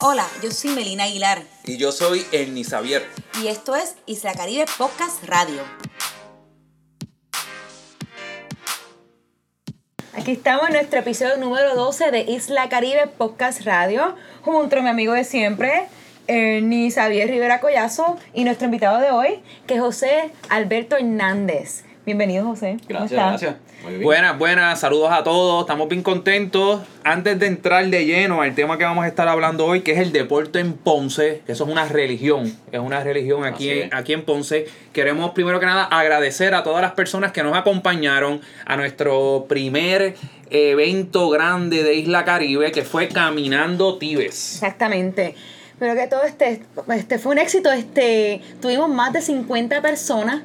Hola, 0.00 0.26
yo 0.42 0.50
soy 0.50 0.70
Melina 0.70 1.04
Aguilar 1.04 1.42
Y 1.64 1.76
yo 1.76 1.92
soy 1.92 2.24
Ernie 2.32 2.64
Xavier. 2.64 3.06
y 3.42 3.48
esto 3.48 3.76
es 3.76 3.96
Isla 4.06 4.32
Caribe 4.34 4.64
Podcast 4.78 5.24
Radio. 5.24 5.62
Aquí 10.14 10.32
estamos 10.32 10.68
en 10.68 10.74
nuestro 10.74 11.00
episodio 11.00 11.36
número 11.36 11.74
12 11.74 12.10
de 12.10 12.20
Isla 12.22 12.68
Caribe 12.68 13.06
Podcast 13.06 13.62
Radio, 13.62 14.16
junto 14.42 14.76
a 14.78 14.82
mi 14.82 14.88
amigo 14.88 15.12
de 15.12 15.24
siempre, 15.24 15.86
Ernie 16.26 16.90
Xavier 16.90 17.28
Rivera 17.28 17.60
Collazo, 17.60 18.18
y 18.34 18.44
nuestro 18.44 18.66
invitado 18.66 18.98
de 18.98 19.10
hoy, 19.10 19.42
que 19.66 19.74
es 19.74 19.80
José 19.80 20.30
Alberto 20.48 20.96
Hernández. 20.96 21.84
Bienvenido, 22.10 22.44
José. 22.44 22.76
¿Cómo 22.88 22.98
Gracias, 22.98 23.12
gracias. 23.12 23.56
Muy 23.84 23.92
bien. 23.92 24.02
Buenas, 24.02 24.36
buenas, 24.36 24.80
saludos 24.80 25.12
a 25.12 25.22
todos. 25.22 25.60
Estamos 25.60 25.88
bien 25.88 26.02
contentos. 26.02 26.80
Antes 27.04 27.38
de 27.38 27.46
entrar 27.46 27.86
de 27.86 28.04
lleno 28.04 28.42
al 28.42 28.52
tema 28.56 28.76
que 28.78 28.82
vamos 28.82 29.04
a 29.04 29.06
estar 29.06 29.28
hablando 29.28 29.64
hoy, 29.64 29.82
que 29.82 29.92
es 29.92 29.98
el 29.98 30.10
deporte 30.10 30.58
en 30.58 30.72
Ponce, 30.72 31.42
que 31.46 31.52
eso 31.52 31.62
es 31.62 31.70
una 31.70 31.84
religión, 31.86 32.52
es 32.72 32.80
una 32.80 33.04
religión 33.04 33.44
aquí, 33.44 33.70
en, 33.70 33.94
aquí 33.94 34.12
en 34.12 34.24
Ponce. 34.24 34.66
Queremos 34.92 35.30
primero 35.30 35.60
que 35.60 35.66
nada 35.66 35.84
agradecer 35.84 36.52
a 36.52 36.64
todas 36.64 36.82
las 36.82 36.94
personas 36.94 37.30
que 37.30 37.44
nos 37.44 37.56
acompañaron 37.56 38.40
a 38.66 38.76
nuestro 38.76 39.46
primer 39.48 40.16
evento 40.50 41.30
grande 41.30 41.84
de 41.84 41.94
Isla 41.94 42.24
Caribe, 42.24 42.72
que 42.72 42.82
fue 42.82 43.06
Caminando 43.06 43.98
Tibes. 43.98 44.54
Exactamente. 44.54 45.36
Pero 45.78 45.94
que 45.94 46.08
todo 46.08 46.24
este, 46.24 46.60
este 46.88 47.20
fue 47.20 47.30
un 47.30 47.38
éxito. 47.38 47.70
Este, 47.70 48.40
tuvimos 48.60 48.88
más 48.88 49.12
de 49.12 49.22
50 49.22 49.80
personas 49.80 50.42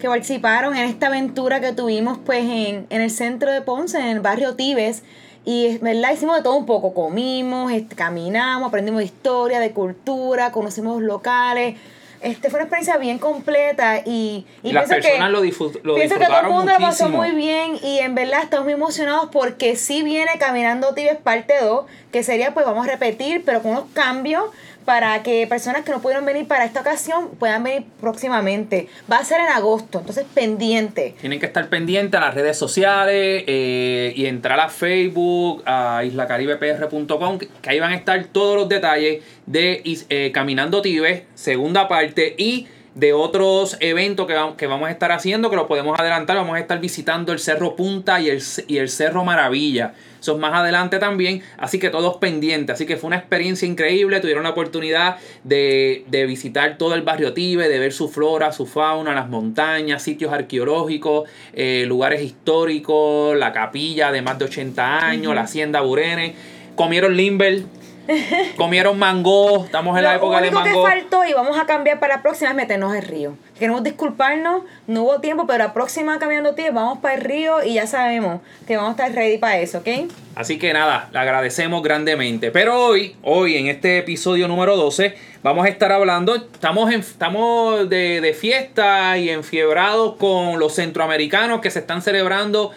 que 0.00 0.08
participaron 0.08 0.76
en 0.76 0.84
esta 0.84 1.06
aventura 1.06 1.60
que 1.60 1.72
tuvimos 1.72 2.18
pues 2.24 2.40
en, 2.44 2.86
en 2.90 3.00
el 3.00 3.10
centro 3.10 3.50
de 3.50 3.62
Ponce, 3.62 3.98
en 3.98 4.06
el 4.06 4.20
barrio 4.20 4.54
Tibes. 4.54 5.02
Y 5.44 5.78
¿verdad? 5.78 6.10
hicimos 6.12 6.36
de 6.36 6.42
todo 6.42 6.54
un 6.56 6.66
poco. 6.66 6.92
Comimos, 6.92 7.70
este, 7.72 7.94
caminamos, 7.94 8.68
aprendimos 8.68 8.98
de 8.98 9.04
historia, 9.04 9.60
de 9.60 9.70
cultura, 9.70 10.50
conocimos 10.52 11.00
locales. 11.00 11.76
Este, 12.20 12.48
fue 12.50 12.58
una 12.58 12.64
experiencia 12.64 12.96
bien 12.96 13.18
completa 13.18 13.98
y, 14.04 14.46
Y 14.62 14.72
las 14.72 14.86
pienso 14.86 15.02
que- 15.02 15.08
personas 15.08 15.30
lo, 15.30 15.44
disfrut- 15.44 15.80
lo 15.82 15.94
Pienso 15.94 16.16
que 16.18 16.24
todo 16.24 16.38
el 16.38 16.42
disfrutaron 16.46 16.52
mundo 16.52 16.72
la 16.72 16.78
pasó 16.78 17.04
muchísimo. 17.10 17.16
muy 17.18 17.30
bien 17.32 17.78
y 17.82 17.98
en 17.98 18.14
verdad 18.14 18.40
estamos 18.42 18.64
muy 18.64 18.72
emocionados 18.72 19.28
porque 19.30 19.76
sí 19.76 20.02
viene 20.02 20.30
Caminando 20.40 20.94
Tibes 20.94 21.18
parte 21.18 21.54
2, 21.60 21.84
que 22.10 22.22
sería 22.24 22.52
pues 22.54 22.66
vamos 22.66 22.86
a 22.88 22.90
repetir, 22.90 23.42
pero 23.44 23.62
con 23.62 23.72
unos 23.72 23.84
cambios 23.92 24.44
para 24.86 25.22
que 25.22 25.46
personas 25.46 25.84
que 25.84 25.90
no 25.90 26.00
pudieron 26.00 26.24
venir 26.24 26.46
para 26.46 26.64
esta 26.64 26.80
ocasión 26.80 27.30
puedan 27.38 27.62
venir 27.62 27.84
próximamente. 28.00 28.88
Va 29.10 29.18
a 29.18 29.24
ser 29.24 29.40
en 29.40 29.48
agosto, 29.48 29.98
entonces 29.98 30.24
pendiente. 30.32 31.14
Tienen 31.20 31.40
que 31.40 31.46
estar 31.46 31.68
pendientes 31.68 32.18
a 32.18 32.24
las 32.24 32.34
redes 32.34 32.56
sociales 32.56 33.44
eh, 33.46 34.14
y 34.16 34.26
entrar 34.26 34.58
a 34.60 34.68
Facebook, 34.68 35.62
a 35.66 36.04
islacaribepr.com, 36.04 37.38
que 37.38 37.70
ahí 37.70 37.80
van 37.80 37.92
a 37.92 37.96
estar 37.96 38.24
todos 38.26 38.56
los 38.56 38.68
detalles 38.68 39.22
de 39.44 39.82
eh, 40.08 40.30
Caminando 40.32 40.80
Tibes, 40.80 41.24
segunda 41.34 41.88
parte, 41.88 42.34
y 42.38 42.68
de 42.96 43.12
otros 43.12 43.76
eventos 43.80 44.26
que, 44.26 44.32
va- 44.34 44.56
que 44.56 44.66
vamos 44.66 44.88
a 44.88 44.90
estar 44.90 45.12
haciendo, 45.12 45.50
que 45.50 45.56
lo 45.56 45.68
podemos 45.68 46.00
adelantar. 46.00 46.34
Vamos 46.36 46.56
a 46.56 46.60
estar 46.60 46.80
visitando 46.80 47.32
el 47.32 47.38
Cerro 47.38 47.76
Punta 47.76 48.20
y 48.20 48.30
el, 48.30 48.42
y 48.68 48.78
el 48.78 48.88
Cerro 48.88 49.22
Maravilla. 49.22 49.92
Eso 50.18 50.32
es 50.32 50.38
más 50.38 50.54
adelante 50.54 50.98
también, 50.98 51.42
así 51.58 51.78
que 51.78 51.90
todos 51.90 52.16
pendientes. 52.16 52.74
Así 52.74 52.86
que 52.86 52.96
fue 52.96 53.08
una 53.08 53.16
experiencia 53.18 53.68
increíble. 53.68 54.18
Tuvieron 54.20 54.42
la 54.44 54.50
oportunidad 54.50 55.18
de, 55.44 56.04
de 56.08 56.26
visitar 56.26 56.78
todo 56.78 56.94
el 56.94 57.02
barrio 57.02 57.32
Tibe, 57.34 57.68
de 57.68 57.78
ver 57.78 57.92
su 57.92 58.08
flora, 58.08 58.50
su 58.50 58.66
fauna, 58.66 59.14
las 59.14 59.28
montañas, 59.28 60.02
sitios 60.02 60.32
arqueológicos, 60.32 61.28
eh, 61.52 61.84
lugares 61.86 62.22
históricos, 62.22 63.36
la 63.36 63.52
capilla 63.52 64.10
de 64.10 64.22
más 64.22 64.38
de 64.38 64.46
80 64.46 65.06
años, 65.06 65.34
la 65.34 65.42
hacienda 65.42 65.82
Burene. 65.82 66.34
Comieron 66.74 67.16
limber, 67.16 67.62
comieron 68.56 68.98
mango. 68.98 69.64
Estamos 69.64 69.96
en 69.96 70.04
la 70.04 70.12
Lo 70.12 70.16
época 70.18 70.40
de 70.40 70.48
único 70.48 70.62
que 70.62 70.70
mango. 70.70 70.86
faltó 70.86 71.24
y 71.24 71.32
vamos 71.32 71.58
a 71.58 71.66
cambiar 71.66 71.98
para 71.98 72.16
la 72.16 72.22
próxima 72.22 72.50
es 72.50 72.56
meternos 72.56 72.92
al 72.92 73.02
río. 73.02 73.36
Queremos 73.58 73.82
disculparnos, 73.82 74.62
no 74.86 75.02
hubo 75.02 75.20
tiempo, 75.20 75.46
pero 75.46 75.58
la 75.58 75.72
próxima 75.72 76.18
Caminando 76.18 76.54
Tibes 76.54 76.74
vamos 76.74 76.98
para 76.98 77.14
el 77.14 77.22
río 77.22 77.64
y 77.64 77.74
ya 77.74 77.86
sabemos 77.86 78.40
que 78.66 78.76
vamos 78.76 78.90
a 78.90 78.92
estar 78.92 79.12
ready 79.12 79.38
para 79.38 79.58
eso, 79.58 79.78
¿ok? 79.78 79.88
Así 80.34 80.58
que 80.58 80.72
nada, 80.72 81.08
le 81.12 81.18
agradecemos 81.18 81.82
grandemente. 81.82 82.50
Pero 82.50 82.78
hoy, 82.78 83.16
hoy 83.22 83.56
en 83.56 83.68
este 83.68 83.98
episodio 83.98 84.48
número 84.48 84.76
12, 84.76 85.14
vamos 85.42 85.64
a 85.64 85.68
estar 85.68 85.90
hablando, 85.92 86.34
estamos, 86.34 86.92
en, 86.92 87.00
estamos 87.00 87.88
de, 87.88 88.20
de 88.20 88.34
fiesta 88.34 89.16
y 89.16 89.30
enfiebrados 89.30 90.16
con 90.16 90.58
los 90.58 90.74
centroamericanos 90.74 91.60
que 91.62 91.70
se 91.70 91.78
están 91.78 92.02
celebrando 92.02 92.72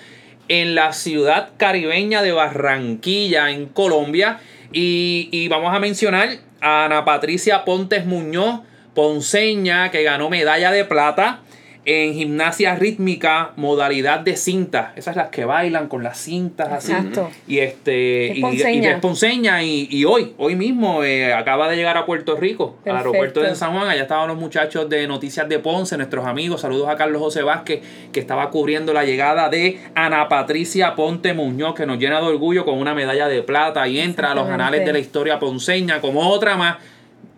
en 0.50 0.76
la 0.76 0.94
ciudad 0.94 1.52
caribeña 1.58 2.22
de 2.22 2.32
Barranquilla, 2.32 3.52
en 3.52 3.68
Colombia. 3.68 4.40
Y, 4.72 5.30
y 5.32 5.48
vamos 5.48 5.74
a 5.76 5.80
mencionar 5.80 6.30
a 6.62 6.86
Ana 6.86 7.06
Patricia 7.06 7.66
Pontes 7.66 8.06
Muñoz, 8.06 8.62
ponceña, 8.94 9.92
que 9.92 10.04
ganó 10.04 10.30
medalla 10.30 10.72
de 10.72 10.86
plata 10.86 11.42
en 11.90 12.14
gimnasia 12.14 12.76
rítmica, 12.76 13.52
modalidad 13.56 14.20
de 14.20 14.36
cinta. 14.36 14.94
Esas 14.96 15.16
las 15.16 15.30
que 15.30 15.46
bailan 15.46 15.88
con 15.88 16.04
las 16.04 16.18
cintas 16.20 16.72
así. 16.72 16.92
Exacto. 16.92 17.30
Y 17.48 17.60
este 17.60 18.32
Es 18.32 18.38
y, 18.38 18.42
ponceña. 18.42 18.90
y 18.90 18.94
es 18.94 19.00
ponceña 19.00 19.64
y, 19.64 19.88
y 19.90 20.06
hoy, 20.06 20.34
hoy 20.38 20.56
mismo 20.56 21.04
eh, 21.04 21.34
acaba 21.34 21.68
de 21.70 21.76
llegar 21.76 21.98
a 21.98 22.06
Puerto 22.06 22.36
Rico, 22.36 22.78
al 22.86 22.98
aeropuerto 22.98 23.40
de 23.40 23.48
Perfecto. 23.48 23.66
San 23.66 23.74
Juan. 23.74 23.90
Allá 23.90 24.04
estaban 24.04 24.28
los 24.28 24.38
muchachos 24.38 24.90
de 24.90 25.08
Noticias 25.08 25.50
de 25.50 25.60
Ponce, 25.60 25.98
nuestros 25.98 26.26
amigos. 26.26 26.62
Saludos 26.62 26.88
a 26.90 26.96
Carlos 26.96 27.22
José 27.22 27.42
Vázquez, 27.44 27.82
que 28.12 28.20
estaba 28.20 28.50
cubriendo 28.50 28.94
la 28.94 29.04
llegada 29.04 29.50
de 29.50 29.80
Ana 29.96 30.30
Patricia 30.30 30.96
Ponte 30.96 31.34
Muñoz, 31.34 31.74
que 31.76 31.86
nos 31.86 31.98
llena 31.98 32.22
de 32.22 32.28
orgullo 32.28 32.66
con 32.66 32.78
una 32.78 32.94
medalla 32.94 33.28
de 33.28 33.42
plata 33.42 33.88
y 33.88 34.00
entra 34.00 34.32
a 34.32 34.36
los 34.36 34.48
anales 34.48 34.86
de 34.86 34.94
la 34.94 35.00
historia 35.00 35.40
ponceña 35.40 36.02
como 36.02 36.28
otra 36.30 36.56
más 36.56 36.78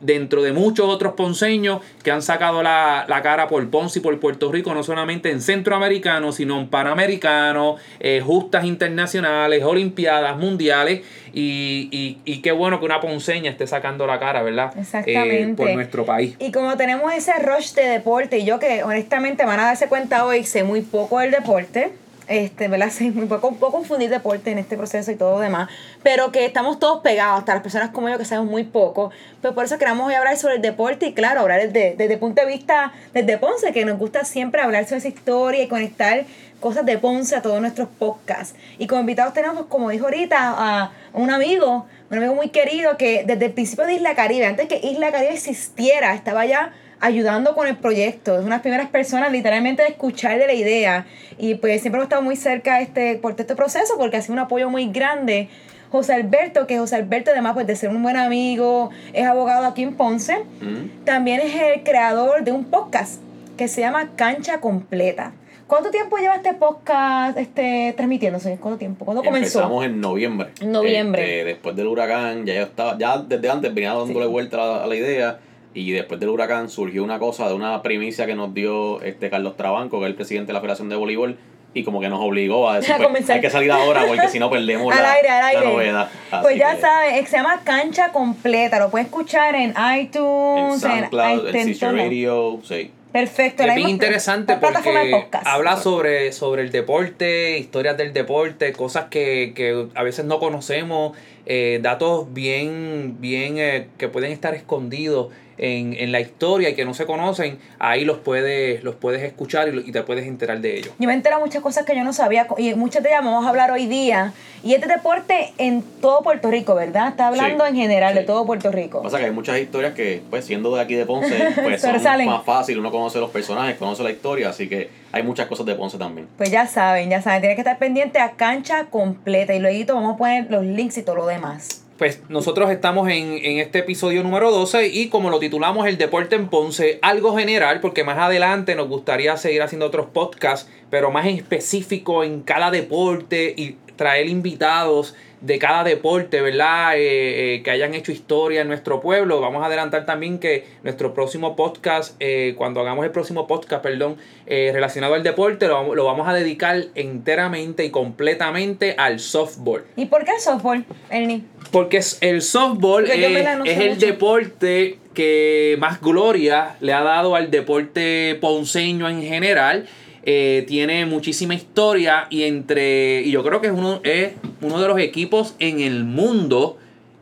dentro 0.01 0.41
de 0.41 0.51
muchos 0.51 0.87
otros 0.87 1.13
ponceños 1.13 1.81
que 2.03 2.11
han 2.11 2.21
sacado 2.21 2.63
la, 2.63 3.05
la 3.07 3.21
cara 3.21 3.47
por 3.47 3.69
Ponce 3.69 3.99
y 3.99 4.01
por 4.01 4.19
Puerto 4.19 4.51
Rico, 4.51 4.73
no 4.73 4.83
solamente 4.83 5.31
en 5.31 5.41
centroamericano, 5.41 6.31
sino 6.31 6.59
en 6.59 6.67
panamericano, 6.67 7.77
eh, 7.99 8.21
justas 8.23 8.65
internacionales, 8.65 9.63
olimpiadas, 9.63 10.37
mundiales, 10.37 11.01
y, 11.33 11.87
y, 11.91 12.17
y 12.25 12.41
qué 12.41 12.51
bueno 12.51 12.79
que 12.79 12.85
una 12.85 12.99
ponceña 12.99 13.51
esté 13.51 13.65
sacando 13.65 14.05
la 14.05 14.19
cara, 14.19 14.43
¿verdad? 14.43 14.73
Eh, 14.75 14.81
Exactamente. 14.81 15.55
por 15.55 15.73
nuestro 15.73 16.05
país. 16.05 16.35
Y 16.39 16.51
como 16.51 16.75
tenemos 16.75 17.13
ese 17.13 17.33
rush 17.39 17.73
de 17.73 17.83
deporte, 17.83 18.39
y 18.39 18.45
yo 18.45 18.59
que 18.59 18.83
honestamente 18.83 19.45
van 19.45 19.59
a 19.59 19.65
darse 19.65 19.87
cuenta 19.87 20.25
hoy, 20.25 20.43
sé 20.43 20.63
muy 20.63 20.81
poco 20.81 21.19
del 21.19 21.31
deporte, 21.31 21.91
este, 22.31 22.67
¿verdad? 22.67 22.89
Sé 22.91 23.11
muy 23.11 23.25
poco, 23.27 23.53
poco 23.55 23.71
confundir 23.71 24.09
deporte 24.09 24.51
en 24.51 24.57
este 24.57 24.77
proceso 24.77 25.11
y 25.11 25.15
todo 25.15 25.39
demás, 25.39 25.69
pero 26.01 26.31
que 26.31 26.45
estamos 26.45 26.79
todos 26.79 27.01
pegados, 27.01 27.39
hasta 27.39 27.53
las 27.53 27.63
personas 27.63 27.89
como 27.89 28.09
yo 28.09 28.17
que 28.17 28.25
sabemos 28.25 28.49
muy 28.49 28.63
poco, 28.63 29.11
pero 29.41 29.53
por 29.53 29.65
eso 29.65 29.77
queremos 29.77 30.07
hoy 30.07 30.13
hablar 30.13 30.37
sobre 30.37 30.55
el 30.55 30.61
deporte 30.61 31.07
y 31.07 31.13
claro, 31.13 31.41
hablar 31.41 31.61
desde, 31.61 31.95
desde 31.95 32.13
el 32.13 32.19
punto 32.19 32.41
de 32.41 32.47
vista 32.47 32.93
desde 33.13 33.37
Ponce, 33.37 33.73
que 33.73 33.85
nos 33.85 33.99
gusta 33.99 34.23
siempre 34.23 34.61
hablar 34.61 34.85
sobre 34.85 34.99
esa 34.99 35.07
historia 35.09 35.63
y 35.63 35.67
conectar 35.67 36.25
cosas 36.59 36.85
de 36.85 36.97
Ponce 36.97 37.35
a 37.35 37.41
todos 37.41 37.59
nuestros 37.59 37.89
podcasts. 37.89 38.55
Y 38.77 38.87
como 38.87 39.01
invitados 39.01 39.33
tenemos, 39.33 39.65
como 39.65 39.89
dijo 39.89 40.05
ahorita, 40.05 40.37
a 40.39 40.91
un 41.13 41.29
amigo, 41.29 41.87
un 42.09 42.17
amigo 42.17 42.35
muy 42.35 42.49
querido 42.49 42.97
que 42.97 43.23
desde 43.25 43.47
el 43.47 43.51
principio 43.51 43.85
de 43.85 43.95
Isla 43.95 44.15
Caribe, 44.15 44.45
antes 44.45 44.67
que 44.67 44.79
Isla 44.81 45.11
Caribe 45.11 45.33
existiera, 45.33 46.13
estaba 46.13 46.45
ya 46.45 46.71
ayudando 47.01 47.53
con 47.55 47.67
el 47.67 47.75
proyecto. 47.75 48.33
Es 48.35 48.39
una 48.39 48.45
de 48.45 48.51
las 48.51 48.61
primeras 48.61 48.87
personas 48.89 49.31
literalmente 49.31 49.83
de 49.83 49.89
escuchar 49.89 50.37
de 50.39 50.47
la 50.47 50.53
idea. 50.53 51.05
Y 51.37 51.55
pues 51.55 51.81
siempre 51.81 51.97
hemos 51.97 52.05
estado 52.05 52.21
muy 52.21 52.35
cerca 52.35 52.79
este, 52.81 53.15
por 53.15 53.33
todo 53.33 53.41
este 53.41 53.55
proceso 53.55 53.95
porque 53.97 54.17
ha 54.17 54.21
sido 54.21 54.33
un 54.33 54.39
apoyo 54.39 54.69
muy 54.69 54.87
grande. 54.91 55.49
José 55.91 56.13
Alberto, 56.13 56.67
que 56.67 56.77
José 56.77 56.95
Alberto 56.95 57.31
además 57.31 57.53
pues, 57.53 57.67
de 57.67 57.75
ser 57.75 57.89
un 57.89 58.01
buen 58.01 58.15
amigo, 58.15 58.91
es 59.11 59.25
abogado 59.25 59.65
aquí 59.67 59.83
en 59.83 59.95
Ponce, 59.95 60.37
Mm. 60.61 61.03
también 61.03 61.41
es 61.41 61.53
el 61.53 61.83
creador 61.83 62.45
de 62.45 62.53
un 62.53 62.63
podcast 62.65 63.19
que 63.57 63.67
se 63.67 63.81
llama 63.81 64.11
Cancha 64.15 64.61
Completa. 64.61 65.33
¿Cuánto 65.67 65.89
tiempo 65.91 66.17
lleva 66.17 66.35
este 66.35 66.53
podcast 66.53 67.37
este, 67.37 67.93
transmitiéndose? 67.95 68.57
¿Cuánto 68.59 68.77
tiempo? 68.77 69.03
¿Cuándo 69.05 69.21
comenzó? 69.23 69.59
Empezamos 69.59 69.85
en 69.85 69.99
noviembre. 70.01 70.49
Noviembre. 70.65 71.23
Este, 71.23 71.43
después 71.45 71.75
del 71.75 71.87
huracán, 71.87 72.45
ya 72.45 72.53
yo 72.55 72.63
estaba, 72.63 72.97
ya 72.97 73.17
desde 73.17 73.49
antes 73.49 73.73
venía 73.73 73.93
dándole 73.93 74.25
Sí. 74.25 74.31
vuelta 74.31 74.57
a 74.61 74.83
a 74.83 74.87
la 74.87 74.95
idea. 74.95 75.39
Y 75.73 75.91
después 75.91 76.19
del 76.19 76.29
huracán 76.29 76.69
surgió 76.69 77.03
una 77.03 77.17
cosa 77.19 77.47
de 77.47 77.53
una 77.53 77.81
primicia 77.81 78.25
que 78.25 78.35
nos 78.35 78.53
dio 78.53 79.01
este 79.01 79.29
Carlos 79.29 79.55
Trabanco, 79.55 79.99
que 79.99 80.05
es 80.05 80.09
el 80.09 80.15
presidente 80.15 80.47
de 80.47 80.53
la 80.53 80.59
Federación 80.59 80.89
de 80.89 80.95
Voleibol, 80.97 81.37
y 81.73 81.83
como 81.83 82.01
que 82.01 82.09
nos 82.09 82.19
obligó 82.19 82.69
a 82.69 82.79
decir, 82.79 82.93
A 82.99 83.07
pues, 83.07 83.29
hay 83.29 83.39
que 83.39 83.49
salir 83.49 83.71
ahora 83.71 84.05
porque 84.05 84.27
si 84.27 84.39
no 84.39 84.49
perdemos 84.49 84.93
Al 84.95 85.01
la, 85.01 85.13
aire, 85.13 85.29
al 85.29 85.39
la 85.39 85.47
aire. 85.47 85.65
novedad. 85.65 86.09
Así 86.31 86.41
Pues 86.43 86.57
ya 86.57 86.73
eh, 86.73 87.25
se 87.25 87.37
llama 87.37 87.61
Cancha 87.63 88.11
Completa. 88.11 88.79
Lo 88.79 88.89
puedes 88.89 89.07
escuchar 89.07 89.55
en 89.55 89.73
En 89.77 90.01
iTunes, 90.01 90.81
SoundCloud, 90.81 91.55
en, 91.55 91.69
en. 91.69 91.97
Radio, 91.97 92.59
sí. 92.63 92.91
Perfecto. 93.11 93.63
Es 93.63 93.67
la 93.67 93.75
bien 93.75 93.89
interesante 93.89 94.55
porque 94.55 95.27
habla 95.43 95.75
sobre, 95.75 96.31
sobre 96.31 96.61
el 96.61 96.71
deporte, 96.71 97.57
historias 97.57 97.97
del 97.97 98.13
deporte, 98.13 98.71
cosas 98.71 99.05
que, 99.09 99.51
que 99.53 99.87
a 99.95 100.03
veces 100.03 100.23
no 100.23 100.39
conocemos 100.39 101.17
eh, 101.45 101.79
datos 101.81 102.33
bien, 102.33 103.17
bien 103.19 103.57
eh, 103.57 103.87
que 103.97 104.07
pueden 104.07 104.31
estar 104.31 104.53
escondidos 104.55 105.27
en, 105.61 105.93
en, 105.93 106.11
la 106.11 106.19
historia 106.19 106.69
y 106.69 106.75
que 106.75 106.83
no 106.83 106.93
se 106.93 107.05
conocen, 107.05 107.59
ahí 107.79 108.03
los 108.03 108.17
puedes, 108.17 108.83
los 108.83 108.95
puedes 108.95 109.21
escuchar 109.21 109.73
y, 109.73 109.89
y 109.89 109.91
te 109.91 110.01
puedes 110.03 110.25
enterar 110.25 110.59
de 110.59 110.79
ellos. 110.79 110.93
Yo 110.97 111.07
me 111.07 111.13
entero 111.13 111.39
muchas 111.39 111.61
cosas 111.61 111.85
que 111.85 111.95
yo 111.95 112.03
no 112.03 112.11
sabía 112.11 112.47
y 112.57 112.73
muchas 112.73 113.03
de 113.03 113.09
ellas 113.09 113.23
vamos 113.23 113.45
a 113.45 113.49
hablar 113.49 113.71
hoy 113.71 113.85
día. 113.85 114.33
Y 114.63 114.73
este 114.73 114.87
deporte 114.87 115.53
en 115.57 115.81
todo 116.01 116.21
Puerto 116.21 116.51
Rico, 116.51 116.75
¿verdad? 116.75 117.09
Está 117.09 117.27
hablando 117.27 117.63
Sí, 117.65 117.69
en 117.71 117.75
general 117.75 118.13
de 118.13 118.23
todo 118.23 118.45
Puerto 118.45 118.71
Rico. 118.71 119.01
Pasa 119.01 119.17
que 119.17 119.25
hay 119.25 119.31
muchas 119.31 119.57
historias 119.57 119.93
que, 119.93 120.21
pues 120.29 120.45
siendo 120.45 120.75
de 120.75 120.81
aquí 120.81 120.95
de 120.95 121.05
Ponce, 121.05 121.35
pues 121.63 121.81
son 121.81 122.25
más 122.25 122.43
fácil, 122.43 122.79
uno 122.79 122.91
conoce 122.91 123.19
los 123.19 123.31
personajes, 123.31 123.77
conoce 123.77 124.03
la 124.03 124.11
historia, 124.11 124.49
así 124.49 124.69
que 124.69 124.89
hay 125.11 125.23
muchas 125.23 125.47
cosas 125.47 125.65
de 125.65 125.75
Ponce 125.75 125.97
también. 125.97 126.27
Pues 126.37 126.51
ya 126.51 126.67
saben, 126.67 127.09
ya 127.09 127.21
saben, 127.21 127.41
tienen 127.41 127.55
que 127.55 127.61
estar 127.61 127.77
pendientes 127.77 128.21
a 128.21 128.31
cancha 128.31 128.85
completa 128.85 129.53
y 129.53 129.59
luego 129.59 129.95
vamos 129.95 130.15
a 130.15 130.17
poner 130.17 130.51
los 130.51 130.63
links 130.63 130.97
y 130.97 131.03
todo 131.03 131.15
lo 131.15 131.25
demás. 131.25 131.83
Pues 132.01 132.19
nosotros 132.29 132.71
estamos 132.71 133.09
en, 133.09 133.33
en 133.45 133.59
este 133.59 133.77
episodio 133.77 134.23
número 134.23 134.49
12 134.49 134.87
y 134.87 135.09
como 135.09 135.29
lo 135.29 135.37
titulamos 135.37 135.85
El 135.85 135.99
deporte 135.99 136.35
en 136.35 136.47
Ponce, 136.47 136.97
algo 137.03 137.37
general, 137.37 137.79
porque 137.79 138.03
más 138.03 138.17
adelante 138.17 138.73
nos 138.73 138.87
gustaría 138.87 139.37
seguir 139.37 139.61
haciendo 139.61 139.85
otros 139.85 140.07
podcasts, 140.07 140.67
pero 140.89 141.11
más 141.11 141.27
específico 141.27 142.23
en 142.23 142.41
cada 142.41 142.71
deporte 142.71 143.53
y 143.55 143.77
traer 143.97 144.29
invitados 144.29 145.13
de 145.41 145.59
cada 145.59 145.83
deporte, 145.83 146.41
¿verdad? 146.41 146.97
Eh, 146.97 147.55
eh, 147.55 147.63
que 147.63 147.69
hayan 147.69 147.93
hecho 147.93 148.11
historia 148.11 148.61
en 148.61 148.67
nuestro 148.67 148.99
pueblo. 148.99 149.39
Vamos 149.39 149.61
a 149.61 149.67
adelantar 149.67 150.07
también 150.07 150.39
que 150.39 150.65
nuestro 150.81 151.13
próximo 151.13 151.55
podcast, 151.55 152.15
eh, 152.19 152.55
cuando 152.57 152.79
hagamos 152.79 153.05
el 153.05 153.11
próximo 153.11 153.45
podcast, 153.45 153.83
perdón, 153.83 154.17
eh, 154.47 154.71
relacionado 154.73 155.13
al 155.13 155.21
deporte, 155.21 155.67
lo, 155.67 155.93
lo 155.93 156.05
vamos 156.05 156.27
a 156.27 156.33
dedicar 156.33 156.83
enteramente 156.95 157.85
y 157.85 157.91
completamente 157.91 158.95
al 158.97 159.19
softball. 159.19 159.83
¿Y 159.95 160.05
por 160.05 160.25
qué 160.25 160.31
el 160.31 160.39
softball, 160.39 160.83
Ernie? 161.11 161.43
Porque 161.71 161.97
es- 161.97 162.17
el 162.21 162.41
softball 162.41 163.05
yo, 163.07 163.13
es, 163.13 163.77
el 163.77 163.89
mucho. 163.91 164.05
deporte 164.05 164.97
que 165.13 165.75
más 165.79 166.01
gloria 166.01 166.75
le 166.81 166.93
ha 166.93 167.01
dado 167.01 167.35
al 167.35 167.49
deporte 167.51 168.37
ponceño 168.41 169.09
en 169.09 169.21
general. 169.23 169.87
Eh, 170.23 170.65
tiene 170.67 171.05
muchísima 171.07 171.55
historia 171.55 172.27
y 172.29 172.43
entre 172.43 173.21
y 173.23 173.31
yo 173.31 173.43
creo 173.43 173.59
que 173.59 173.67
es 173.67 173.73
uno, 173.73 174.01
es 174.03 174.33
uno 174.61 174.79
de 174.79 174.87
los 174.87 174.99
equipos 174.99 175.55
en 175.59 175.79
el 175.79 176.03
mundo 176.03 176.77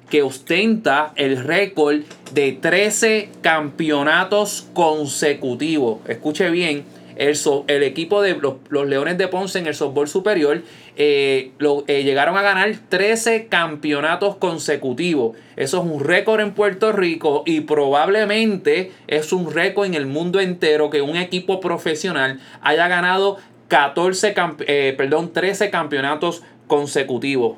que 0.10 0.22
ostenta 0.24 1.14
el 1.16 1.38
récord 1.44 2.00
de 2.34 2.52
13 2.54 3.30
campeonatos 3.42 4.68
consecutivos. 4.74 6.00
Escuche 6.08 6.50
bien, 6.50 6.84
el, 7.20 7.36
so- 7.36 7.66
el 7.68 7.84
equipo 7.84 8.22
de 8.24 8.36
los, 8.36 8.56
Leones 8.88 9.18
de 9.20 9.28
Ponce 9.28 9.60
en 9.60 9.68
el 9.68 9.76
softball 9.76 10.08
superior 10.08 10.64
eh, 10.96 11.52
lo- 11.60 11.84
eh, 11.88 12.04
llegaron 12.04 12.36
a 12.38 12.42
ganar 12.42 12.74
13 12.90 13.46
campeonatos 13.48 14.38
consecutivos. 14.38 15.38
Eso 15.56 15.78
es 15.78 15.84
un 15.84 16.04
récord 16.04 16.40
en 16.42 16.54
Puerto 16.54 16.92
Rico 16.92 17.44
y 17.46 17.62
probablemente 17.62 18.92
es 19.08 19.32
un 19.34 19.54
récord 19.54 19.86
en 19.86 19.94
el 19.94 20.06
mundo 20.08 20.40
entero 20.40 20.90
que 20.90 21.02
un 21.02 21.16
equipo 21.18 21.60
profesional 21.60 22.40
haya 22.62 22.88
ganado 22.88 23.38
14 23.68 24.34
campe- 24.34 24.66
eh, 24.68 24.94
perdón, 24.98 25.32
13 25.32 25.70
campeonatos 25.70 26.42
consecutivos. 26.68 27.58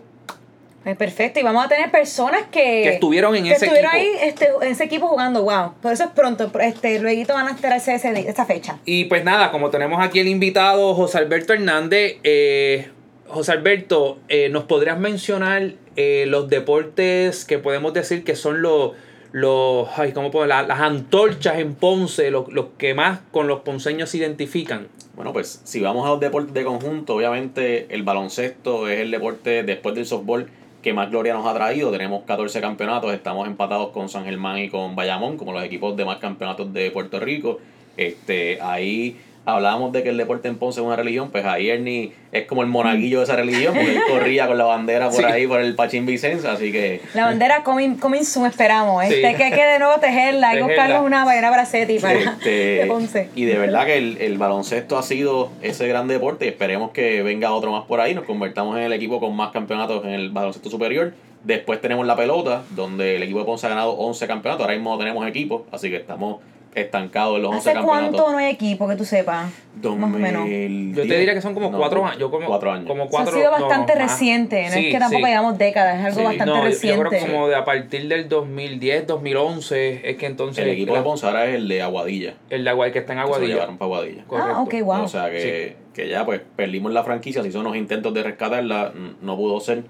Pues 0.84 0.98
perfecto, 0.98 1.40
y 1.40 1.44
vamos 1.44 1.64
a 1.64 1.68
tener 1.70 1.92
personas 1.92 2.44
que, 2.52 2.60
Que 2.84 2.90
estuvieron 2.94 3.36
en 3.36 3.44
que 3.44 3.52
ese 3.52 3.66
estuvieron 3.66 3.96
equipo. 3.96 4.14
ahí 4.20 4.28
este, 4.30 4.48
en 4.64 4.72
ese 4.72 4.84
equipo 4.86 5.08
jugando, 5.08 5.44
wow. 5.44 5.74
Por 5.80 5.94
eso 5.94 6.06
es 6.06 6.10
pronto, 6.12 6.52
este, 6.60 7.00
luego 7.00 7.34
van 7.36 7.48
a 7.48 7.52
enterarse 7.52 7.92
de 8.00 8.20
esa 8.22 8.46
fecha. 8.46 8.80
Y 8.86 9.06
pues 9.06 9.24
nada, 9.24 9.52
como 9.52 9.70
tenemos 9.70 10.04
aquí 10.04 10.20
el 10.20 10.28
invitado 10.28 10.96
José 10.96 11.20
Alberto 11.20 11.54
Hernández, 11.54 12.16
eh, 12.24 12.90
José 13.28 13.52
Alberto, 13.52 14.18
eh, 14.28 14.50
¿nos 14.50 14.64
podrías 14.64 14.98
mencionar 14.98 15.74
eh, 15.96 16.26
los 16.28 16.50
deportes 16.50 17.46
que 17.46 17.60
podemos 17.60 17.94
decir 17.94 18.24
que 18.24 18.36
son 18.36 18.64
los, 18.64 18.94
los 19.32 19.88
ay, 19.98 20.14
¿cómo 20.14 20.32
puedo? 20.32 20.48
La- 20.48 20.64
las 20.64 20.80
antorchas 20.80 21.60
en 21.60 21.76
Ponce, 21.76 22.32
los, 22.32 22.52
los 22.52 22.66
que 22.80 22.94
más 22.96 23.20
con 23.32 23.48
los 23.48 23.60
ponceños 23.62 24.10
se 24.10 24.18
identifican? 24.18 24.88
Bueno, 25.16 25.32
pues 25.32 25.62
si 25.64 25.80
vamos 25.80 26.08
a 26.08 26.10
los 26.10 26.20
deportes 26.20 26.54
de 26.54 26.64
conjunto, 26.64 27.16
obviamente 27.16 27.86
el 27.94 28.02
baloncesto 28.04 28.88
es 28.90 29.00
el 29.02 29.12
deporte 29.12 29.62
después 29.64 29.94
del 29.94 30.06
softball 30.06 30.50
que 30.82 30.94
más 30.94 31.10
gloria 31.10 31.34
nos 31.34 31.46
ha 31.46 31.54
traído. 31.54 31.92
Tenemos 31.92 32.24
14 32.24 32.60
campeonatos, 32.62 33.14
estamos 33.14 33.48
empatados 33.48 33.90
con 33.90 34.10
San 34.10 34.26
Germán 34.26 34.58
y 34.60 34.70
con 34.70 34.96
Bayamón, 34.96 35.38
como 35.38 35.54
los 35.54 35.64
equipos 35.64 35.96
de 35.96 36.06
más 36.06 36.18
campeonatos 36.18 36.74
de 36.74 36.92
Puerto 36.92 37.20
Rico. 37.20 37.60
Este, 37.98 38.60
ahí 38.62 39.20
hablábamos 39.46 39.92
de 39.92 40.04
que 40.04 40.10
el 40.10 40.18
deporte 40.18 40.48
en 40.48 40.58
Ponce 40.58 40.80
es 40.82 40.86
una 40.86 40.96
religión, 40.96 41.32
pues 41.32 41.44
ahí 41.46 41.70
Ernie 41.70 42.14
es 42.32 42.46
como 42.46 42.62
el 42.62 42.68
monaguillo 42.68 43.18
de 43.20 43.24
esa 43.24 43.36
religión, 43.36 43.74
porque 43.74 43.92
él 43.92 44.02
corría 44.08 44.48
con 44.48 44.58
la 44.58 44.66
bandera 44.66 45.08
por 45.10 45.18
Sí. 45.18 45.24
ahí, 45.26 45.48
por 45.48 45.60
el 45.60 45.76
Pachín 45.76 46.06
Vicenza, 46.06 46.52
así 46.54 46.72
que... 46.72 47.02
La 47.16 47.26
bandera 47.26 47.64
coming, 47.64 47.96
coming 47.96 48.24
soon, 48.24 48.46
esperamos. 48.46 49.04
Sí. 49.06 49.16
Este, 49.16 49.36
que 49.36 49.44
hay 49.46 49.52
que 49.52 49.66
de 49.66 49.80
nuevo 49.80 50.00
tejerla 50.00 50.50
y 50.54 50.56
Tejerla. 50.58 50.66
buscarnos 50.68 51.06
una 51.06 51.26
bayana 51.26 51.50
bracetti 51.52 51.98
para 52.00 52.20
Este, 52.20 52.50
de 52.82 52.86
Ponce. 52.86 53.30
y 53.36 53.46
de 53.46 53.58
verdad 53.58 53.86
que 53.86 53.98
el, 53.98 54.18
el 54.22 54.38
baloncesto 54.38 54.98
ha 54.98 55.04
sido 55.04 55.52
ese 55.62 55.88
gran 55.88 56.08
deporte 56.08 56.46
y 56.46 56.50
esperemos 56.50 56.92
que 56.92 57.24
venga 57.24 57.52
otro 57.52 57.72
más 57.72 57.86
por 57.86 58.00
ahí. 58.00 58.14
Nos 58.14 58.26
convertamos 58.26 58.78
en 58.78 58.84
el 58.84 58.94
equipo 58.94 59.20
con 59.20 59.36
más 59.36 59.52
campeonatos 59.52 60.06
en 60.06 60.12
el 60.12 60.30
baloncesto 60.30 60.70
superior. 60.70 61.14
Después 61.44 61.82
tenemos 61.82 62.06
la 62.06 62.16
pelota, 62.16 62.62
donde 62.76 63.16
el 63.16 63.24
equipo 63.24 63.40
de 63.40 63.46
Ponce 63.46 63.66
ha 63.66 63.70
ganado 63.70 63.94
11 63.94 64.28
campeonatos. 64.28 64.64
Ahora 64.64 64.76
mismo 64.76 64.92
no 64.92 65.00
tenemos 65.00 65.28
equipo, 65.28 65.66
así 65.72 65.90
que 65.90 65.96
estamos 65.96 66.38
estancados 66.74 67.36
en 67.38 67.42
los 67.44 67.52
11 67.56 67.70
¿Hace 67.70 67.78
campeonatos. 67.80 68.10
cuánto 68.16 68.32
no 68.32 68.38
hay 68.38 68.52
equipo 68.52 68.88
que 68.88 68.96
tú 68.96 69.04
sepas? 69.06 69.50
Más 69.84 69.86
o 69.86 70.08
menos. 70.08 70.42
2010. 70.44 70.96
Yo 70.96 71.08
te 71.08 71.18
diría 71.20 71.34
que 71.34 71.42
son 71.42 71.54
como 71.54 71.70
No, 71.72 71.78
cuatro 71.78 72.06
años. 72.06 72.18
Yo 72.20 72.32
como, 72.32 72.48
cuatro 72.48 72.72
años. 72.72 72.86
Como 72.88 73.04
Eso 73.04 73.08
ha 73.08 73.12
cuatro, 73.12 73.34
sido 73.38 73.52
bastante 73.52 73.94
no, 73.96 74.00
más. 74.02 74.12
reciente, 74.12 74.64
no 74.66 74.72
Sí, 74.72 74.88
es 74.88 74.94
que 74.94 75.00
tampoco 75.00 75.26
sí. 75.26 75.30
llevamos 75.32 75.58
décadas, 75.58 76.00
es 76.00 76.06
algo 76.06 76.20
Sí. 76.20 76.24
bastante 76.26 76.46
No, 76.54 76.64
reciente. 76.64 76.98
yo 77.04 77.10
creo 77.10 77.22
que 77.22 77.32
como 77.32 77.48
de 77.48 77.56
a 77.56 77.66
partir 77.66 78.08
del 78.08 78.30
2010, 78.30 79.08
2011 79.08 80.10
es 80.10 80.18
que 80.18 80.26
entonces 80.26 80.64
el 80.64 80.72
equipo 80.72 80.94
la- 80.94 81.00
de 81.00 81.04
Ponce 81.04 81.26
ahora 81.26 81.46
es 81.46 81.56
el 81.56 81.68
de 81.68 81.82
Aguadilla. 81.82 82.34
el 82.50 82.64
de 82.64 82.70
Aguadilla 82.70 82.94
que 82.94 83.00
está 83.00 83.14
en 83.14 83.20
que 83.20 83.24
Se 83.24 83.28
Aguadilla. 83.28 83.54
llevaron 83.54 83.78
para 83.78 83.88
Aguadilla. 83.88 84.24
Correcto. 84.26 84.54
Ah, 84.56 84.62
ok, 84.62 84.74
wow. 84.84 85.04
O 85.04 85.08
sea 85.08 85.30
que, 85.32 85.76
que 85.94 86.08
ya 86.10 86.26
pues 86.26 86.42
perdimos 86.56 86.92
la 86.94 87.04
franquicia, 87.04 87.44
si 87.44 87.52
son 87.52 87.62
unos 87.66 87.78
intentos 87.78 88.14
de 88.14 88.24
rescatarla, 88.24 88.94
no 89.22 89.36
pudo 89.38 89.60
ser. 89.60 89.84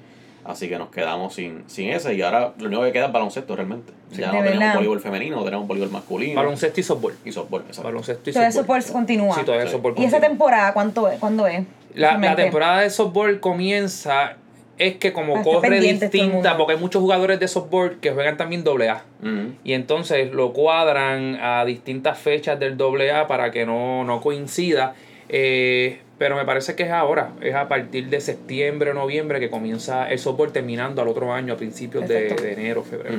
Así 0.51 0.69
que 0.69 0.77
nos 0.77 0.89
quedamos 0.89 1.33
sin, 1.33 1.63
sin 1.67 1.89
ese 1.89 2.13
y 2.13 2.21
ahora 2.21 2.53
lo 2.59 2.67
único 2.67 2.83
que 2.83 2.91
queda 2.91 3.07
es 3.07 3.11
baloncesto 3.11 3.55
realmente. 3.55 3.91
ya 4.11 4.27
no 4.27 4.33
tenemos 4.33 4.59
verdad. 4.59 4.73
voleibol 4.75 4.99
femenino, 4.99 5.35
no 5.37 5.43
tenemos 5.45 5.67
voleibol 5.67 5.91
masculino. 5.91 6.35
Baloncesto 6.35 6.79
y 6.79 6.83
softball. 6.83 7.13
y 7.25 7.31
softball, 7.31 7.61
exacto. 7.61 7.83
Baloncesto 7.83 8.29
y 8.29 8.33
softball. 8.33 8.83
continúa. 8.91 9.35
Sí, 9.35 9.41
todavía 9.43 9.65
Sí. 9.67 9.71
softball 9.73 9.93
¿Y 9.97 10.03
esa 10.05 10.19
temporada 10.19 10.73
cuánto 10.73 11.07
es? 11.09 11.19
¿Cuándo 11.19 11.47
es? 11.47 11.63
La, 11.95 12.17
la 12.17 12.35
temporada 12.35 12.81
de 12.81 12.89
softball 12.89 13.39
comienza 13.39 14.37
es 14.77 14.95
que 14.95 15.13
como 15.13 15.37
Ah, 15.37 15.43
corre 15.43 15.77
el 15.77 15.99
distinta, 15.99 16.57
porque 16.57 16.73
hay 16.73 16.79
muchos 16.79 17.01
jugadores 17.01 17.39
de 17.39 17.47
softball 17.47 17.99
que 17.99 18.11
juegan 18.11 18.35
también 18.37 18.63
doble 18.63 18.89
A. 18.89 19.03
Ujú. 19.21 19.53
Y 19.63 19.73
entonces 19.73 20.31
lo 20.33 20.53
cuadran 20.53 21.37
a 21.41 21.63
distintas 21.65 22.17
fechas 22.17 22.59
del 22.59 22.77
doble 22.77 23.11
A 23.11 23.27
para 23.27 23.51
que 23.51 23.65
no, 23.65 24.03
no 24.03 24.21
coincida. 24.21 24.95
Eh, 25.33 25.99
pero 26.17 26.35
me 26.35 26.43
parece 26.45 26.75
que 26.75 26.83
es 26.83 26.91
ahora, 26.91 27.31
es 27.41 27.55
a 27.55 27.67
partir 27.69 28.07
de 28.09 28.19
septiembre 28.19 28.91
o 28.91 28.93
noviembre 28.93 29.39
que 29.39 29.49
comienza 29.49 30.11
el 30.11 30.19
softball 30.19 30.51
terminando 30.51 31.01
al 31.01 31.07
otro 31.07 31.33
año, 31.33 31.53
a 31.53 31.57
principios 31.57 32.07
de, 32.07 32.27
enero, 32.51 32.83
febrero. 32.83 33.15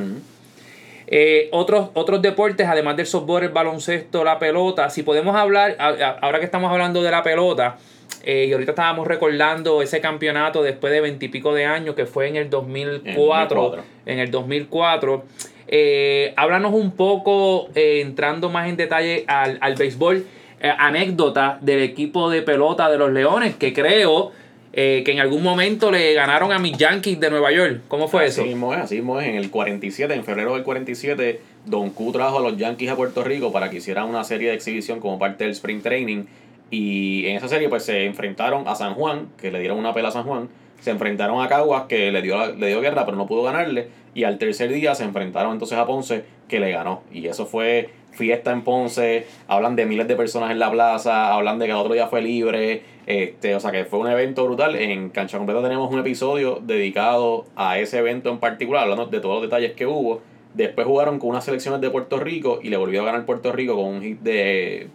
Eh, 1.07 1.49
otros, 1.53 1.91
otros 1.95 2.23
deportes, 2.23 2.67
además 2.67 2.97
del 2.97 3.07
softball, 3.07 3.43
el 3.43 3.49
baloncesto, 3.49 4.25
la 4.25 4.39
pelota. 4.39 4.89
Si 4.91 5.03
podemos 5.03 5.35
hablar, 5.37 5.75
a- 5.79 5.89
a- 5.89 6.19
ahora 6.21 6.39
que 6.39 6.45
estamos 6.45 6.71
hablando 6.71 7.03
de 7.03 7.11
la 7.11 7.23
pelota, 7.23 7.77
eh, 8.25 8.47
y 8.49 8.53
ahorita 8.53 8.73
estábamos 8.73 9.07
recordando 9.09 9.83
ese 9.83 10.01
campeonato 10.01 10.63
después 10.63 10.93
de 10.93 11.01
veintipico 11.01 11.53
de 11.55 11.65
años 11.65 11.95
que 11.97 12.07
fue 12.07 12.29
en 12.29 12.37
el 12.37 12.51
2004. 12.51 13.57
2004. 13.61 13.85
En 14.07 14.19
el 14.21 14.31
2004. 14.31 15.25
Eh, 15.67 16.33
háblanos 16.37 16.73
un 16.73 16.93
poco, 16.93 17.69
eh, 17.75 18.01
entrando 18.01 18.49
más 18.49 18.69
en 18.69 18.77
detalle 18.77 19.25
al, 19.27 19.59
al 19.61 19.75
béisbol, 19.75 20.25
eh, 20.63 20.73
anécdota 20.79 21.59
del 21.61 21.81
equipo 21.83 22.31
de 22.31 22.43
pelota 22.43 22.89
de 22.89 22.97
los 22.97 23.11
Leones, 23.13 23.57
que 23.57 23.73
creo 23.73 24.31
eh, 24.73 25.03
que 25.05 25.11
en 25.13 25.19
algún 25.21 25.43
momento 25.43 25.91
le 25.91 26.15
ganaron 26.15 26.53
a 26.53 26.59
mis 26.59 26.79
Yankees 26.79 27.19
de 27.21 27.31
Nueva 27.31 27.51
York. 27.53 27.81
¿Cómo 27.89 28.07
fue 28.09 28.27
Así 28.27 28.41
eso? 28.41 28.47
mismo 28.49 28.73
es, 28.73 28.81
así 28.81 28.95
mismo 28.95 29.21
es. 29.21 29.29
En 29.29 29.35
el 29.35 29.51
47, 29.51 30.15
en 30.15 30.25
febrero 30.25 30.55
del 30.55 30.63
47, 30.63 31.41
Don 31.67 31.91
Q 31.91 32.13
trajo 32.13 32.39
a 32.39 32.41
los 32.41 32.57
Yankees 32.57 32.91
a 32.91 32.97
Puerto 32.97 33.23
Rico 33.25 33.53
para 33.53 33.69
que 33.71 33.79
hicieran 33.79 34.09
una 34.09 34.25
serie 34.25 34.51
de 34.51 34.55
exhibición 34.55 35.01
como 35.01 35.19
parte 35.19 35.45
del 35.45 35.53
Spring 35.53 35.83
Training. 35.83 36.25
Y 36.71 37.27
en 37.27 37.37
esa 37.37 37.49
serie 37.49 37.69
pues 37.69 37.85
se 37.85 38.07
enfrentaron 38.07 38.67
a 38.67 38.75
San 38.75 38.95
Juan, 38.95 39.29
que 39.41 39.51
le 39.51 39.59
dieron 39.59 39.79
una 39.79 39.93
pela 39.93 40.09
a 40.09 40.13
San 40.13 40.23
Juan. 40.25 40.49
Se 40.81 40.91
enfrentaron 40.91 41.43
a 41.43 41.49
Caguas, 41.49 41.85
que 41.89 42.11
le 42.11 42.23
dio, 42.23 42.55
le 42.55 42.69
dio 42.69 42.81
guerra, 42.81 43.05
pero 43.05 43.17
no 43.17 43.27
pudo 43.27 43.43
ganarle. 43.43 43.89
Y 44.15 44.25
al 44.25 44.39
tercer 44.39 44.73
día 44.73 44.95
se 44.95 45.05
enfrentaron 45.05 45.53
entonces 45.53 45.77
a 45.77 45.87
Ponce, 45.87 46.25
que 46.49 46.61
le 46.61 46.71
ganó. 46.71 47.03
Y 47.13 47.27
eso 47.27 47.47
fue 47.47 47.91
fiesta 48.13 48.53
en 48.53 48.63
Ponce. 48.63 49.27
Hablan 49.49 49.77
de 49.77 49.87
miles 49.87 50.09
de 50.09 50.17
personas 50.17 50.51
en 50.51 50.59
la 50.59 50.71
plaza. 50.71 51.33
Hablan 51.35 51.59
de 51.59 51.67
que 51.67 51.73
el 51.73 51.79
otro 51.79 51.95
día 51.95 52.07
fue 52.07 52.23
libre. 52.23 52.83
Este, 53.07 53.55
o 53.55 53.61
sea 53.61 53.73
que 53.73 53.85
fue 53.85 53.99
un 53.99 54.09
evento 54.09 54.45
brutal. 54.45 54.77
En 54.77 55.11
Cancha 55.11 55.39
Completa 55.39 55.63
tenemos 55.63 55.93
un 55.93 55.99
episodio 55.99 56.61
dedicado 56.63 57.47
a 57.57 57.79
ese 57.79 57.99
evento 57.99 58.31
en 58.31 58.39
particular, 58.39 58.85
hablando 58.85 59.07
de 59.07 59.21
todos 59.21 59.37
los 59.37 59.43
detalles 59.43 59.73
que 59.73 59.87
hubo. 59.87 60.21
Después 60.55 60.87
jugaron 60.87 61.19
con 61.19 61.31
unas 61.31 61.45
selecciones 61.45 61.81
de 61.81 61.91
Puerto 61.91 62.21
Rico 62.21 62.61
y 62.63 62.69
le 62.69 62.77
volvió 62.77 63.03
a 63.03 63.07
ganar 63.07 63.25
Puerto 63.25 63.53
Rico 63.53 63.75
con 63.75 63.87
un 63.87 64.03
hit 64.03 64.21
de. 64.21 64.89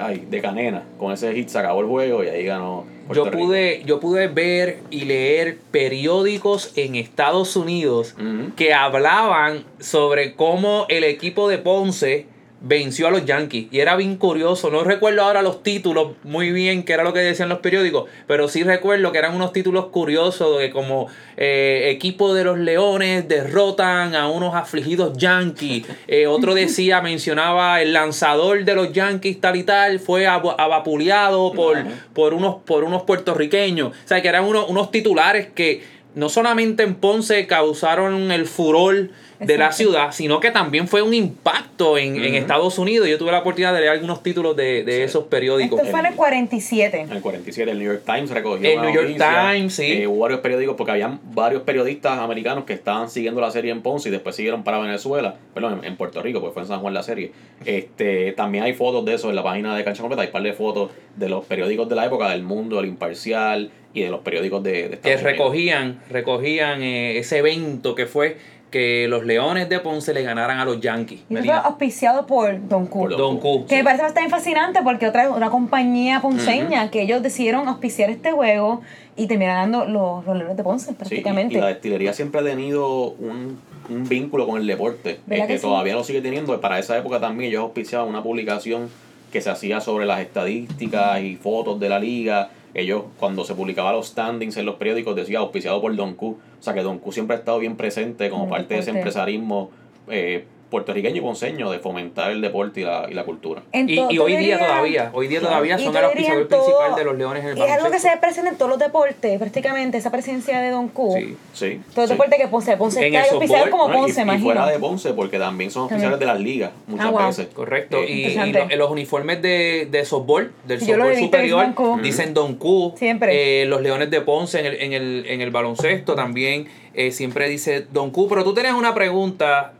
Ay, 0.00 0.26
de 0.30 0.40
Canena. 0.40 0.84
Con 0.98 1.12
ese 1.12 1.34
hit 1.34 1.48
se 1.48 1.58
acabó 1.58 1.80
el 1.80 1.86
juego 1.86 2.24
y 2.24 2.28
ahí 2.28 2.44
ganó 2.44 2.84
Puerto 3.08 3.24
yo 3.24 3.30
Rico. 3.30 3.38
pude, 3.46 3.82
yo 3.84 4.00
pude 4.00 4.28
ver 4.28 4.78
y 4.90 5.06
leer 5.06 5.58
periódicos 5.70 6.72
en 6.76 6.94
Estados 6.94 7.56
Unidos 7.56 8.14
que 8.54 8.74
hablaban 8.74 9.64
sobre 9.80 10.34
cómo 10.34 10.86
el 10.88 11.04
equipo 11.04 11.48
de 11.48 11.58
Ponce 11.58 12.26
venció 12.60 13.06
a 13.06 13.10
los 13.10 13.24
Yankees. 13.24 13.68
Y 13.70 13.80
era 13.80 13.96
bien 13.96 14.16
curioso. 14.16 14.70
No 14.70 14.84
recuerdo 14.84 15.22
ahora 15.22 15.42
los 15.42 15.62
títulos 15.62 16.12
muy 16.24 16.50
bien, 16.50 16.84
que 16.84 16.92
era 16.92 17.04
lo 17.04 17.12
que 17.12 17.20
decían 17.20 17.48
los 17.48 17.58
periódicos, 17.60 18.08
pero 18.26 18.48
sí 18.48 18.62
recuerdo 18.62 19.12
que 19.12 19.18
eran 19.18 19.34
unos 19.34 19.52
títulos 19.52 19.86
curiosos 19.86 20.58
de 20.58 20.70
como 20.70 21.06
eh, 21.36 21.90
equipo 21.90 22.34
de 22.34 22.44
los 22.44 22.58
Leones 22.58 23.28
derrotan 23.28 24.14
a 24.14 24.28
unos 24.28 24.54
afligidos 24.54 25.16
Yankees. 25.16 25.86
Eh, 26.10 26.26
otro 26.26 26.54
decía, 26.54 27.02
mencionaba 27.02 27.82
el 27.82 27.92
lanzador 27.92 28.64
de 28.64 28.74
los 28.74 28.92
Yankees 28.92 29.40
tal 29.40 29.56
y 29.56 29.62
tal, 29.62 30.00
fue 30.00 30.26
abapuleado 30.26 31.52
por, 31.52 31.76
por, 32.14 32.34
unos, 32.34 32.56
por 32.64 32.84
unos 32.84 33.02
puertorriqueños. 33.02 33.88
O 33.88 34.08
sea, 34.08 34.22
que 34.22 34.28
eran 34.28 34.44
unos, 34.44 34.68
unos 34.70 34.90
titulares 34.90 35.48
que 35.54 35.82
no 36.14 36.28
solamente 36.28 36.82
en 36.82 36.94
Ponce 36.94 37.46
causaron 37.46 38.32
el 38.32 38.46
furor 38.46 39.10
de 39.40 39.56
la 39.58 39.72
ciudad, 39.72 40.10
sino 40.12 40.40
que 40.40 40.50
también 40.50 40.88
fue 40.88 41.00
un 41.02 41.14
impacto 41.14 41.96
en, 41.98 42.16
en. 42.22 42.34
Estados 42.34 42.78
Unidos. 42.78 43.06
Yo 43.08 43.18
tuve 43.18 43.30
la 43.32 43.38
oportunidad 43.38 43.72
de 43.72 43.80
leer 43.80 43.92
algunos 43.92 44.22
títulos 44.22 44.56
de, 44.56 44.82
de 44.84 44.92
Sí. 44.96 45.02
esos 45.02 45.24
periódicos. 45.24 45.78
Esto 45.78 45.90
fue 45.90 46.00
en 46.00 46.06
el 46.06 46.14
47. 46.14 47.00
En 47.00 47.12
el 47.12 47.20
47, 47.20 47.70
el 47.70 47.78
New 47.78 47.86
York 47.92 48.02
Times 48.04 48.30
recogió 48.30 48.68
El 48.68 48.80
New 48.80 48.92
York 48.92 49.06
noticia, 49.08 49.52
Times, 49.52 49.74
sí. 49.74 49.92
eh, 49.92 50.06
hubo 50.06 50.18
varios 50.20 50.40
periódicos, 50.40 50.74
porque 50.76 50.90
habían 50.92 51.20
varios 51.34 51.62
periodistas 51.62 52.18
americanos 52.18 52.64
que 52.64 52.72
estaban 52.72 53.08
siguiendo 53.08 53.40
la 53.40 53.50
serie 53.50 53.70
en 53.70 53.80
Ponce 53.82 54.08
y 54.08 54.12
después 54.12 54.34
siguieron 54.34 54.64
para 54.64 54.78
Venezuela, 54.80 55.36
perdón, 55.54 55.80
en, 55.82 55.84
en 55.92 55.96
Puerto 55.96 56.20
Rico, 56.22 56.40
pues 56.40 56.52
fue 56.52 56.62
en 56.62 56.68
San 56.68 56.80
Juan 56.80 56.94
la 56.94 57.02
serie. 57.02 57.32
Este, 57.64 58.32
también 58.32 58.64
hay 58.64 58.72
fotos 58.72 59.04
de 59.04 59.14
eso 59.14 59.28
en 59.30 59.36
la 59.36 59.42
página 59.42 59.76
de 59.76 59.84
Cancha 59.84 60.00
Completa, 60.02 60.22
hay 60.22 60.28
un 60.28 60.32
par 60.32 60.42
de 60.42 60.52
fotos 60.52 60.90
de 61.16 61.28
los 61.28 61.44
periódicos 61.44 61.88
de 61.88 61.94
la 61.96 62.06
época, 62.06 62.30
del 62.30 62.42
Mundo, 62.42 62.80
el 62.80 62.86
Imparcial 62.86 63.70
y 63.94 64.02
de 64.02 64.10
los 64.10 64.20
periódicos 64.20 64.62
de, 64.62 64.70
de 64.70 64.88
que 64.88 64.94
Estados 64.94 65.20
Unidos. 65.20 65.22
recogían, 65.38 66.00
recogían 66.10 66.82
eh, 66.82 67.18
ese 67.18 67.38
evento 67.38 67.94
que 67.94 68.06
fue 68.06 68.36
que 68.70 69.06
los 69.08 69.24
Leones 69.24 69.68
de 69.68 69.80
Ponce 69.80 70.12
le 70.12 70.22
ganaran 70.22 70.58
a 70.58 70.64
los 70.64 70.80
Yankees. 70.80 71.20
Y 71.30 71.36
fue 71.36 71.50
auspiciado 71.52 72.26
por 72.26 72.68
Don 72.68 72.86
Q. 72.86 72.98
Por 73.00 73.16
Don 73.16 73.38
Q. 73.38 73.66
Que 73.66 73.76
me 73.76 73.84
parece 73.84 74.02
bastante 74.02 74.28
fascinante 74.30 74.80
porque 74.82 75.06
otra 75.06 75.30
una 75.30 75.48
compañía 75.50 76.20
ponceña 76.20 76.90
que 76.90 77.02
ellos 77.02 77.22
decidieron 77.22 77.66
auspiciar 77.68 78.10
este 78.10 78.32
juego 78.32 78.82
y 79.16 79.26
terminaron 79.26 79.72
dando 79.72 79.86
los, 79.90 80.26
los 80.26 80.36
Leones 80.36 80.56
de 80.56 80.62
Ponce 80.62 80.86
Sí, 80.86 80.92
y- 80.92 80.94
prácticamente. 80.96 81.54
y, 81.56 81.60
la 81.60 81.68
destilería 81.68 82.12
siempre 82.12 82.40
ha 82.40 82.44
tenido 82.44 83.10
un, 83.12 83.58
un 83.88 84.08
vínculo 84.08 84.46
con 84.46 84.60
el 84.60 84.66
deporte, 84.66 85.20
¿Verdad 85.26 85.44
eh, 85.44 85.48
que 85.48 85.54
que 85.54 85.58
sí? 85.58 85.66
todavía 85.66 85.94
lo 85.94 86.04
sigue 86.04 86.20
teniendo. 86.20 86.60
Para 86.60 86.78
esa 86.78 86.96
época 86.98 87.18
también 87.20 87.48
ellos 87.50 87.62
auspiciaban 87.62 88.06
una 88.08 88.22
publicación 88.22 88.90
que 89.32 89.40
se 89.40 89.50
hacía 89.50 89.80
sobre 89.80 90.04
las 90.06 90.20
estadísticas 90.20 91.20
y 91.22 91.36
fotos 91.36 91.80
de 91.80 91.88
la 91.88 91.98
liga. 91.98 92.50
Ellos, 92.74 93.04
cuando 93.18 93.44
se 93.44 93.54
publicaban 93.54 93.94
los 93.94 94.08
standings 94.08 94.56
en 94.56 94.66
los 94.66 94.76
periódicos, 94.76 95.16
decía 95.16 95.38
auspiciado 95.38 95.80
por 95.80 95.94
Don 95.96 96.14
Q. 96.14 96.26
O 96.28 96.62
sea 96.62 96.74
que 96.74 96.82
Don 96.82 96.98
Q 96.98 97.12
siempre 97.12 97.36
ha 97.36 97.38
estado 97.38 97.58
bien 97.58 97.76
presente 97.76 98.30
como 98.30 98.48
parte 98.48 98.74
de 98.74 98.80
ese 98.80 98.90
empresarismo 98.90 99.70
eh, 100.08 100.44
puertorriqueño 100.70 101.16
y 101.16 101.20
ponceño 101.20 101.70
de 101.70 101.78
fomentar 101.78 102.30
el 102.30 102.40
deporte 102.40 102.80
y 102.80 102.84
la, 102.84 103.06
y 103.10 103.14
la 103.14 103.24
cultura. 103.24 103.62
Y, 103.72 103.94
y 103.94 104.18
hoy 104.18 104.32
día 104.36 104.56
dirías- 104.56 104.58
todavía, 104.60 105.10
hoy 105.14 105.26
día 105.28 105.40
todavía 105.40 105.78
Y 105.80 105.84
son 105.84 105.96
el 105.96 106.04
auspiciador 106.04 106.46
principal 106.48 106.94
de 106.94 107.04
los 107.04 107.16
Leones 107.16 107.42
en 107.44 107.50
el 107.50 107.58
Y 107.58 107.62
es 107.62 107.70
algo 107.70 107.90
que 107.90 107.98
se 107.98 108.10
ve 108.10 108.16
presente 108.18 108.50
en 108.50 108.56
todos 108.58 108.70
los 108.70 108.78
deportes, 108.78 109.38
prácticamente, 109.38 109.96
esa 109.98 110.10
presencia 110.10 110.60
de 110.60 110.70
Don 110.70 110.88
Q. 110.88 111.14
Sí. 111.18 111.36
Sí. 111.54 111.80
Todo 111.94 112.02
el 112.04 112.08
sí. 112.08 112.14
deporte 112.14 112.36
que 112.36 112.48
Ponce, 112.48 112.76
Ponce 112.76 113.00
En 113.06 113.14
está 113.14 113.28
el 113.28 113.34
auspiciado 113.34 113.70
como 113.70 113.88
No, 113.88 113.94
y- 113.94 113.96
Ponce, 114.02 114.20
y, 114.20 114.22
imagino. 114.24 114.44
fuera 114.44 114.66
de 114.66 114.78
Ponce, 114.78 115.12
porque 115.14 115.38
también 115.38 115.70
son 115.70 115.84
oficiales 115.84 116.18
de 116.18 116.26
las 116.26 116.38
ligas 116.40 116.70
muchas 116.86 117.06
Ah, 117.06 117.10
wow. 117.10 117.26
veces. 117.28 117.46
Correcto. 117.54 117.96
Eh, 117.98 118.06
y, 118.10 118.26
y 118.38 118.52
lo- 118.52 118.68
los 118.76 118.90
uniformes 118.90 119.40
de, 119.42 119.88
de 119.90 120.04
softball, 120.04 120.52
del 120.66 120.80
Yo 120.80 120.96
lo 120.96 121.04
softball 121.04 121.18
superior, 121.24 121.60
dicen 121.60 121.74
Don 121.74 121.96
Q. 121.96 122.02
dicen 122.02 122.34
Don 122.34 122.54
Q. 122.56 122.94
Siempre. 122.98 123.62
Eh, 123.62 123.66
los 123.66 123.80
Leones 123.80 124.10
de 124.10 124.20
Ponce 124.20 124.60
en 124.60 124.66
el, 124.66 124.74
en 124.82 124.92
el, 124.92 125.24
en 125.28 125.40
el 125.40 125.50
baloncesto 125.50 126.14
también 126.14 126.68
eh, 126.94 127.10
siempre 127.12 127.48
dice 127.48 127.86
Don 127.90 128.10
Q. 128.10 128.28
Pero 128.28 128.44
tú 128.44 128.52
tenías 128.54 128.74
una 128.74 128.94
pregunta 128.94 129.72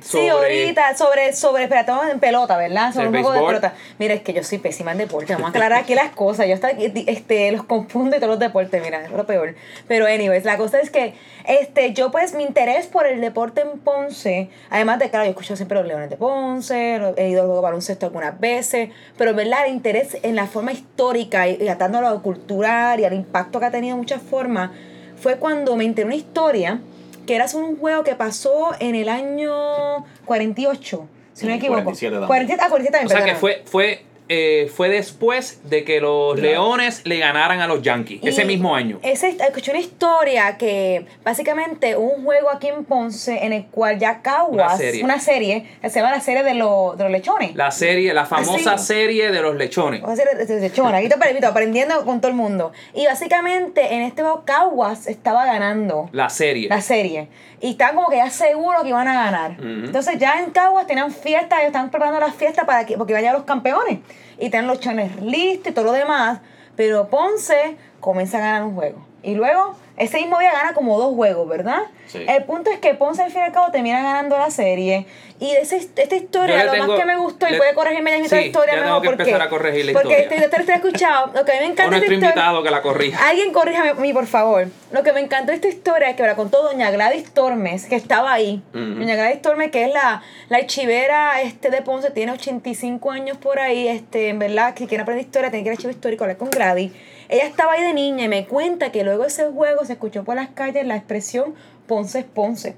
sobre... 0.00 0.22
Sí, 0.22 0.28
ahorita, 0.28 0.96
sobre, 0.96 1.32
sobre, 1.32 1.64
espérate, 1.64 1.90
vamos 1.90 2.10
en 2.10 2.20
pelota, 2.20 2.56
¿verdad? 2.56 2.92
Sobre 2.92 3.08
El 3.08 3.14
un 3.16 3.22
juego 3.22 3.32
de 3.32 3.46
pelota. 3.46 3.74
Mira, 3.98 4.14
es 4.14 4.22
que 4.22 4.32
yo 4.32 4.42
soy 4.42 4.58
pésima 4.58 4.92
en 4.92 4.98
deporte, 4.98 5.32
vamos 5.32 5.48
a 5.48 5.50
aclarar 5.50 5.80
aquí 5.80 5.94
las 5.94 6.10
cosas. 6.10 6.46
Yo 6.46 6.54
hasta 6.54 6.70
este, 6.70 7.52
los 7.52 7.64
confundo 7.64 8.16
y 8.16 8.20
todos 8.20 8.30
los 8.30 8.38
deportes, 8.38 8.82
mira, 8.82 9.04
es 9.04 9.10
lo 9.10 9.26
peor. 9.26 9.54
Pero, 9.88 10.06
anyways, 10.06 10.44
la 10.44 10.56
cosa 10.56 10.78
es 10.80 10.90
que 10.90 11.14
este, 11.46 11.92
yo, 11.92 12.10
pues, 12.10 12.34
mi 12.34 12.44
interés 12.44 12.86
por 12.86 13.06
el 13.06 13.20
deporte 13.20 13.62
en 13.62 13.78
Ponce, 13.80 14.48
además 14.70 14.98
de, 14.98 15.10
claro, 15.10 15.24
yo 15.24 15.30
escucho 15.30 15.56
siempre 15.56 15.78
los 15.78 15.86
Leones 15.86 16.10
de 16.10 16.16
Ponce, 16.16 17.00
he 17.16 17.28
ido 17.28 17.40
al 17.40 17.46
juego 17.46 17.56
de 17.56 17.62
baloncesto 17.62 18.06
algunas 18.06 18.38
veces, 18.38 18.90
pero, 19.16 19.34
¿verdad? 19.34 19.66
El 19.66 19.74
interés 19.74 20.16
en 20.22 20.36
la 20.36 20.46
forma 20.46 20.72
histórica 20.72 21.48
y, 21.48 21.62
y 21.62 21.68
atándolo 21.68 22.08
a 22.08 22.10
lo 22.10 22.22
cultural 22.22 23.00
y 23.00 23.04
al 23.04 23.14
impacto 23.14 23.60
que 23.60 23.66
ha 23.66 23.70
tenido 23.70 23.96
de 23.96 24.00
muchas 24.00 24.22
formas, 24.22 24.70
fue 25.16 25.36
cuando 25.36 25.76
me 25.76 25.84
enteré 25.84 26.06
una 26.06 26.16
historia 26.16 26.80
que 27.26 27.34
era 27.34 27.46
un 27.54 27.76
juego 27.76 28.04
que 28.04 28.14
pasó 28.14 28.70
en 28.78 28.94
el 28.94 29.08
año 29.08 30.04
48, 30.24 31.08
si 31.32 31.46
no 31.46 31.50
me 31.50 31.56
equivoco. 31.56 31.82
47 31.82 32.12
también. 32.12 32.26
47, 32.26 32.62
ah, 32.62 32.68
47 32.68 32.92
también, 32.92 33.06
O 33.06 33.24
sea 33.24 33.34
que 33.34 33.38
fue, 33.38 33.62
fue, 33.66 34.04
eh, 34.28 34.70
fue 34.74 34.88
después 34.88 35.60
de 35.68 35.84
que 35.84 36.00
los. 36.00 36.38
Leones 36.38 37.02
le 37.04 37.18
ganaran 37.18 37.60
a 37.60 37.66
los 37.66 37.82
Yankees, 37.82 38.20
ese 38.22 38.44
mismo 38.44 38.74
año. 38.74 38.98
Ese, 39.02 39.28
escuché 39.30 39.70
una 39.72 39.80
historia 39.80 40.56
que 40.58 41.06
básicamente 41.24 41.96
un 41.96 42.24
juego 42.24 42.50
aquí 42.50 42.68
en 42.68 42.84
Ponce 42.84 43.44
en 43.44 43.52
el 43.52 43.66
cual 43.66 43.98
ya 43.98 44.22
Caguas, 44.22 44.74
Una 44.74 44.76
serie. 44.78 45.04
una 45.04 45.20
serie, 45.20 45.66
se 45.82 46.00
llama 46.00 46.10
la 46.12 46.20
serie 46.20 46.42
de, 46.42 46.54
los 46.54 46.96
de 46.96 47.04
los 47.04 47.12
lechones. 47.12 47.54
La 47.54 47.70
serie, 47.70 48.12
la 48.14 48.24
famosa 48.26 48.72
Ah, 48.74 48.78
sí. 48.78 48.86
serie 48.86 49.30
de 49.30 49.40
los 49.42 49.56
lechones. 49.56 50.00
Vamos 50.02 50.18
a 50.18 50.22
hacer 50.22 50.46
de 50.46 50.60
lechona, 50.60 50.98
aquí 50.98 51.08
te 51.08 51.46
aprendiendo 51.46 52.04
con 52.04 52.20
todo 52.20 52.30
el 52.30 52.36
mundo. 52.36 52.72
Y 52.94 53.06
básicamente 53.06 53.94
en 53.94 54.02
este 54.02 54.22
juego 54.22 54.44
Caguas 54.44 55.06
estaba 55.06 55.44
ganando 55.44 56.08
La 56.12 56.28
serie. 56.28 56.68
la 56.68 56.80
serie. 56.80 57.28
Y 57.62 57.70
estaban 57.70 57.94
como 57.94 58.08
que 58.08 58.16
ya 58.16 58.28
seguros 58.28 58.82
que 58.82 58.88
iban 58.88 59.06
a 59.06 59.14
ganar. 59.14 59.56
Entonces 59.60 60.18
ya 60.18 60.40
en 60.40 60.50
Caguas 60.50 60.88
tenían 60.88 61.12
fiestas, 61.12 61.60
ellos 61.60 61.68
estaban 61.68 61.90
preparando 61.90 62.18
las 62.18 62.34
fiestas 62.34 62.64
para 62.64 62.84
que, 62.84 62.98
porque 62.98 63.14
llegar 63.14 63.34
los 63.34 63.44
campeones. 63.44 64.00
Y 64.36 64.50
tenían 64.50 64.66
los 64.66 64.80
chones 64.80 65.22
listos 65.22 65.70
y 65.70 65.72
todo 65.72 65.84
lo 65.84 65.92
demás. 65.92 66.40
Pero 66.74 67.08
Ponce 67.08 67.76
comienza 68.00 68.38
a 68.38 68.40
ganar 68.40 68.64
un 68.64 68.74
juego. 68.74 69.06
Y 69.22 69.36
luego, 69.36 69.76
ese 69.96 70.18
mismo 70.18 70.38
día 70.38 70.52
gana 70.52 70.72
como 70.74 70.98
dos 70.98 71.14
juegos, 71.14 71.48
¿verdad? 71.48 71.82
Sí. 72.06 72.24
El 72.28 72.44
punto 72.44 72.70
es 72.70 72.78
que 72.78 72.94
Ponce 72.94 73.22
al 73.22 73.30
fin 73.30 73.40
y 73.40 73.44
al 73.44 73.52
cabo 73.52 73.70
termina 73.72 74.02
ganando 74.02 74.36
la 74.38 74.50
serie. 74.50 75.06
Y 75.40 75.52
de 75.52 75.60
ese- 75.62 75.76
esta 75.96 76.14
historia, 76.14 76.64
lo 76.64 76.72
tengo- 76.72 76.86
más 76.88 76.98
que 77.00 77.04
me 77.04 77.16
gustó, 77.16 77.46
y 77.48 77.56
puede 77.56 77.74
corregirme 77.74 78.10
ya 78.12 78.28
Sí, 78.28 78.34
la 78.34 78.40
historia 78.42 78.74
ya 78.74 78.82
tengo 78.82 78.86
mejor 79.00 79.02
que 79.02 79.08
porque, 79.08 79.22
empezar 79.24 79.42
a 79.46 79.48
corregir 79.50 79.86
la 79.86 79.92
porque 79.92 80.08
historia. 80.08 80.22
este, 80.22 80.34
esta 80.44 80.46
historia 80.60 80.74
he 80.74 80.76
escuchado. 80.76 81.26
Lo 81.34 81.44
que 81.44 81.52
a 81.52 81.54
mí 81.54 81.60
me 81.60 81.66
encanta 81.66 81.82
de 81.84 81.90
nuestro 81.90 82.14
esta 82.14 82.26
historia- 82.28 82.62
que 82.62 82.70
la 82.70 82.82
corrija. 82.82 83.28
Alguien 83.28 83.52
corríjame 83.52 83.88
a 83.90 83.94
mí, 83.94 84.12
por 84.12 84.26
favor. 84.26 84.68
Lo 84.92 85.02
que 85.02 85.12
me 85.12 85.20
encantó 85.20 85.50
de 85.50 85.56
esta 85.56 85.68
historia 85.68 86.10
es 86.10 86.16
que 86.16 86.22
me 86.22 86.28
la 86.28 86.36
contó 86.36 86.62
doña 86.62 86.90
Gladys 86.90 87.32
Tormes, 87.32 87.86
que 87.86 87.96
estaba 87.96 88.32
ahí. 88.32 88.62
Doña 88.72 89.16
Gladys 89.16 89.42
Tormes, 89.42 89.70
que 89.72 89.84
es 89.84 89.92
la, 89.92 90.22
la 90.48 90.58
archivera 90.58 91.42
este, 91.42 91.70
de 91.70 91.82
Ponce, 91.82 92.10
tiene 92.10 92.32
85 92.32 93.10
años 93.10 93.36
por 93.36 93.58
ahí. 93.58 93.88
Este, 93.88 94.28
en 94.28 94.38
verdad, 94.38 94.74
si 94.76 94.86
quiere 94.86 95.02
aprender 95.02 95.24
historia, 95.24 95.50
tiene 95.50 95.64
que 95.64 95.68
ir 95.68 95.72
al 95.72 95.76
archivo 95.76 95.90
histórico, 95.90 96.24
hablar 96.24 96.36
con 96.36 96.50
Gladys. 96.50 96.92
Ella 97.32 97.46
estaba 97.46 97.72
ahí 97.72 97.82
de 97.82 97.94
niña 97.94 98.24
y 98.24 98.28
me 98.28 98.46
cuenta 98.46 98.92
que 98.92 99.04
luego 99.04 99.22
de 99.22 99.28
ese 99.28 99.46
juego 99.50 99.84
se 99.86 99.94
escuchó 99.94 100.22
por 100.22 100.36
las 100.36 100.50
calles 100.50 100.86
la 100.86 100.96
expresión 100.96 101.54
Ponce 101.86 102.18
es 102.20 102.24
Ponce. 102.26 102.76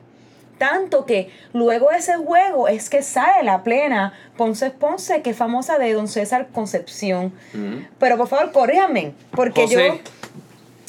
Tanto 0.59 1.05
que 1.07 1.31
luego 1.53 1.91
de 1.91 1.97
ese 1.99 2.15
juego 2.17 2.69
es 2.69 2.89
que 2.89 3.03
sale 3.03 3.43
la 3.43 3.65
plena 3.65 4.13
Ponce 4.37 4.67
es 4.67 4.73
Ponce, 4.73 5.21
que 5.23 5.31
es 5.31 5.37
famosa 5.37 5.79
de 5.79 5.93
don 5.93 6.07
César 6.07 6.47
Concepción. 6.53 7.33
Ujú. 7.53 7.85
Pero 7.99 8.17
por 8.17 8.29
favor, 8.29 8.53
corríjanme, 8.53 9.13
porque 9.33 9.63
José. 9.63 9.75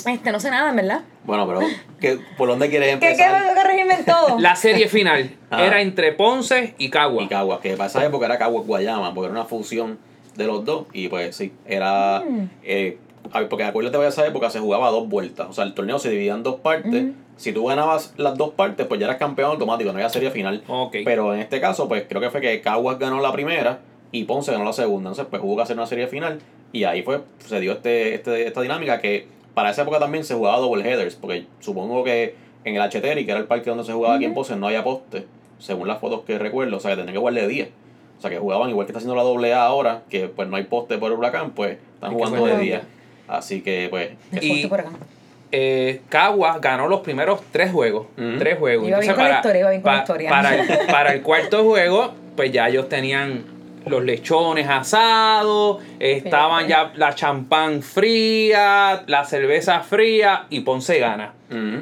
yo 0.05 0.11
este, 0.11 0.31
no 0.31 0.39
sé 0.39 0.51
nada, 0.51 0.71
verdad. 0.71 1.01
Bueno, 1.23 1.47
pero 1.47 1.61
¿qué- 1.99 2.19
¿por 2.37 2.47
dónde 2.47 2.69
quieres 2.69 2.89
¿Qué 2.99 3.07
empezar? 3.07 3.55
corregirme 3.55 3.95
en 3.95 4.05
todo? 4.05 4.35
La 4.39 4.55
serie 4.55 4.87
final 4.87 5.31
Ah. 5.49 5.65
era 5.65 5.81
entre 5.81 6.11
Ponce 6.11 6.75
y 6.77 6.91
Cagua. 6.91 7.23
y 7.23 7.27
Caguas, 7.27 7.59
que 7.61 7.73
esa 7.73 8.05
época 8.05 8.27
era 8.27 8.37
Caguas 8.37 8.67
Guayama, 8.67 9.13
porque 9.15 9.31
era 9.31 9.39
una 9.39 9.45
fusión 9.49 9.97
de 10.35 10.45
los 10.45 10.63
dos, 10.65 10.85
y 10.93 11.07
pues 11.07 11.35
sí, 11.35 11.51
era... 11.65 12.19
Mm. 12.27 12.49
eh, 12.63 12.97
porque 13.31 13.63
acuérdate 13.63 13.97
que 13.97 14.07
esa 14.07 14.25
época 14.25 14.49
se 14.49 14.59
jugaba 14.59 14.87
a 14.87 14.91
dos 14.91 15.07
vueltas, 15.07 15.47
o 15.49 15.53
sea, 15.53 15.63
el 15.63 15.73
torneo 15.73 15.99
se 15.99 16.09
dividía 16.09 16.33
en 16.33 16.43
dos 16.43 16.59
partes, 16.59 17.11
si 17.37 17.51
tú 17.51 17.65
ganabas 17.65 18.13
las 18.17 18.37
dos 18.37 18.51
partes, 18.51 18.85
pues 18.87 18.99
ya 18.99 19.07
eras 19.07 19.17
campeón 19.17 19.51
automático, 19.51 19.91
no 19.91 19.97
había 19.97 20.09
serie 20.09 20.31
final. 20.31 20.63
Pero 21.03 21.33
en 21.33 21.39
este 21.39 21.59
caso, 21.59 21.87
pues 21.87 22.05
creo 22.07 22.21
que 22.21 22.29
fue 22.29 22.41
que 22.41 22.61
Caguas 22.61 22.99
ganó 22.99 23.21
la 23.21 23.31
primera 23.31 23.79
y 24.11 24.23
Ponce 24.23 24.51
ganó 24.51 24.63
la 24.63 24.73
segunda, 24.73 25.09
entonces 25.09 25.27
pues 25.29 25.41
hubo 25.43 25.55
que 25.55 25.63
hacer 25.63 25.75
una 25.75 25.87
serie 25.87 26.07
final, 26.07 26.39
y 26.71 26.83
ahí 26.83 27.03
fue, 27.03 27.21
se 27.39 27.59
dio 27.59 27.73
este, 27.73 28.15
este, 28.15 28.47
esta 28.47 28.61
dinámica 28.61 28.99
que 28.99 29.27
para 29.53 29.71
esa 29.71 29.83
época 29.83 29.99
también 29.99 30.23
se 30.23 30.35
jugaba 30.35 30.57
double 30.57 30.83
headers, 30.83 31.15
porque 31.15 31.45
supongo 31.59 32.03
que 32.03 32.35
en 32.65 32.75
el 32.75 32.81
H-Terry, 32.81 33.25
que 33.25 33.31
era 33.31 33.39
el 33.39 33.47
parque 33.47 33.69
donde 33.69 33.85
se 33.85 33.93
jugaba 33.93 34.15
aquí 34.15 34.25
en. 34.25 34.33
Ponce, 34.33 34.55
no 34.55 34.67
había 34.67 34.83
poste, 34.83 35.25
según 35.59 35.87
las 35.87 35.99
fotos 35.99 36.21
que 36.21 36.37
recuerdo, 36.37 36.77
o 36.77 36.79
sea 36.79 36.91
que 36.91 36.97
tenían 36.97 37.13
que 37.13 37.19
jugar 37.19 37.33
de 37.35 37.47
día. 37.47 37.69
O 38.17 38.21
sea 38.21 38.29
que 38.29 38.39
jugaban 38.39 38.69
igual 38.69 38.85
que 38.85 38.91
está 38.91 38.99
haciendo 38.99 39.15
la 39.15 39.23
doble 39.23 39.53
A 39.53 39.65
ahora, 39.65 40.03
que 40.09 40.27
pues 40.27 40.47
no 40.47 40.55
hay 40.55 40.63
poste 40.63 40.97
por 40.97 41.11
el 41.11 41.17
huracán, 41.17 41.51
pues 41.51 41.77
están 41.93 42.13
jugando 42.13 42.35
de 42.35 42.41
jugar 42.41 42.57
de 42.57 42.63
día. 42.63 42.79
día. 42.79 42.87
Así 43.27 43.61
que 43.61 43.87
pues... 43.89 44.09
Y- 44.41 44.67
por 44.67 44.79
acá. 44.81 44.89
eh, 45.51 46.01
Cagua 46.09 46.59
ganó 46.59 46.87
los 46.87 47.01
primeros 47.01 47.41
tres 47.51 47.71
juegos. 47.71 48.07
Tres 48.39 48.57
juegos. 48.59 48.87
Iba 48.87 48.99
bien 48.99 49.13
con 49.15 49.23
la 49.23 49.35
historia, 49.35 49.59
iba 49.61 49.69
bien 49.71 49.81
con 49.81 49.91
la 49.91 49.97
pa- 49.97 50.03
historia. 50.03 50.29
Para 50.29 50.55
el, 50.55 50.67
para 50.91 51.13
el 51.13 51.21
cuarto 51.21 51.63
juego, 51.63 52.13
pues 52.35 52.51
ya 52.51 52.67
ellos 52.67 52.89
tenían 52.89 53.45
los 53.85 54.03
lechones 54.03 54.67
asados, 54.67 55.77
estaban 55.99 56.67
ya 56.67 56.91
la 56.95 57.13
champán 57.13 57.83
fría, 57.83 59.03
la 59.07 59.25
cerveza 59.25 59.81
fría 59.81 60.45
y 60.49 60.61
Ponce 60.61 60.99
gana. 60.99 61.33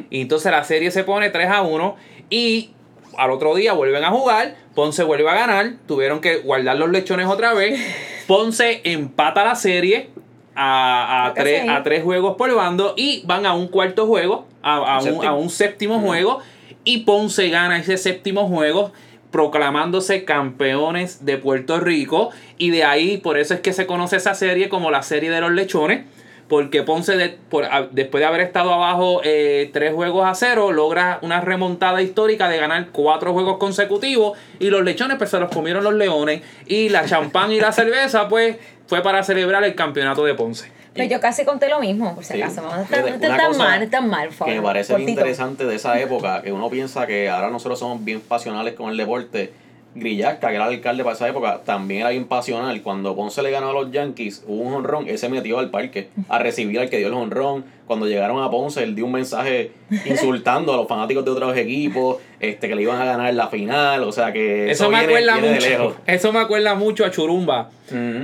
Y 0.10 0.22
entonces 0.22 0.52
la 0.52 0.64
serie 0.64 0.92
se 0.92 1.04
pone 1.04 1.30
3 1.30 1.50
a 1.50 1.62
1 1.62 1.96
y 2.30 2.72
al 3.18 3.32
otro 3.32 3.56
día 3.56 3.74
vuelven 3.74 4.04
a 4.04 4.10
jugar, 4.10 4.56
Ponce 4.76 5.04
vuelve 5.04 5.30
a 5.30 5.34
ganar, 5.34 5.74
tuvieron 5.88 6.20
que 6.20 6.38
guardar 6.38 6.76
los 6.78 6.90
lechones 6.90 7.26
otra 7.28 7.54
vez, 7.54 7.80
Ponce 8.28 8.82
empata 8.84 9.44
la 9.46 9.56
serie 9.56 10.10
a, 10.56 11.26
a, 11.28 11.34
tres, 11.34 11.68
a 11.70 11.84
tres 11.84 12.04
juegos 12.04 12.36
por 12.38 12.54
bando 12.54 12.94
y 12.98 13.24
van 13.26 13.46
a 13.46 13.54
un 13.54 13.68
cuarto 13.68 14.06
juego, 14.08 14.48
a, 14.62 14.76
a 14.76 14.98
un, 14.98 15.04
Séptimo. 15.04 15.24
a 15.24 15.34
un 15.36 15.50
séptimo 15.50 16.00
juego 16.00 16.40
y 16.84 17.00
Ponce 17.00 17.50
gana 17.50 17.78
ese 17.80 17.98
séptimo 17.98 18.48
juego 18.48 18.92
proclamándose 19.32 20.26
campeones 20.26 21.26
de 21.26 21.38
Puerto 21.38 21.80
Rico 21.80 22.30
y 22.58 22.70
de 22.70 22.84
ahí 22.84 23.18
por 23.18 23.38
eso 23.38 23.54
es 23.56 23.62
que 23.62 23.74
se 23.74 23.86
conoce 23.88 24.16
esa 24.18 24.36
serie 24.36 24.70
como 24.70 24.92
la 24.92 25.02
serie 25.04 25.32
de 25.32 25.42
los 25.42 25.52
lechones 25.52 26.06
porque 26.48 26.84
Ponce 26.84 27.18
de- 27.18 27.30
por- 27.50 27.66
a- 27.66 27.88
después 27.90 28.22
de 28.22 28.26
haber 28.28 28.42
estado 28.42 28.72
abajo 28.74 29.22
eh, 29.24 29.72
tres 29.74 29.94
juegos 29.94 30.26
a 30.28 30.36
cero 30.36 30.72
logra 30.72 31.18
una 31.24 31.42
remontada 31.42 32.02
histórica 32.04 32.48
de 32.48 32.58
ganar 32.58 32.90
cuatro 32.92 33.34
juegos 33.34 33.58
consecutivos 33.58 34.38
y 34.60 34.70
los 34.70 34.84
lechones 34.84 35.18
pues 35.18 35.32
se 35.32 35.40
los 35.40 35.50
comieron 35.50 35.84
los 35.84 35.96
leones 35.96 36.42
y 36.68 36.90
la 36.90 37.06
champán 37.06 37.52
y 37.52 37.60
la 37.60 37.72
cerveza 37.72 38.28
pues 38.30 38.58
fue 38.88 39.02
para 39.02 39.24
celebrar 39.24 39.64
el 39.64 39.76
campeonato 39.76 40.24
de 40.26 40.34
Ponce. 40.34 40.72
Pero 40.94 41.10
yo 41.10 41.20
casi 41.20 41.44
conté 41.44 41.70
lo 41.70 41.80
mismo, 41.80 42.14
por 42.14 42.24
si 42.24 42.34
Sí. 42.34 42.42
acaso. 42.42 42.62
No 42.62 42.82
está, 42.82 43.02
no 43.02 43.08
está 43.08 43.36
tan 43.38 43.58
mal, 43.58 43.80
no 43.80 43.86
está 43.86 44.02
mal, 44.02 44.28
por 44.28 44.36
favor. 44.38 44.54
que 44.54 44.60
me 44.60 44.66
parece 44.66 44.94
bien 44.94 45.02
cortito. 45.08 45.20
interesante 45.22 45.66
de 45.66 45.76
esa 45.76 46.00
época, 46.00 46.42
que 46.44 46.52
uno 46.52 46.70
piensa 46.70 47.08
que 47.08 47.30
ahora 47.30 47.50
nosotros 47.50 47.80
somos 47.80 48.04
bien 48.04 48.22
pasionales 48.22 48.74
con 48.76 48.92
el 48.92 48.98
deporte. 48.98 49.52
Grillasca, 49.96 50.50
que 50.50 50.56
era 50.56 50.68
el 50.68 50.74
alcalde 50.76 51.04
para 51.04 51.16
esa 51.16 51.28
época, 51.28 51.62
también 51.66 52.02
era 52.02 52.10
bien 52.10 52.26
pasional. 52.26 52.82
Cuando 52.82 53.16
Ponce 53.16 53.42
le 53.44 53.52
ganó 53.52 53.70
a 53.70 53.74
los 53.74 53.92
Yankees, 53.92 54.44
hubo 54.48 54.62
un 54.64 54.74
honrón, 54.74 55.08
él 55.08 55.18
se 55.20 55.30
metió 55.30 55.60
al 55.60 55.70
parque 55.70 56.10
a 56.30 56.40
recibir 56.40 56.80
al 56.80 56.90
que 56.90 56.98
dio 56.98 57.08
el 57.08 57.14
honrón. 57.14 57.66
Cuando 57.86 58.08
llegaron 58.08 58.42
a 58.42 58.50
Ponce, 58.50 58.82
él 58.82 58.96
dio 58.96 59.06
un 59.06 59.12
mensaje 59.12 59.72
insultando 60.06 60.74
a 60.74 60.78
los 60.78 60.88
fanáticos 60.88 61.24
de 61.26 61.32
otros 61.32 61.56
equipos, 61.58 62.18
este 62.40 62.68
que 62.68 62.76
le 62.76 62.82
iban 62.82 63.00
a 63.02 63.06
ganar 63.06 63.34
la 63.34 63.48
final. 63.50 64.04
O 64.04 64.12
sea 64.12 64.32
que 64.34 64.72
Eso, 64.72 64.90
me 64.90 64.98
viene- 65.06 65.14
acuerda 65.14 65.34
viene 65.34 65.48
de 65.50 65.54
mucho. 65.56 65.70
lejos. 65.70 65.96
Eso 66.08 66.34
me 66.34 66.40
acuerda 66.40 66.76
mucho 66.76 67.06
a 67.06 67.12
Churumba. 67.12 67.70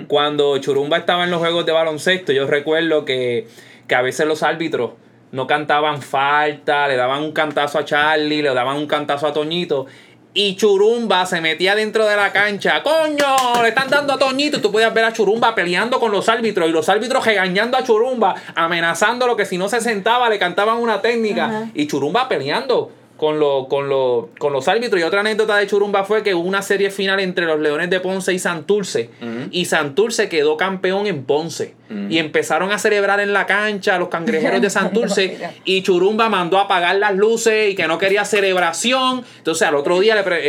Cuando 0.07 0.57
Churumba 0.57 0.97
estaba 0.97 1.23
en 1.23 1.31
los 1.31 1.39
juegos 1.39 1.65
de 1.65 1.71
baloncesto, 1.71 2.31
yo 2.31 2.47
recuerdo 2.47 3.05
que, 3.05 3.47
que 3.87 3.95
a 3.95 4.01
veces 4.01 4.25
los 4.27 4.41
árbitros 4.43 4.91
no 5.31 5.45
cantaban 5.45 6.01
falta, 6.01 6.87
le 6.87 6.95
daban 6.95 7.21
un 7.21 7.31
cantazo 7.33 7.77
a 7.77 7.85
Charlie, 7.85 8.41
le 8.41 8.53
daban 8.53 8.77
un 8.77 8.87
cantazo 8.87 9.27
a 9.27 9.33
Toñito. 9.33 9.85
Y 10.33 10.55
Churumba 10.55 11.25
se 11.25 11.41
metía 11.41 11.73
dentro 11.75 12.05
de 12.05 12.15
la 12.15 12.31
cancha. 12.31 12.83
¡Coño! 12.83 13.61
Le 13.61 13.69
están 13.69 13.89
dando 13.89 14.13
a 14.13 14.19
Toñito. 14.19 14.57
Y 14.57 14.61
tú 14.61 14.71
podías 14.71 14.93
ver 14.93 15.05
a 15.05 15.13
Churumba 15.13 15.55
peleando 15.55 15.99
con 15.99 16.11
los 16.11 16.29
árbitros. 16.29 16.69
Y 16.69 16.71
los 16.71 16.87
árbitros 16.87 17.25
regañando 17.25 17.77
a 17.77 17.83
Churumba, 17.83 18.35
amenazándolo 18.55 19.35
que 19.35 19.45
si 19.45 19.57
no 19.57 19.67
se 19.69 19.81
sentaba 19.81 20.29
le 20.29 20.37
cantaban 20.37 20.77
una 20.77 21.01
técnica. 21.01 21.69
Y 21.73 21.87
Churumba 21.87 22.29
peleando 22.29 22.91
con, 23.19 23.39
lo- 23.39 23.67
con, 23.67 23.89
lo- 23.89 24.29
con 24.39 24.53
los 24.53 24.67
árbitros. 24.67 24.99
Y 24.99 25.03
otra 25.03 25.19
anécdota 25.19 25.57
de 25.57 25.67
Churumba 25.67 26.03
fue 26.05 26.23
que 26.23 26.33
hubo 26.33 26.47
una 26.47 26.61
serie 26.61 26.89
final 26.89 27.19
entre 27.19 27.45
los 27.45 27.59
Leones 27.59 27.89
de 27.89 27.99
Ponce 27.99 28.33
y 28.33 28.39
Santurce. 28.39 29.09
Y 29.51 29.65
Santurce 29.65 30.29
quedó 30.29 30.57
campeón 30.57 31.05
en 31.05 31.23
Ponce. 31.25 31.75
Y 32.09 32.17
empezaron 32.19 32.71
a 32.71 32.77
celebrar 32.79 33.19
en 33.19 33.33
la 33.33 33.45
cancha 33.45 33.97
los 33.99 34.09
cangrejeros 34.09 34.61
de 34.61 34.69
Santurce. 34.69 35.37
Y 35.65 35.81
Churumba 35.83 36.29
mandó 36.29 36.57
a 36.57 36.61
apagar 36.61 36.95
las 36.95 37.15
luces 37.15 37.71
y 37.71 37.75
que 37.75 37.87
no 37.87 37.97
quería 37.97 38.25
celebración. 38.25 39.23
Entonces 39.37 39.67
al 39.67 39.75
otro 39.75 39.99
día 39.99 40.15
le 40.15 40.23
pre- 40.23 40.39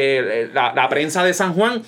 eh, 0.44 0.50
la, 0.54 0.72
la 0.74 0.88
prensa 0.88 1.24
de 1.24 1.34
San 1.34 1.54
Juan 1.54 1.82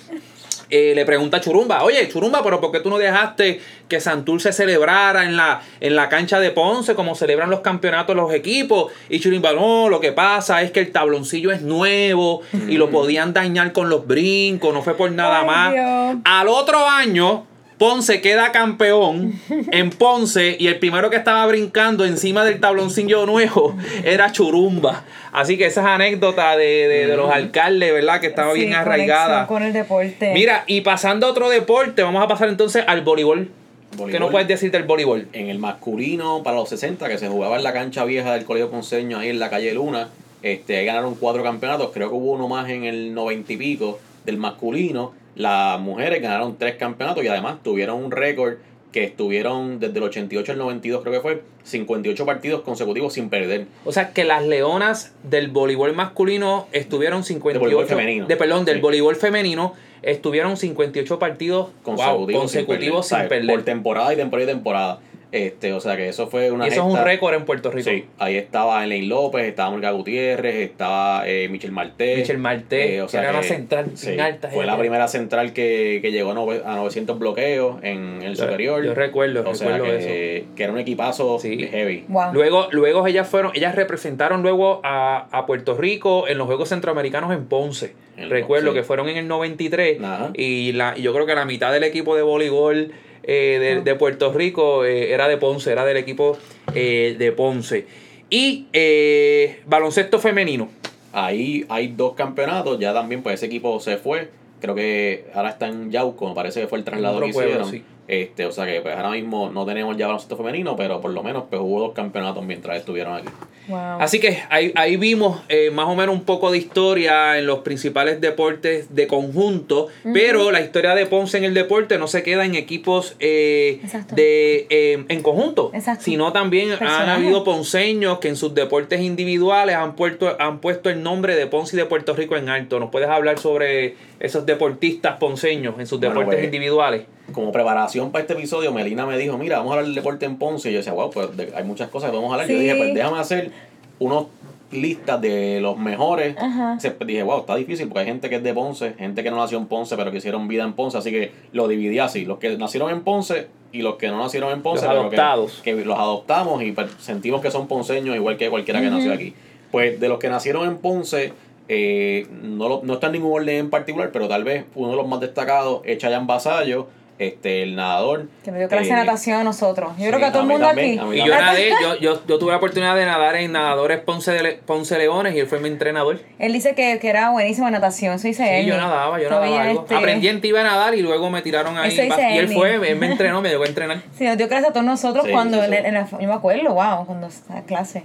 eh, 0.75 0.95
le 0.95 1.05
pregunta 1.05 1.37
a 1.37 1.39
Churumba, 1.39 1.83
oye 1.83 2.07
Churumba, 2.07 2.43
pero 2.43 2.59
¿por 2.59 2.71
qué 2.71 2.79
tú 2.79 2.89
no 2.89 2.97
dejaste 2.97 3.61
que 3.87 3.99
Santurce 3.99 4.51
celebrara 4.51 5.23
en 5.23 5.37
la, 5.37 5.61
en 5.79 5.95
la 5.95 6.09
cancha 6.09 6.39
de 6.39 6.49
Ponce 6.49 6.95
como 6.95 7.13
celebran 7.13 7.51
los 7.51 7.59
campeonatos 7.59 8.15
los 8.15 8.33
equipos? 8.33 8.91
Y 9.07 9.19
Churumba, 9.19 9.53
no, 9.53 9.87
lo 9.87 9.99
que 9.99 10.13
pasa 10.13 10.63
es 10.63 10.71
que 10.71 10.79
el 10.79 10.91
tabloncillo 10.91 11.51
es 11.51 11.61
nuevo 11.61 12.41
y 12.67 12.77
lo 12.77 12.89
podían 12.89 13.33
dañar 13.33 13.71
con 13.71 13.87
los 13.89 14.07
brincos, 14.07 14.73
no 14.73 14.81
fue 14.81 14.95
por 14.95 15.11
nada 15.11 15.41
Ay, 15.41 15.45
más. 15.45 15.73
Dios. 15.73 16.15
Al 16.25 16.47
otro 16.47 16.87
año, 16.87 17.45
Ponce 17.77 18.21
queda 18.21 18.51
campeón 18.51 19.33
en 19.71 19.89
Ponce 19.89 20.55
y 20.59 20.67
el 20.67 20.79
primero 20.79 21.09
que 21.09 21.15
estaba 21.17 21.45
brincando 21.47 22.05
encima 22.05 22.45
del 22.45 22.59
tabloncillo 22.59 23.25
nuevo 23.25 23.75
era 24.03 24.31
Churumba. 24.31 25.03
Así 25.31 25.57
que 25.57 25.65
esas 25.65 25.85
anécdotas 25.85 26.57
de, 26.57 26.63
de- 26.87 27.07
de 27.07 27.17
los 27.17 27.31
alcaldes, 27.31 27.91
¿verdad? 27.93 28.21
Que 28.21 28.27
estaba 28.27 28.53
Sí, 28.53 28.59
bien 28.61 28.73
arraigada. 28.75 29.47
con 29.47 29.63
el 29.63 29.73
deporte. 29.73 30.31
Mira, 30.33 30.63
y 30.67 30.81
pasando 30.81 31.27
a 31.27 31.31
otro 31.31 31.49
deporte, 31.49 32.03
vamos 32.03 32.23
a 32.23 32.27
pasar 32.27 32.49
entonces 32.49 32.83
al 32.87 33.01
voleibol. 33.01 33.49
¿Qué 33.91 33.97
Voleibol. 33.97 34.19
no 34.21 34.31
puedes 34.31 34.47
decir 34.47 34.71
del 34.71 34.83
voleibol? 34.83 35.27
en 35.33 35.49
el 35.49 35.59
masculino 35.59 36.41
para 36.43 36.55
los 36.57 36.69
60, 36.69 37.07
que 37.09 37.17
se 37.17 37.27
jugaba 37.27 37.57
en 37.57 37.63
la 37.63 37.73
cancha 37.73 38.05
vieja 38.05 38.33
del 38.33 38.45
Colegio 38.45 38.69
Ponceño, 38.71 39.19
ahí 39.19 39.29
en 39.29 39.39
la 39.39 39.49
calle 39.49 39.73
Luna. 39.73 40.09
Este, 40.41 40.77
ahí 40.77 40.85
ganaron 40.85 41.15
cuatro 41.15 41.43
campeonatos, 41.43 41.91
creo 41.93 42.09
que 42.09 42.15
hubo 42.15 42.31
uno 42.31 42.47
más 42.47 42.69
en 42.69 42.83
el 42.85 43.13
90 43.13 43.53
y 43.53 43.57
pico 43.57 43.99
del 44.25 44.37
masculino. 44.37 45.13
Las 45.35 45.79
mujeres 45.79 46.21
ganaron 46.21 46.57
tres 46.57 46.75
campeonatos 46.75 47.23
y 47.23 47.27
además 47.27 47.57
tuvieron 47.63 48.03
un 48.03 48.11
récord 48.11 48.55
que 48.91 49.03
estuvieron 49.05 49.79
desde 49.79 49.97
el 49.97 50.03
88 50.03 50.51
al 50.51 50.57
92, 50.59 51.01
creo 51.01 51.13
que 51.13 51.19
fue, 51.19 51.41
58 51.63 52.25
partidos 52.27 52.61
consecutivos 52.61 53.13
sin 53.13 53.29
perder. 53.29 53.65
O 53.85 53.91
sea, 53.91 54.13
que 54.13 54.23
las 54.23 54.45
leonas 54.45 55.15
del 55.23 55.47
voleibol 55.49 55.93
masculino 55.93 56.67
estuvieron 56.71 57.23
58... 57.23 57.59
voleibol 57.59 57.87
femenino. 57.87 58.27
De, 58.27 58.37
perdón, 58.37 58.65
del 58.65 58.75
Sí. 58.75 58.81
voleibol 58.81 59.15
femenino 59.15 59.73
estuvieron 60.03 60.57
58 60.57 61.17
partidos 61.17 61.69
wow, 61.83 61.95
Consecutivos, 61.95 62.41
consecutivos 62.41 63.07
sin, 63.07 63.17
perder. 63.17 63.29
perder. 63.29 63.45
O 63.45 63.47
sea, 63.47 63.55
Por 63.55 63.65
temporada 63.65 64.13
y 64.13 64.15
temporada 64.17 64.43
y 64.51 64.53
temporada. 64.53 64.99
Este, 65.33 65.73
o 65.73 65.79
sea 65.79 65.97
que 65.97 66.07
eso 66.07 66.27
fue 66.27 66.51
una 66.51 66.65
Y 66.65 66.69
eso 66.69 66.81
es 66.87 66.93
un 66.93 67.03
récord 67.03 67.33
en 67.33 67.43
Puerto 67.43 67.71
Rico. 67.71 67.89
Sí, 67.89 68.05
ahí 68.19 68.35
estaba 68.37 68.83
Elaine 68.83 69.07
López, 69.09 69.43
estaba 69.45 69.69
Olga 69.73 69.89
Gutiérrez, 69.89 70.55
estaba 70.57 71.27
eh, 71.27 71.49
Michel 71.49 71.71
Marté. 71.71 72.17
Michel 72.17 72.37
Marté, 72.37 72.97
Eh, 72.97 73.01
o 73.01 73.05
que 73.07 73.11
sea 73.13 73.21
era 73.23 73.31
la 73.33 73.41
que- 73.41 73.47
central 73.47 73.85
sí, 73.95 74.09
bien 74.11 74.21
alta. 74.21 74.49
Fue 74.49 74.65
la 74.67 74.77
primera 74.77 75.07
central 75.07 75.51
que, 75.51 75.97
que 76.03 76.11
llegó 76.11 76.31
a, 76.31 76.35
nove- 76.35 76.61
a 76.63 76.75
900 76.75 77.17
bloqueos 77.17 77.83
en 77.83 78.21
el 78.21 78.35
Yo- 78.35 78.43
superior. 78.43 78.83
yo 78.85 78.93
recuerdo, 78.93 79.43
o 79.49 79.55
sea 79.55 79.71
recuerdo 79.77 79.97
que, 79.97 80.45
que 80.55 80.63
era 80.63 80.71
un 80.71 80.77
equipazo 80.77 81.39
Sí. 81.39 81.57
heavy. 81.67 82.05
Wow. 82.09 82.31
Luego, 82.33 82.67
luego 82.69 83.07
ellas 83.07 83.27
fueron, 83.27 83.51
ellas 83.55 83.73
representaron 83.73 84.43
luego 84.43 84.81
a, 84.83 85.27
a 85.31 85.45
Puerto 85.47 85.75
Rico 85.75 86.27
en 86.27 86.37
los 86.37 86.45
Juegos 86.45 86.69
Centroamericanos 86.69 87.33
en 87.33 87.45
Ponce. 87.47 87.93
En- 88.17 88.29
Recuerdo 88.29 88.69
sí. 88.69 88.75
que 88.77 88.83
fueron 88.83 89.09
en 89.09 89.17
el 89.17 89.27
93 89.27 89.99
Ajá. 90.03 90.29
y 90.35 90.73
la, 90.73 90.93
y 90.95 91.01
yo 91.01 91.11
creo 91.11 91.25
que 91.25 91.33
la 91.33 91.45
mitad 91.45 91.73
del 91.73 91.83
equipo 91.83 92.15
de 92.15 92.21
voleibol 92.21 92.91
eh, 93.23 93.57
de, 93.59 93.81
de 93.81 93.95
Puerto 93.95 94.31
Rico 94.33 94.85
eh, 94.85 95.13
era 95.13 95.27
de 95.27 95.37
Ponce, 95.37 95.71
era 95.71 95.85
del 95.85 95.97
equipo 95.97 96.37
eh, 96.75 97.15
de 97.17 97.31
Ponce. 97.31 97.85
Y 98.29 98.67
eh, 98.73 99.61
baloncesto 99.65 100.19
femenino. 100.19 100.69
Ahí 101.11 101.65
hay 101.69 101.89
dos 101.89 102.15
campeonatos, 102.15 102.79
ya 102.79 102.93
también 102.93 103.21
pues 103.21 103.35
ese 103.35 103.45
equipo 103.45 103.79
se 103.79 103.97
fue. 103.97 104.29
Creo 104.59 104.73
que 104.75 105.25
ahora 105.33 105.49
está 105.49 105.67
en 105.67 105.91
Yauco, 105.91 106.27
me 106.29 106.33
parece 106.35 106.61
que 106.61 106.67
fue 106.67 106.79
el 106.79 106.83
traslado 106.83 107.19
que 107.21 107.31
pueblo, 107.31 107.61
hicieron. 107.61 107.69
sí. 107.69 107.83
Este, 108.07 108.45
o 108.45 108.51
sea 108.51 108.65
que 108.65 108.81
pues 108.81 108.95
ahora 108.95 109.11
mismo 109.11 109.49
no 109.49 109.65
tenemos 109.65 109.95
ya 109.95 110.07
baloncesto 110.07 110.35
femenino, 110.35 110.75
pero 110.75 110.99
por 110.99 111.11
lo 111.11 111.23
menos 111.23 111.45
pues 111.49 111.61
hubo 111.61 111.79
dos 111.79 111.93
campeonatos 111.93 112.43
mientras 112.43 112.77
estuvieron 112.77 113.15
aquí. 113.15 113.29
Wow. 113.69 114.01
Así 114.01 114.19
que 114.19 114.43
ahí, 114.49 114.73
ahí 114.75 114.97
vimos 114.97 115.41
eh, 115.47 115.71
más 115.71 115.87
o 115.87 115.95
menos 115.95 116.13
un 116.13 116.23
poco 116.25 116.51
de 116.51 116.57
historia 116.57 117.37
en 117.37 117.47
los 117.47 117.59
principales 117.59 118.19
deportes 118.19 118.93
de 118.93 119.07
conjunto, 119.07 119.87
pero 120.13 120.51
la 120.51 120.59
historia 120.59 120.95
de 120.95 121.05
Ponce 121.05 121.37
en 121.37 121.45
el 121.45 121.53
deporte 121.53 121.97
no 121.97 122.07
se 122.07 122.23
queda 122.23 122.43
en 122.43 122.55
equipos 122.55 123.15
eh, 123.19 123.79
de 124.11 124.67
eh, 124.69 125.05
en 125.07 125.23
conjunto, 125.23 125.71
Exacto. 125.73 126.03
sino 126.03 126.33
también 126.33 126.71
han 126.81 127.09
habido 127.09 127.45
ponceños 127.45 128.19
que 128.19 128.27
en 128.27 128.35
sus 128.35 128.53
deportes 128.53 128.99
individuales 128.99 129.77
han 129.77 129.95
puesto, 129.95 130.35
han 130.39 130.59
puesto 130.59 130.89
el 130.89 131.01
nombre 131.01 131.35
de 131.37 131.47
Ponce 131.47 131.77
y 131.77 131.79
de 131.79 131.85
Puerto 131.85 132.13
Rico 132.15 132.35
en 132.35 132.49
alto. 132.49 132.81
¿Nos 132.81 132.89
puedes 132.89 133.07
hablar 133.07 133.39
sobre 133.39 133.95
esos 134.23 134.43
deportistas 134.47 135.17
ponceños 135.19 135.75
en 135.77 135.85
sus 135.85 135.99
Bueno, 135.99 136.15
deportes 136.15 136.39
pues, 136.39 136.45
individuales? 136.45 137.03
como 137.31 137.51
preparación 137.51 138.11
para 138.11 138.21
este 138.23 138.33
episodio, 138.33 138.73
Melina 138.73 139.05
me 139.05 139.17
dijo, 139.17 139.37
mira, 139.37 139.57
vamos 139.57 139.71
a 139.71 139.73
hablar 139.75 139.85
del 139.85 139.95
deporte 139.95 140.25
en 140.25 140.37
Ponce. 140.37 140.69
Y 140.69 140.73
yo 140.73 140.77
decía, 140.79 140.93
wow, 140.93 141.09
pues 141.11 141.35
de- 141.37 141.53
hay 141.55 141.63
muchas 141.63 141.89
cosas 141.89 142.09
que 142.09 142.15
podemos 142.15 142.31
hablar. 142.33 142.47
Yo 142.49 142.57
dije, 142.59 142.75
pues 142.75 142.93
déjame 142.93 143.19
hacer 143.19 143.51
unos 143.99 144.25
listas 144.71 145.21
de 145.21 145.59
los 145.61 145.77
mejores. 145.77 146.35
Ajá. 146.37 146.79
Se- 146.79 146.95
dije, 147.05 147.23
wow, 147.23 147.39
está 147.41 147.55
difícil 147.55 147.87
porque 147.87 147.99
hay 148.01 148.05
gente 148.07 148.29
que 148.29 148.35
es 148.37 148.43
de 148.43 148.53
Ponce, 148.53 148.93
gente 148.97 149.23
que 149.23 149.29
no 149.31 149.37
nació 149.37 149.57
en 149.57 149.67
Ponce, 149.67 149.95
pero 149.95 150.11
que 150.11 150.17
hicieron 150.17 150.47
vida 150.47 150.63
en 150.63 150.73
Ponce. 150.73 150.97
Así 150.97 151.11
que 151.11 151.31
lo 151.51 151.67
dividí 151.67 151.99
así. 151.99 152.25
Los 152.25 152.39
que 152.39 152.57
nacieron 152.57 152.91
en 152.91 153.01
Ponce 153.01 153.47
y 153.71 153.81
los 153.81 153.95
que 153.95 154.07
no 154.09 154.19
nacieron 154.19 154.51
en 154.51 154.61
Ponce. 154.61 154.85
Los 154.85 154.93
pero 154.95 155.09
que- 155.09 155.15
adoptados. 155.15 155.61
Que, 155.63 155.73
los 155.85 155.97
adoptamos 155.97 156.61
y 156.63 156.71
pues, 156.71 156.89
sentimos 156.99 157.41
que 157.41 157.51
son 157.51 157.67
ponceños 157.67 158.15
igual 158.15 158.37
que 158.37 158.49
cualquiera 158.49 158.79
que 158.81 158.89
nació 158.89 159.13
aquí. 159.13 159.33
Pues 159.71 159.99
de 159.99 160.07
los 160.09 160.19
que 160.19 160.29
nacieron 160.29 160.67
en 160.67 160.77
Ponce, 160.77 161.33
eh, 161.73 162.27
no, 162.41 162.69
lo- 162.69 162.81
no 162.83 162.93
está 162.93 163.07
en 163.07 163.13
ningún 163.13 163.33
orden 163.41 163.55
en 163.57 163.69
particular, 163.69 164.09
pero 164.13 164.27
tal 164.27 164.43
vez 164.43 164.65
uno 164.75 164.91
de 164.91 164.95
los 164.95 165.07
más 165.07 165.19
destacados 165.19 165.81
es 165.85 165.97
Chayan 165.97 166.27
Basayo. 166.27 166.87
este, 167.19 167.61
el 167.61 167.75
nadador. 167.75 168.27
Que 168.43 168.51
me 168.51 168.57
dio 168.57 168.67
clase 168.67 168.85
de 168.87 168.91
eh, 168.93 168.95
natación 168.95 169.37
a 169.39 169.43
nosotros. 169.43 169.91
Yo 169.97 170.03
sí, 170.03 170.07
creo 170.09 170.19
que 170.19 170.25
a 170.25 170.31
todo 170.31 170.39
a 170.41 170.43
el 170.45 170.49
mundo 170.49 170.65
también, 170.65 170.99
aquí. 170.99 171.13
Y 171.13 171.17
yo 171.19 171.27
nadé, 171.27 171.69
yo, 171.81 171.95
yo, 172.01 172.21
yo 172.27 172.39
tuve 172.39 172.51
la 172.51 172.57
oportunidad 172.57 172.95
de 172.95 173.05
nadar 173.05 173.35
en 173.35 173.51
Nadadores 173.51 173.99
Ponce, 173.99 174.31
de 174.31 174.41
Le- 174.43 174.53
Ponce 174.65 174.97
Leones 174.97 175.35
y 175.35 175.39
él 175.39 175.45
fue 175.47 175.59
mi 175.59 175.67
entrenador. 175.69 176.19
Él 176.39 176.51
dice 176.51 176.73
que, 176.73 176.97
que 176.99 177.07
era 177.07 177.29
buenísimo 177.29 177.67
en 177.67 177.73
natación, 177.73 178.15
eso 178.15 178.27
dice 178.27 178.57
él. 178.57 178.63
Sí, 178.65 178.69
yo 178.71 178.77
nadaba, 178.77 179.21
yo 179.21 179.29
Todavía 179.29 179.51
nadaba 179.51 179.69
algo. 179.69 179.81
este- 179.83 179.95
Aprendí 179.95 180.27
en 180.27 180.41
Tiba 180.41 180.61
a 180.61 180.63
nadar 180.63 180.95
y 180.95 181.01
luego 181.03 181.29
me 181.29 181.41
tiraron 181.43 181.77
ahí. 181.77 181.91
Eso 181.93 182.01
dice 182.01 182.31
y 182.33 182.37
él 182.39 182.45
Emi. 182.45 182.55
fue, 182.55 182.89
él 182.91 182.97
me 182.97 183.07
entrenó, 183.11 183.41
me 183.41 183.49
llegó 183.49 183.63
a 183.63 183.67
entrenar. 183.67 184.01
Sí, 184.17 184.25
nos 184.25 184.35
dio 184.37 184.47
clase 184.49 184.67
a 184.67 184.71
todos 184.73 184.85
nosotros 184.85 185.23
Sí, 185.25 185.31
cuando 185.31 185.61
sí, 185.61 185.67
sí. 185.69 185.75
En, 185.75 185.85
en 185.85 185.93
la, 185.93 186.07
yo 186.09 186.17
me 186.27 186.33
acuerdo, 186.33 186.73
wow, 186.73 187.05
cuando 187.05 187.27
estaba 187.27 187.59
en 187.59 187.65
clase. 187.65 188.03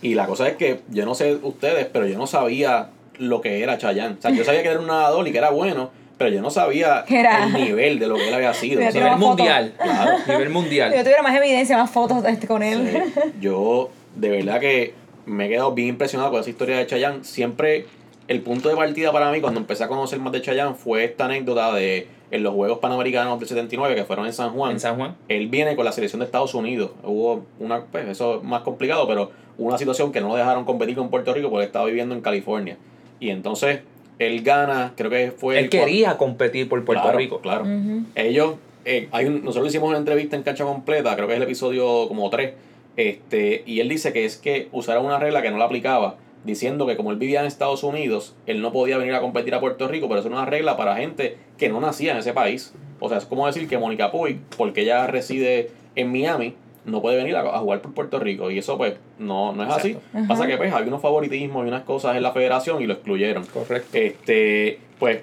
Y 0.00 0.14
la 0.14 0.26
cosa 0.26 0.48
es 0.48 0.56
que 0.56 0.80
yo 0.88 1.04
no 1.04 1.14
sé 1.14 1.36
ustedes, 1.42 1.86
pero 1.92 2.06
yo 2.06 2.16
no 2.18 2.26
sabía 2.26 2.88
lo 3.18 3.40
que 3.40 3.62
era 3.62 3.78
Chayanne. 3.78 4.16
O 4.18 4.22
sea, 4.22 4.30
yo 4.30 4.44
sabía 4.44 4.62
que 4.62 4.68
era 4.68 4.80
un 4.80 4.86
nadador 4.86 5.26
y 5.28 5.32
que 5.32 5.38
era 5.38 5.50
bueno, 5.50 5.90
pero 6.18 6.30
yo 6.30 6.40
no 6.42 6.50
sabía 6.50 7.04
Era- 7.08 7.44
el 7.46 7.52
nivel 7.52 7.98
de 7.98 8.06
lo 8.06 8.16
que 8.16 8.28
él 8.28 8.34
había 8.34 8.54
sido. 8.54 8.80
O 8.86 8.90
sea, 8.90 9.02
Nivel 9.04 9.18
mundial. 9.18 9.74
Claro. 9.76 10.10
Nivel 10.26 10.38
Si 10.38 10.44
yo 10.44 10.50
mundial. 10.50 10.90
tuviera 11.02 11.22
más 11.22 11.36
evidencia, 11.36 11.76
más 11.76 11.90
fotos 11.90 12.24
este, 12.24 12.46
con 12.46 12.62
él. 12.62 13.02
Sí, 13.14 13.20
yo 13.40 13.90
de 14.14 14.28
verdad 14.30 14.60
que 14.60 14.94
me 15.26 15.46
he 15.46 15.48
quedado 15.48 15.72
bien 15.72 15.88
impresionado 15.88 16.30
con 16.30 16.40
esa 16.40 16.50
historia 16.50 16.78
de 16.78 16.86
Chayanne. 16.86 17.24
Siempre 17.24 17.86
el 18.28 18.40
punto 18.40 18.68
de 18.68 18.76
partida 18.76 19.12
para 19.12 19.30
mí 19.30 19.40
cuando 19.40 19.60
empecé 19.60 19.84
a 19.84 19.88
conocer 19.88 20.18
más 20.20 20.32
de 20.32 20.40
Chayanne 20.42 20.74
fue 20.74 21.04
esta 21.04 21.26
anécdota 21.26 21.72
de 21.74 22.08
en 22.32 22.42
los 22.42 22.54
Juegos 22.54 22.78
Panamericanos 22.78 23.38
del 23.38 23.48
79 23.48 23.94
que 23.94 24.04
fueron 24.04 24.26
en 24.26 24.32
San 24.32 24.50
Juan. 24.52 24.72
En 24.72 24.80
San 24.80 24.96
Juan. 24.96 25.14
Él 25.28 25.46
viene 25.48 25.76
con 25.76 25.84
la 25.84 25.92
selección 25.92 26.18
de 26.20 26.26
Estados 26.26 26.54
Unidos. 26.54 26.90
Hubo 27.04 27.44
una, 27.60 27.82
pues 27.84 28.08
eso 28.08 28.38
es 28.38 28.42
más 28.42 28.62
complicado, 28.62 29.06
pero 29.06 29.30
hubo 29.58 29.68
una 29.68 29.78
situación 29.78 30.10
que 30.10 30.20
no 30.20 30.28
lo 30.28 30.34
dejaron 30.36 30.64
competir 30.64 30.96
con 30.96 31.08
Puerto 31.08 31.32
Rico 31.34 31.50
porque 31.50 31.66
estaba 31.66 31.84
viviendo 31.86 32.16
en 32.16 32.20
California. 32.22 32.78
Y 33.20 33.30
entonces 33.30 33.80
él 34.18 34.42
gana, 34.42 34.92
creo 34.96 35.10
que 35.10 35.30
fue... 35.30 35.58
Él 35.58 35.64
el 35.64 35.70
quería 35.70 36.16
competir 36.16 36.68
por 36.68 36.84
Puerto 36.84 37.02
Claro, 37.02 37.18
Rico. 37.18 37.40
Claro. 37.40 37.66
Ellos, 38.14 38.54
eh, 38.84 39.08
hay 39.12 39.26
un, 39.26 39.44
nosotros 39.44 39.68
hicimos 39.68 39.88
una 39.88 39.98
entrevista 39.98 40.36
en 40.36 40.42
cancha 40.42 40.64
completa, 40.64 41.14
creo 41.16 41.26
que 41.26 41.34
es 41.34 41.38
el 41.38 41.42
episodio 41.42 42.08
como 42.08 42.30
3, 42.30 42.52
este, 42.96 43.62
y 43.66 43.80
él 43.80 43.88
dice 43.88 44.12
que 44.12 44.24
es 44.24 44.36
que 44.36 44.68
usaron 44.72 45.04
una 45.04 45.18
regla 45.18 45.42
que 45.42 45.50
no 45.50 45.58
la 45.58 45.66
aplicaba, 45.66 46.16
diciendo 46.44 46.86
que 46.86 46.96
como 46.96 47.10
él 47.10 47.18
vivía 47.18 47.40
en 47.40 47.46
Estados 47.46 47.82
Unidos, 47.82 48.34
él 48.46 48.62
no 48.62 48.72
podía 48.72 48.96
venir 48.96 49.14
a 49.14 49.20
competir 49.20 49.54
a 49.54 49.60
Puerto 49.60 49.88
Rico, 49.88 50.08
pero 50.08 50.20
eso 50.20 50.28
era 50.28 50.38
una 50.38 50.46
regla 50.46 50.76
para 50.76 50.96
gente 50.96 51.36
que 51.58 51.68
no 51.68 51.80
nacía 51.80 52.12
en 52.12 52.18
ese 52.18 52.32
país. 52.32 52.72
O 53.00 53.08
sea, 53.08 53.18
es 53.18 53.26
como 53.26 53.46
decir 53.46 53.68
que 53.68 53.76
Mónica 53.76 54.10
Puig, 54.10 54.38
porque 54.56 54.82
ella 54.82 55.06
reside 55.06 55.70
en 55.96 56.10
Miami, 56.10 56.54
no 56.86 57.02
puede 57.02 57.16
venir 57.16 57.36
a, 57.36 57.40
a 57.40 57.58
jugar 57.58 57.82
por 57.82 57.92
Puerto 57.92 58.18
Rico. 58.18 58.50
Y 58.50 58.58
eso 58.58 58.78
pues 58.78 58.94
no, 59.18 59.52
no 59.52 59.64
es 59.64 59.70
así. 59.70 59.96
Ajá. 60.14 60.26
Pasa 60.28 60.46
que 60.46 60.56
pues 60.56 60.72
había 60.72 60.88
unos 60.88 61.02
favoritismos 61.02 61.64
y 61.64 61.68
unas 61.68 61.82
cosas 61.82 62.16
en 62.16 62.22
la 62.22 62.32
federación 62.32 62.80
y 62.80 62.86
lo 62.86 62.94
excluyeron. 62.94 63.44
Correcto. 63.44 63.88
Este, 63.92 64.78
pues, 64.98 65.20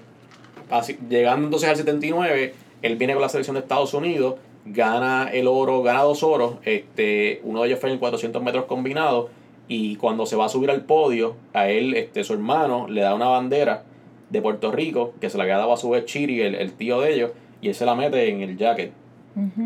así, 0.70 0.98
llegando 1.10 1.46
entonces 1.48 1.70
al 1.70 1.78
79, 1.78 2.54
él 2.82 2.96
viene 2.98 3.14
con 3.14 3.22
la 3.22 3.30
selección 3.30 3.56
de 3.56 3.62
Estados 3.62 3.94
Unidos, 3.94 4.36
gana 4.66 5.30
el 5.32 5.48
oro, 5.48 5.82
gana 5.82 6.04
dos 6.04 6.24
oros, 6.24 6.56
este, 6.64 7.42
uno 7.44 7.62
de 7.62 7.70
ellos 7.70 7.80
fue 7.80 7.92
en 7.92 7.98
400 7.98 8.42
metros 8.44 8.66
combinados, 8.66 9.30
y 9.68 9.96
cuando 9.96 10.26
se 10.26 10.36
va 10.36 10.46
a 10.46 10.50
subir 10.50 10.70
al 10.70 10.84
podio, 10.84 11.36
a 11.54 11.70
él, 11.70 11.96
este, 11.96 12.24
su 12.24 12.34
hermano, 12.34 12.88
le 12.90 13.02
da 13.02 13.16
una 13.16 13.28
bandera 13.28 13.84
de 14.30 14.42
Puerto 14.42 14.72
Rico, 14.72 15.14
que 15.22 15.30
se 15.30 15.38
la 15.38 15.44
había 15.44 15.58
dado 15.58 15.74
a 15.74 15.78
su 15.78 15.90
vez 15.90 16.06
Chiri, 16.06 16.42
el, 16.42 16.56
el 16.56 16.74
tío 16.74 17.00
de 17.00 17.14
ellos, 17.14 17.32
y 17.62 17.70
él 17.70 17.76
se 17.76 17.86
la 17.86 17.96
mete 17.96 18.30
en 18.30 18.42
el 18.42 18.58
jacket. 18.58 18.92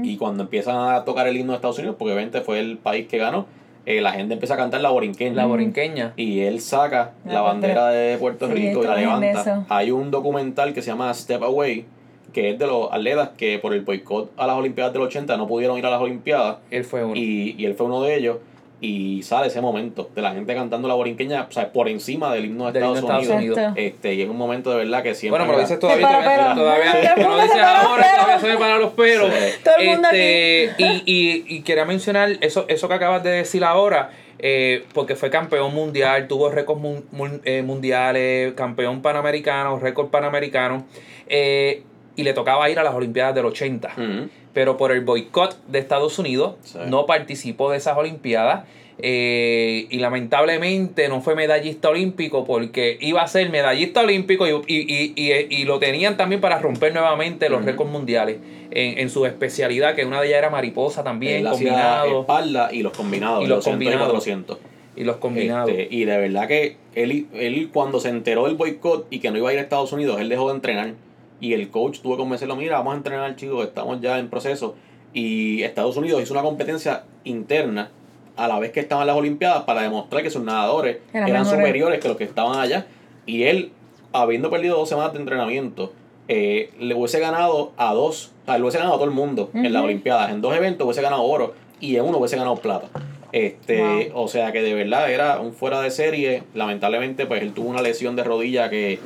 Y 0.03 0.17
cuando 0.17 0.43
empiezan 0.43 0.93
a 0.93 1.03
tocar 1.03 1.27
el 1.27 1.37
himno 1.37 1.51
de 1.51 1.57
Estados 1.57 1.77
Unidos, 1.77 1.95
porque 1.99 2.13
obviamente 2.13 2.41
fue 2.41 2.59
el 2.59 2.77
país 2.77 3.07
que 3.07 3.17
ganó, 3.17 3.45
eh, 3.85 4.01
la 4.01 4.11
gente 4.11 4.33
empieza 4.33 4.55
a 4.55 4.57
cantar 4.57 4.81
la 4.81 4.89
borinqueña. 4.89 5.35
La 5.35 5.45
borinqueña. 5.45 6.13
Y 6.17 6.41
él 6.41 6.59
saca 6.59 7.13
La 7.25 7.35
la 7.35 7.41
bandera 7.41 7.87
de 7.87 8.17
Puerto 8.17 8.47
Sí, 8.47 8.53
Rico 8.53 8.83
y 8.83 8.87
la 8.87 8.95
levanta. 8.95 9.65
Hay 9.69 9.91
un 9.91 10.11
documental 10.11 10.73
que 10.73 10.81
se 10.81 10.91
llama 10.91 11.13
Step 11.13 11.41
Away, 11.41 11.85
que 12.33 12.49
es 12.49 12.59
de 12.59 12.67
los 12.67 12.91
atletas 12.91 13.29
que 13.37 13.59
por 13.59 13.73
el 13.73 13.81
boicot 13.81 14.31
a 14.35 14.45
las 14.45 14.57
Olimpiadas 14.57 14.91
del 14.91 15.03
80 15.03 15.37
no 15.37 15.47
pudieron 15.47 15.77
ir 15.77 15.85
a 15.85 15.89
las 15.89 16.01
Olimpiadas. 16.01 16.57
Él 16.69 16.83
fue 16.83 17.05
uno. 17.05 17.15
Y, 17.15 17.55
y 17.57 17.65
él 17.65 17.75
fue 17.75 17.85
uno 17.85 18.01
de 18.01 18.17
ellos. 18.17 18.37
Y 18.79 19.23
sale 19.23 19.47
ese 19.47 19.59
momento 19.59 20.09
de 20.13 20.21
la 20.21 20.33
gente 20.33 20.53
cantando 20.53 20.87
la 20.87 20.93
borinqueña, 20.93 21.47
o 21.49 21.51
sea, 21.51 21.71
por 21.73 21.89
encima 21.89 22.31
del 22.33 22.45
himno 22.45 22.67
de 22.71 22.73
Del 22.73 22.83
Estados, 22.83 22.95
de 22.95 22.99
Estados 23.23 23.27
Unidos. 23.39 23.57
Unidos. 23.57 23.73
Este, 23.75 24.13
y 24.13 24.21
es 24.21 24.29
un 24.29 24.37
momento 24.37 24.69
de 24.69 24.77
verdad 24.77 25.01
que 25.01 25.15
siempre. 25.15 25.39
Bueno, 25.39 25.45
me 25.45 25.51
lo 25.53 25.57
era- 25.57 25.67
dices 25.67 25.79
todavía, 25.79 26.07
para, 26.07 26.19
todavía, 26.21 26.43
pero- 26.53 26.61
todavía, 26.61 26.91
se 26.91 26.97
dices 27.01 27.57
para 27.57 27.81
ahora, 27.81 28.05
todavía 28.15 28.39
se 28.39 28.47
me 28.47 28.57
paran 28.57 28.79
los 28.81 28.91
pelos. 28.93 29.31
Sí. 29.33 29.59
Todo 29.63 29.75
el 29.79 29.87
mundo 29.87 30.07
Este, 30.11 30.75
y, 30.77 30.85
y, 31.05 31.45
y 31.57 31.61
quería 31.61 31.85
mencionar 31.85 32.29
eso, 32.41 32.65
eso 32.67 32.87
que 32.87 32.93
acabas 32.93 33.23
de 33.23 33.31
decir 33.31 33.63
ahora, 33.63 34.11
eh, 34.37 34.85
porque 34.93 35.15
fue 35.15 35.31
campeón 35.31 35.73
mundial, 35.73 36.27
tuvo 36.27 36.49
récords 36.51 36.79
mun- 36.79 37.05
mun- 37.11 37.41
eh, 37.45 37.63
mundiales, 37.63 38.53
campeón 38.53 39.01
panamericano, 39.01 39.79
récord 39.79 40.09
panamericano, 40.09 40.85
eh, 41.27 41.81
y 42.15 42.23
le 42.23 42.33
tocaba 42.33 42.69
ir 42.69 42.77
a 42.77 42.83
las 42.83 42.93
Olimpiadas 42.93 43.33
del 43.33 43.45
80. 43.45 43.89
Ujú. 43.97 44.29
Pero 44.57 44.75
por 44.75 44.91
el 44.91 45.01
boicot 45.01 45.55
de 45.67 45.77
Estados 45.77 46.17
Unidos, 46.17 46.55
Sí. 46.63 46.79
no 46.87 47.05
participó 47.05 47.69
de 47.69 47.77
esas 47.77 47.95
Olimpiadas. 47.95 48.63
eh, 48.99 49.85
y 49.91 49.99
lamentablemente 49.99 51.07
no 51.09 51.21
fue 51.21 51.35
medallista 51.35 51.89
olímpico 51.89 52.43
porque 52.45 52.97
iba 52.99 53.21
a 53.21 53.27
ser 53.27 53.51
medallista 53.51 54.01
olímpico 54.01 54.47
y, 54.47 54.51
y, 54.65 54.75
y, 54.75 55.13
y- 55.15 55.55
y 55.61 55.65
lo 55.65 55.77
tenían 55.77 56.17
también 56.17 56.41
para 56.41 56.57
romper 56.57 56.93
nuevamente 56.93 57.47
los 57.49 57.63
récords 57.63 57.91
mundiales 57.91 58.37
en, 58.71 58.97
en 58.97 59.11
su 59.11 59.27
especialidad, 59.27 59.93
que 59.93 60.03
una 60.05 60.19
de 60.19 60.29
ellas 60.29 60.39
era 60.39 60.49
mariposa 60.49 61.03
también, 61.03 61.45
Él 61.45 61.51
combinado. 61.51 62.21
espalda 62.21 62.69
y 62.73 62.81
los 62.81 62.97
combinados, 62.97 63.43
Y 63.43 63.47
los 63.47 63.57
200 63.59 63.71
combinados. 63.75 64.07
400. 64.09 64.57
Y 64.95 65.03
los 65.03 65.17
combinados. 65.17 65.69
Este, 65.69 65.87
y 65.95 66.05
de 66.05 66.17
verdad 66.17 66.47
que 66.47 66.77
él, 66.95 67.27
él 67.35 67.69
cuando 67.71 67.99
se 67.99 68.09
enteró 68.09 68.45
del 68.45 68.55
boicot 68.55 69.05
y 69.11 69.19
que 69.19 69.29
no 69.29 69.37
iba 69.37 69.51
a 69.51 69.53
ir 69.53 69.59
a 69.59 69.61
Estados 69.61 69.93
Unidos, 69.93 70.19
él 70.19 70.27
dejó 70.29 70.47
de 70.49 70.55
entrenar. 70.55 70.93
Y 71.39 71.53
el 71.53 71.69
coach 71.69 71.99
tuvo 71.99 72.15
que 72.15 72.19
convencerlo, 72.19 72.55
mira, 72.55 72.77
vamos 72.77 72.93
a 72.93 72.97
entrenar 72.97 73.35
chicos, 73.35 73.67
estamos 73.67 74.01
ya 74.01 74.19
en 74.19 74.29
proceso. 74.29 74.75
Y 75.13 75.63
Estados 75.63 75.97
Unidos 75.97 76.21
hizo 76.21 76.33
una 76.33 76.43
competencia 76.43 77.03
interna 77.23 77.91
a 78.35 78.47
la 78.47 78.59
vez 78.59 78.71
que 78.71 78.79
estaban 78.79 79.07
las 79.07 79.15
Olimpiadas 79.15 79.63
para 79.63 79.81
demostrar 79.81 80.23
que 80.23 80.29
sus 80.29 80.43
nadadores 80.43 80.97
Eran 81.13 81.45
superiores 81.45 81.99
que 81.99 82.07
los 82.07 82.17
que 82.17 82.23
estaban 82.23 82.59
allá. 82.59 82.87
Y 83.25 83.43
él, 83.43 83.71
habiendo 84.13 84.49
perdido 84.49 84.77
dos 84.77 84.89
semanas 84.89 85.13
de 85.13 85.19
entrenamiento, 85.19 85.91
eh, 86.27 86.71
le 86.79 86.93
hubiese 86.93 87.19
ganado 87.19 87.71
a 87.77 87.93
dos, 87.93 88.33
o 88.43 88.45
sea, 88.45 88.57
le 88.57 88.63
hubiese 88.63 88.77
ganado 88.77 88.95
a 88.95 88.97
todo 88.97 89.07
el 89.07 89.15
mundo 89.15 89.49
en 89.53 89.71
las. 89.73 89.83
Olimpiadas. 89.83 90.31
En 90.31 90.41
dos 90.41 90.55
eventos 90.55 90.85
hubiese 90.85 91.01
ganado 91.01 91.23
oro 91.23 91.53
y 91.79 91.95
en 91.95 92.05
uno 92.05 92.17
hubiese 92.17 92.35
ganado 92.35 92.57
plata. 92.57 92.87
Este, 93.31 94.11
o 94.13 94.27
sea 94.27 94.51
que 94.51 94.61
de 94.61 94.73
verdad 94.73 95.11
era 95.11 95.39
un 95.39 95.53
fuera 95.53 95.81
de 95.81 95.91
serie. 95.91 96.43
Lamentablemente, 96.53 97.25
pues 97.25 97.41
él 97.41 97.53
tuvo 97.53 97.69
una 97.69 97.81
lesión 97.81 98.15
de 98.15 98.23
rodilla 98.23 98.69
que 98.69 98.99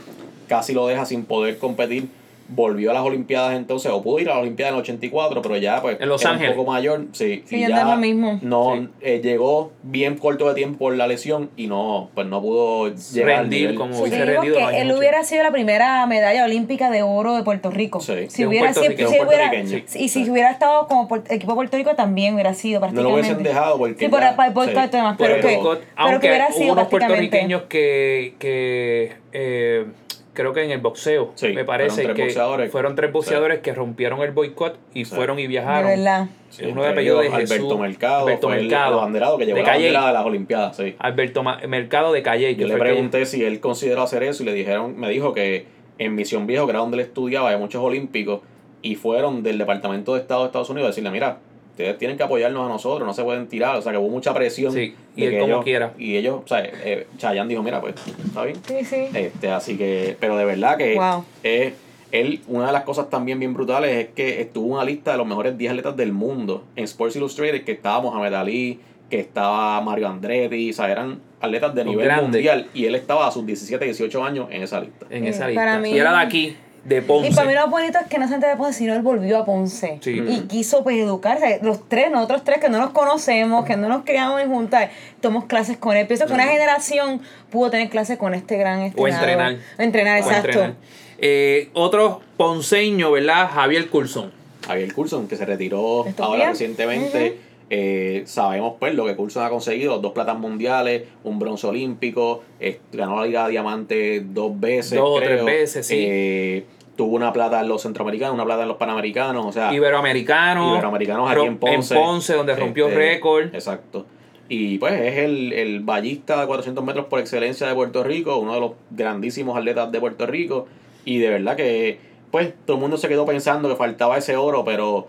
casi 0.47 0.73
lo 0.73 0.87
deja 0.87 1.05
sin 1.05 1.25
poder 1.25 1.57
competir. 1.57 2.07
Volvió 2.53 2.91
a 2.91 2.93
las 2.93 3.03
Olimpiadas 3.03 3.55
entonces, 3.55 3.91
o 3.91 4.01
pudo 4.03 4.19
ir 4.19 4.29
a 4.29 4.33
las 4.33 4.41
Olimpiadas 4.41 4.71
en 4.73 4.75
el 4.77 4.81
84, 4.81 5.41
pero 5.41 5.57
ya 5.57 5.81
pues 5.81 5.97
En 5.99 6.09
Los 6.09 6.21
era 6.21 6.31
Ángeles. 6.31 6.51
un 6.51 6.57
poco 6.57 6.71
mayor. 6.71 7.05
Sí, 7.13 7.43
Sí, 7.45 7.55
y 7.55 7.59
ya 7.61 7.83
no 7.85 7.91
lo 7.91 7.97
mismo. 7.97 8.39
No, 8.41 8.75
Sí. 8.75 8.89
eh, 9.01 9.21
llegó 9.23 9.71
bien 9.83 10.17
corto 10.17 10.47
de 10.49 10.53
tiempo 10.55 10.79
por 10.79 10.95
la 10.95 11.07
lesión 11.07 11.49
y 11.55 11.67
no, 11.67 12.09
pues 12.13 12.27
no 12.27 12.41
pudo 12.41 12.93
llegar 12.93 13.29
al 13.31 13.37
Rendir 13.43 13.59
nivel. 13.61 13.75
como 13.75 13.93
Sí, 13.93 14.01
hubiese 14.01 14.25
rendido 14.25 14.41
que 14.41 14.49
los 14.49 14.57
años 14.69 14.71
él 14.73 14.87
80. 14.87 14.97
hubiera 14.99 15.23
sido 15.23 15.43
la 15.43 15.51
primera 15.51 16.05
medalla 16.07 16.43
olímpica 16.45 16.89
de 16.91 17.03
oro 17.03 17.35
de 17.35 17.43
Puerto 17.43 17.71
Rico. 17.71 17.99
Sí. 18.01 18.13
Si 18.29 18.41
De 18.41 18.47
un 18.47 18.49
hubiera 18.51 18.73
sido, 18.73 18.85
puertorriqueño. 18.85 19.09
si 19.09 19.19
Un 19.19 19.27
hubiera, 19.27 19.49
puertorriqueño. 19.49 20.03
y 20.05 20.09
si 20.09 20.29
hubiera 20.29 20.51
estado 20.51 20.87
como 20.87 21.07
por- 21.07 21.23
equipo 21.29 21.51
de 21.53 21.55
Puerto 21.55 21.77
Rico 21.77 21.95
también 21.95 22.33
hubiera 22.33 22.53
sido 22.53 22.79
No 22.91 23.01
lo 23.03 23.13
hubiesen 23.13 23.41
dejado 23.43 23.77
porque 23.77 23.95
Sí, 24.05 24.07
por 24.09 24.19
ya- 24.19 24.29
el 24.31 24.35
para 24.35 24.47
el 24.49 24.53
boicot 24.53 24.75
sí. 24.75 24.89
y 24.91 24.97
demás, 24.97 25.15
pero 25.17 25.35
el 25.35 25.41
que, 25.41 25.47
pero 25.47 25.79
que 25.79 25.85
aunque 25.95 26.27
hubiera 26.27 26.47
hubo 26.49 26.57
sido 26.57 26.73
unos 26.73 26.87
prácticamente. 26.87 27.29
puertorriqueños 27.29 27.61
que, 27.69 28.33
que 28.39 29.13
eh, 29.33 29.85
creo 30.33 30.53
que 30.53 30.63
en 30.63 30.71
el 30.71 30.79
boxeo, 30.79 31.31
Sí, 31.35 31.49
me 31.49 31.65
parece 31.65 31.89
fueron 31.95 32.05
tres 32.07 32.15
que 32.15 32.21
boxeadores. 32.23 32.71
fueron 32.71 32.95
tres 32.95 33.11
boxeadores 33.11 33.59
que 33.59 33.73
rompieron 33.73 34.21
el 34.21 34.31
boicot 34.31 34.77
y 34.93 35.05
Sí. 35.05 35.15
fueron 35.15 35.39
y 35.39 35.43
De 35.43 35.47
viajaron. 35.49 35.87
verdad. 35.89 36.27
Sí, 36.49 36.65
uno 36.65 36.83
de 36.83 36.89
apellido 36.89 37.19
de 37.19 37.27
ellos, 37.27 37.39
Jesús. 37.39 37.55
Alberto 37.57 37.77
Mercado, 37.77 38.27
Alberto 38.27 38.47
fue 38.47 38.57
el 38.57 38.63
Mercado, 38.67 38.99
abanderado 38.99 39.37
que 39.37 39.45
llevó 39.45 39.57
de 39.57 39.63
la 39.63 39.69
Calle. 39.69 39.83
bandera 39.85 40.07
de 40.07 40.13
las 40.13 40.25
Olimpiadas, 40.25 40.77
sí. 40.77 40.95
Alberto 40.99 41.43
Ma- 41.43 41.59
Mercado 41.67 42.11
de 42.13 42.21
Calle. 42.23 42.55
Yo 42.55 42.67
le 42.67 42.73
que- 42.73 42.79
pregunté 42.79 43.25
si 43.25 43.43
él 43.43 43.59
consideró 43.59 44.01
hacer 44.03 44.23
eso 44.23 44.43
y 44.43 44.45
le 44.45 44.53
dijeron, 44.53 44.97
me 44.99 45.09
dijo 45.09 45.33
que 45.33 45.65
en 45.97 46.15
Misión 46.15 46.47
Viejo, 46.47 46.65
que 46.65 46.71
era 46.71 46.79
donde 46.79 46.97
él 46.97 47.03
estudiaba, 47.03 47.49
hay 47.49 47.57
muchos 47.57 47.81
olímpicos 47.83 48.41
y 48.81 48.95
fueron 48.95 49.43
del 49.43 49.57
Departamento 49.59 50.13
de 50.15 50.21
Estado 50.21 50.41
de 50.41 50.47
Estados 50.47 50.69
Unidos 50.69 50.87
a 50.87 50.89
decirle, 50.91 51.11
mira, 51.11 51.37
ustedes 51.71 51.97
tienen 51.97 52.17
que 52.17 52.23
apoyarnos 52.23 52.65
a 52.65 52.69
nosotros, 52.69 53.05
no 53.07 53.13
se 53.13 53.23
pueden 53.23 53.47
tirar, 53.47 53.75
o 53.77 53.81
sea 53.81 53.91
que 53.91 53.97
hubo 53.97 54.09
mucha 54.09 54.33
presión. 54.33 54.71
Sí, 54.71 54.93
y 55.15 55.23
él 55.25 55.33
como 55.39 55.45
ellos- 55.53 55.63
quiera. 55.63 55.93
Y 55.97 56.15
ellos, 56.15 56.41
o 56.43 56.47
sea, 56.47 56.59
eh, 56.63 57.07
Chayanne 57.17 57.49
dijo, 57.49 57.63
mira, 57.63 57.81
pues, 57.81 57.95
está 58.25 58.43
bien. 58.43 58.57
Sí, 58.67 58.85
sí. 58.85 59.07
Este, 59.13 59.49
así 59.51 59.77
que, 59.77 60.15
pero 60.19 60.37
de 60.37 60.45
verdad 60.45 60.77
que 60.77 60.95
Wow. 60.95 61.23
eh, 61.43 61.73
él, 62.11 62.41
una 62.47 62.67
de 62.67 62.73
las 62.73 62.83
cosas 62.83 63.09
también 63.09 63.39
bien 63.39 63.53
brutales 63.53 63.95
es 63.95 64.07
que 64.13 64.41
estuvo 64.41 64.67
en 64.67 64.71
una 64.73 64.83
lista 64.85 65.13
de 65.13 65.17
los 65.17 65.25
mejores 65.27 65.57
10 65.57 65.71
atletas 65.71 65.95
del 65.95 66.11
mundo 66.13 66.65
en 66.75 66.83
Sports 66.83 67.15
Illustrated, 67.15 67.63
que 67.63 67.71
estaba 67.71 68.01
Mohamed 68.01 68.33
Ali, 68.33 68.79
que 69.09 69.19
estaba 69.19 69.79
Mario 69.81 70.07
Andretti, 70.09 70.69
o 70.69 70.73
sea, 70.73 70.89
eran 70.91 71.19
atletas 71.41 71.73
de 71.75 71.83
nivel 71.85 72.11
mundial 72.21 72.67
y 72.73 72.85
él 72.85 72.95
estaba 72.95 73.27
a 73.27 73.31
sus 73.31 73.45
17, 73.45 73.83
18 73.85 74.23
años 74.23 74.47
en 74.51 74.61
esa 74.63 74.79
lista. 74.81 75.05
en 75.09 75.25
esa 75.25 75.39
para 75.39 75.49
lista. 75.49 75.79
mí- 75.79 75.91
Y 75.91 75.99
era 75.99 76.11
de 76.11 76.17
aquí, 76.25 76.55
de 76.83 77.01
Ponce. 77.01 77.29
Y 77.29 77.33
para 77.33 77.47
mí 77.47 77.53
lo 77.53 77.67
bonito 77.67 77.99
es 77.99 78.07
que 78.07 78.17
no 78.17 78.25
solamente 78.25 78.47
de 78.47 78.55
Ponce, 78.55 78.79
sino 78.79 78.93
él 78.93 79.01
volvió 79.01 79.39
a 79.39 79.45
Ponce. 79.45 79.99
Sí. 80.01 80.21
Y 80.27 80.41
quiso 80.41 80.83
pues 80.83 80.97
educarse. 80.97 81.59
Los 81.61 81.87
tres, 81.87 82.11
nosotros 82.11 82.43
tres 82.43 82.59
que 82.59 82.69
no 82.69 82.79
nos 82.79 82.91
conocemos, 82.91 83.65
que 83.65 83.77
no 83.77 83.87
nos 83.87 84.03
criamos 84.03 84.41
juntas, 84.45 84.89
tomamos 85.19 85.45
clases 85.45 85.77
con 85.77 85.95
él. 85.95 86.07
Pienso 86.07 86.25
que 86.25 86.33
una 86.33 86.47
generación 86.47 87.21
pudo 87.49 87.69
tener 87.69 87.89
clases 87.89 88.17
con 88.17 88.33
este 88.33 88.57
gran 88.57 88.91
o 88.95 89.07
entrenar. 89.07 89.57
O 89.77 89.81
entrenar, 89.81 90.21
O 90.21 90.25
exacto. 90.25 90.47
entrenar. 90.47 90.73
Eh, 91.19 91.69
otro 91.73 92.21
ponceño, 92.37 93.11
¿verdad? 93.11 93.49
Javier 93.53 93.89
Coulson. 93.89 94.31
Javier 94.65 94.93
Coulson, 94.93 95.27
que 95.27 95.35
se 95.35 95.45
retiró 95.45 96.05
ahora 96.17 96.49
recientemente. 96.49 97.50
Eh, 97.73 98.23
sabemos 98.25 98.73
pues 98.81 98.93
lo 98.95 99.05
que 99.05 99.15
Coulson 99.15 99.45
ha 99.45 99.49
conseguido, 99.49 99.99
dos 99.99 100.11
platas 100.11 100.37
mundiales, 100.37 101.03
un 101.23 101.39
bronce 101.39 101.65
olímpico, 101.67 102.43
eh, 102.59 102.81
ganó 102.91 103.21
la 103.21 103.25
Liga 103.25 103.45
de 103.45 103.51
Diamante 103.51 104.19
dos 104.25 104.59
veces. 104.59 104.99
Dos 104.99 105.19
o 105.19 105.21
tres 105.21 105.45
veces, 105.45 105.87
sí. 105.87 105.95
Eh, 105.97 106.65
tuvo 106.97 107.15
una 107.15 107.31
plata 107.31 107.61
en 107.61 107.69
los 107.69 107.81
centroamericanos, 107.81 108.33
una 108.33 108.43
plata 108.43 108.63
en 108.63 108.67
los 108.67 108.75
panamericanos, 108.75 109.45
o 109.45 109.53
sea, 109.53 109.73
Iberoamericano. 109.73 110.73
Iberoamericanos 110.73 111.31
aquí 111.31 111.45
en 111.45 111.57
Ponce. 111.57 112.33
donde 112.33 112.57
rompió 112.57 112.87
Este, 112.89 112.97
récord. 112.97 113.55
Exacto. 113.55 114.05
Y 114.49 114.77
pues 114.77 114.91
es 114.99 115.19
el, 115.19 115.53
el 115.53 115.79
ballista 115.79 116.41
de 116.41 116.47
400 116.47 116.83
metros 116.83 117.05
por 117.05 117.21
excelencia 117.21 117.67
de 117.67 117.73
Puerto 117.73 118.03
Rico, 118.03 118.35
uno 118.35 118.53
de 118.53 118.59
los 118.59 118.71
grandísimos 118.89 119.57
atletas 119.57 119.89
de 119.93 119.99
Puerto 120.01 120.25
Rico. 120.25 120.67
Y 121.05 121.19
de 121.19 121.29
verdad 121.29 121.55
que, 121.55 121.99
pues, 122.31 122.53
todo 122.65 122.75
el 122.75 122.81
mundo 122.81 122.97
se 122.97 123.07
quedó 123.07 123.25
pensando 123.25 123.69
que 123.69 123.77
faltaba 123.77 124.17
ese 124.17 124.35
oro, 124.35 124.65
pero 124.65 125.07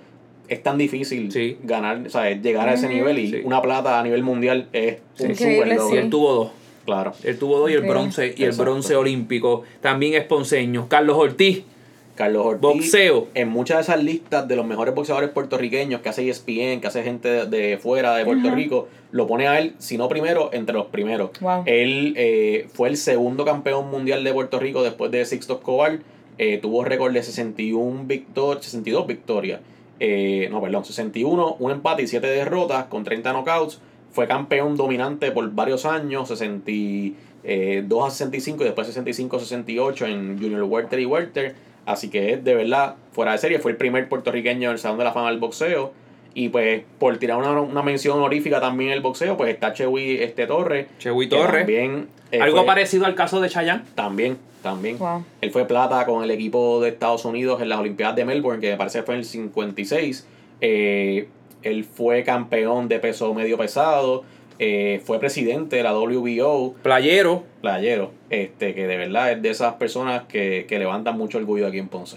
es 0.53 0.63
tan 0.63 0.79
difícil 0.79 1.31
Sí. 1.33 1.57
ganar, 1.63 2.03
o 2.07 2.11
sea, 2.11 2.31
llegar 2.31 2.69
a 2.69 2.75
ese. 2.75 2.89
Sí. 2.89 2.95
y 2.95 3.27
Sí. 3.31 3.41
una 3.45 3.61
plata 3.63 3.99
a 3.99 4.03
nivel 4.03 4.23
mundial 4.23 4.69
es 4.73 4.99
un 5.21 5.35
súper 5.35 5.69
logro. 5.77 5.99
Él 5.99 6.11
tuvo 6.11 6.33
dos. 6.35 6.51
Claro. 6.85 7.13
Él 7.23 7.39
tuvo 7.39 7.59
dos 7.61 7.71
y 7.71 7.75
el 7.75 7.83
bronce, 7.83 8.35
y 8.37 8.43
el 8.45 8.53
bronce 8.53 8.97
olímpico. 8.97 9.63
También 9.81 10.15
es 10.15 10.25
ponceño. 10.25 10.89
Carlos 10.89 11.17
Ortiz, 11.17 11.63
Carlos 12.17 12.45
Ortiz. 12.45 12.61
boxeo. 12.61 13.29
En 13.35 13.49
muchas 13.49 13.77
de 13.79 13.83
esas 13.83 14.03
listas 14.03 14.49
de 14.49 14.57
los 14.57 14.67
mejores 14.67 14.93
boxeadores 14.95 15.31
puertorriqueños 15.31 16.01
que 16.01 16.09
hace 16.09 16.29
ESPN, 16.29 16.81
que 16.81 16.87
hace 16.89 17.03
gente 17.05 17.29
de, 17.29 17.47
de 17.47 17.79
fuera 17.79 18.17
de 18.17 18.25
Puerto. 18.25 18.51
Rico, 18.51 18.89
lo 19.13 19.27
pone 19.29 19.47
a 19.47 19.59
él, 19.61 19.75
si 19.79 19.97
no 19.97 20.09
primero, 20.09 20.51
entre 20.53 20.75
los 20.75 20.87
primeros. 20.87 21.31
Wow. 21.41 21.63
Él 21.67 22.15
eh, 22.17 22.67
fue 22.75 22.89
el 22.89 22.97
segundo 22.97 23.45
campeón 23.45 23.89
mundial 23.91 24.25
de 24.25 24.33
Puerto 24.33 24.59
Rico 24.59 24.83
después 24.83 25.11
de 25.13 25.25
Sixto 25.25 25.55
Escobar. 25.55 26.01
Eh, 26.39 26.59
tuvo 26.61 26.83
récord 26.83 27.13
de 27.13 27.23
61 27.23 28.05
victor 28.07 28.59
62 28.61 29.07
victorias. 29.07 29.61
Eh, 30.05 30.49
no, 30.51 30.61
perdón, 30.61 30.85
61, 30.85 31.59
un 31.61 31.71
empate 31.71 32.03
y 32.03 32.09
7 32.09 32.27
derrotas 32.27 32.87
con 32.87 33.05
30 33.05 33.33
knockouts. 33.35 33.81
Fue 34.11 34.27
campeón 34.27 34.77
dominante 34.77 35.31
por 35.31 35.49
varios 35.53 35.87
años, 35.87 36.27
62 36.27 38.05
a 38.05 38.11
65 38.11 38.65
y 38.65 38.67
después 38.67 38.89
65 38.89 39.37
a 39.37 39.39
68 39.39 40.07
en 40.07 40.41
Junior 40.41 40.65
Welter 40.65 40.99
y 40.99 41.07
Welter. 41.07 41.55
Así 41.87 42.11
que 42.11 42.33
es 42.33 42.43
de 42.43 42.57
verdad 42.57 42.97
fuera 43.13 43.31
de 43.31 43.39
serie. 43.39 43.61
Fue 43.61 43.71
el 43.71 43.77
primer 43.77 44.09
puertorriqueño 44.09 44.71
en 44.71 44.73
el 44.73 44.79
Salón 44.81 44.99
de 44.99 45.05
la 45.05 45.13
Fama 45.13 45.31
del 45.31 45.39
Boxeo. 45.39 45.93
Y 46.35 46.49
pues 46.49 46.83
por 46.99 47.17
tirar 47.19 47.37
una, 47.39 47.61
una 47.61 47.83
mención 47.83 48.17
honorífica 48.19 48.61
también 48.61 48.91
en 48.91 48.97
el 48.97 49.03
boxeo, 49.03 49.37
pues 49.37 49.51
está 49.53 49.73
Chewy 49.75 50.19
este, 50.23 50.47
Torres. 50.47 50.87
Chewy 50.99 51.29
Torres. 51.29 51.63
También, 51.67 52.09
eh, 52.31 52.41
Algo 52.41 52.59
fue- 52.59 52.67
parecido 52.67 53.05
al 53.07 53.15
caso 53.15 53.41
de 53.41 53.49
Chayanne. 53.51 53.83
También, 53.95 54.39
también. 54.63 54.99
Wow. 54.99 55.25
Él 55.43 55.51
fue 55.51 55.67
plata 55.67 56.05
con 56.07 56.25
el 56.25 56.31
equipo 56.31 56.81
de 56.81 56.89
Estados 56.89 57.25
Unidos 57.27 57.61
en 57.61 57.69
las 57.69 57.79
Olimpiadas 57.81 58.17
de 58.17 58.25
Melbourne, 58.25 58.61
que 58.61 58.71
me 58.71 58.77
parece 58.79 59.01
que 59.01 59.05
fue 59.05 59.15
en 59.15 59.21
el 59.21 59.27
56. 59.27 60.27
Eh, 60.63 61.29
él 61.63 61.85
fue 61.85 62.23
campeón 62.25 62.89
de 62.89 62.99
peso 62.99 63.33
medio 63.35 63.59
pesado. 63.59 64.25
eh, 64.59 65.01
fue 65.05 65.19
presidente 65.19 65.77
de 65.77 65.83
la 65.83 65.93
WBO, 65.93 66.75
Playero. 66.83 67.43
playero, 67.63 68.13
este, 68.31 68.75
que 68.75 68.87
de 68.87 68.97
verdad 68.97 69.33
es 69.33 69.43
de 69.43 69.51
esas 69.51 69.75
personas 69.75 70.23
que, 70.29 70.67
que 70.69 70.79
levantan 70.79 71.19
mucho 71.19 71.39
orgullo 71.39 71.67
aquí 71.67 71.79
en 71.79 71.89
Ponce. 71.89 72.17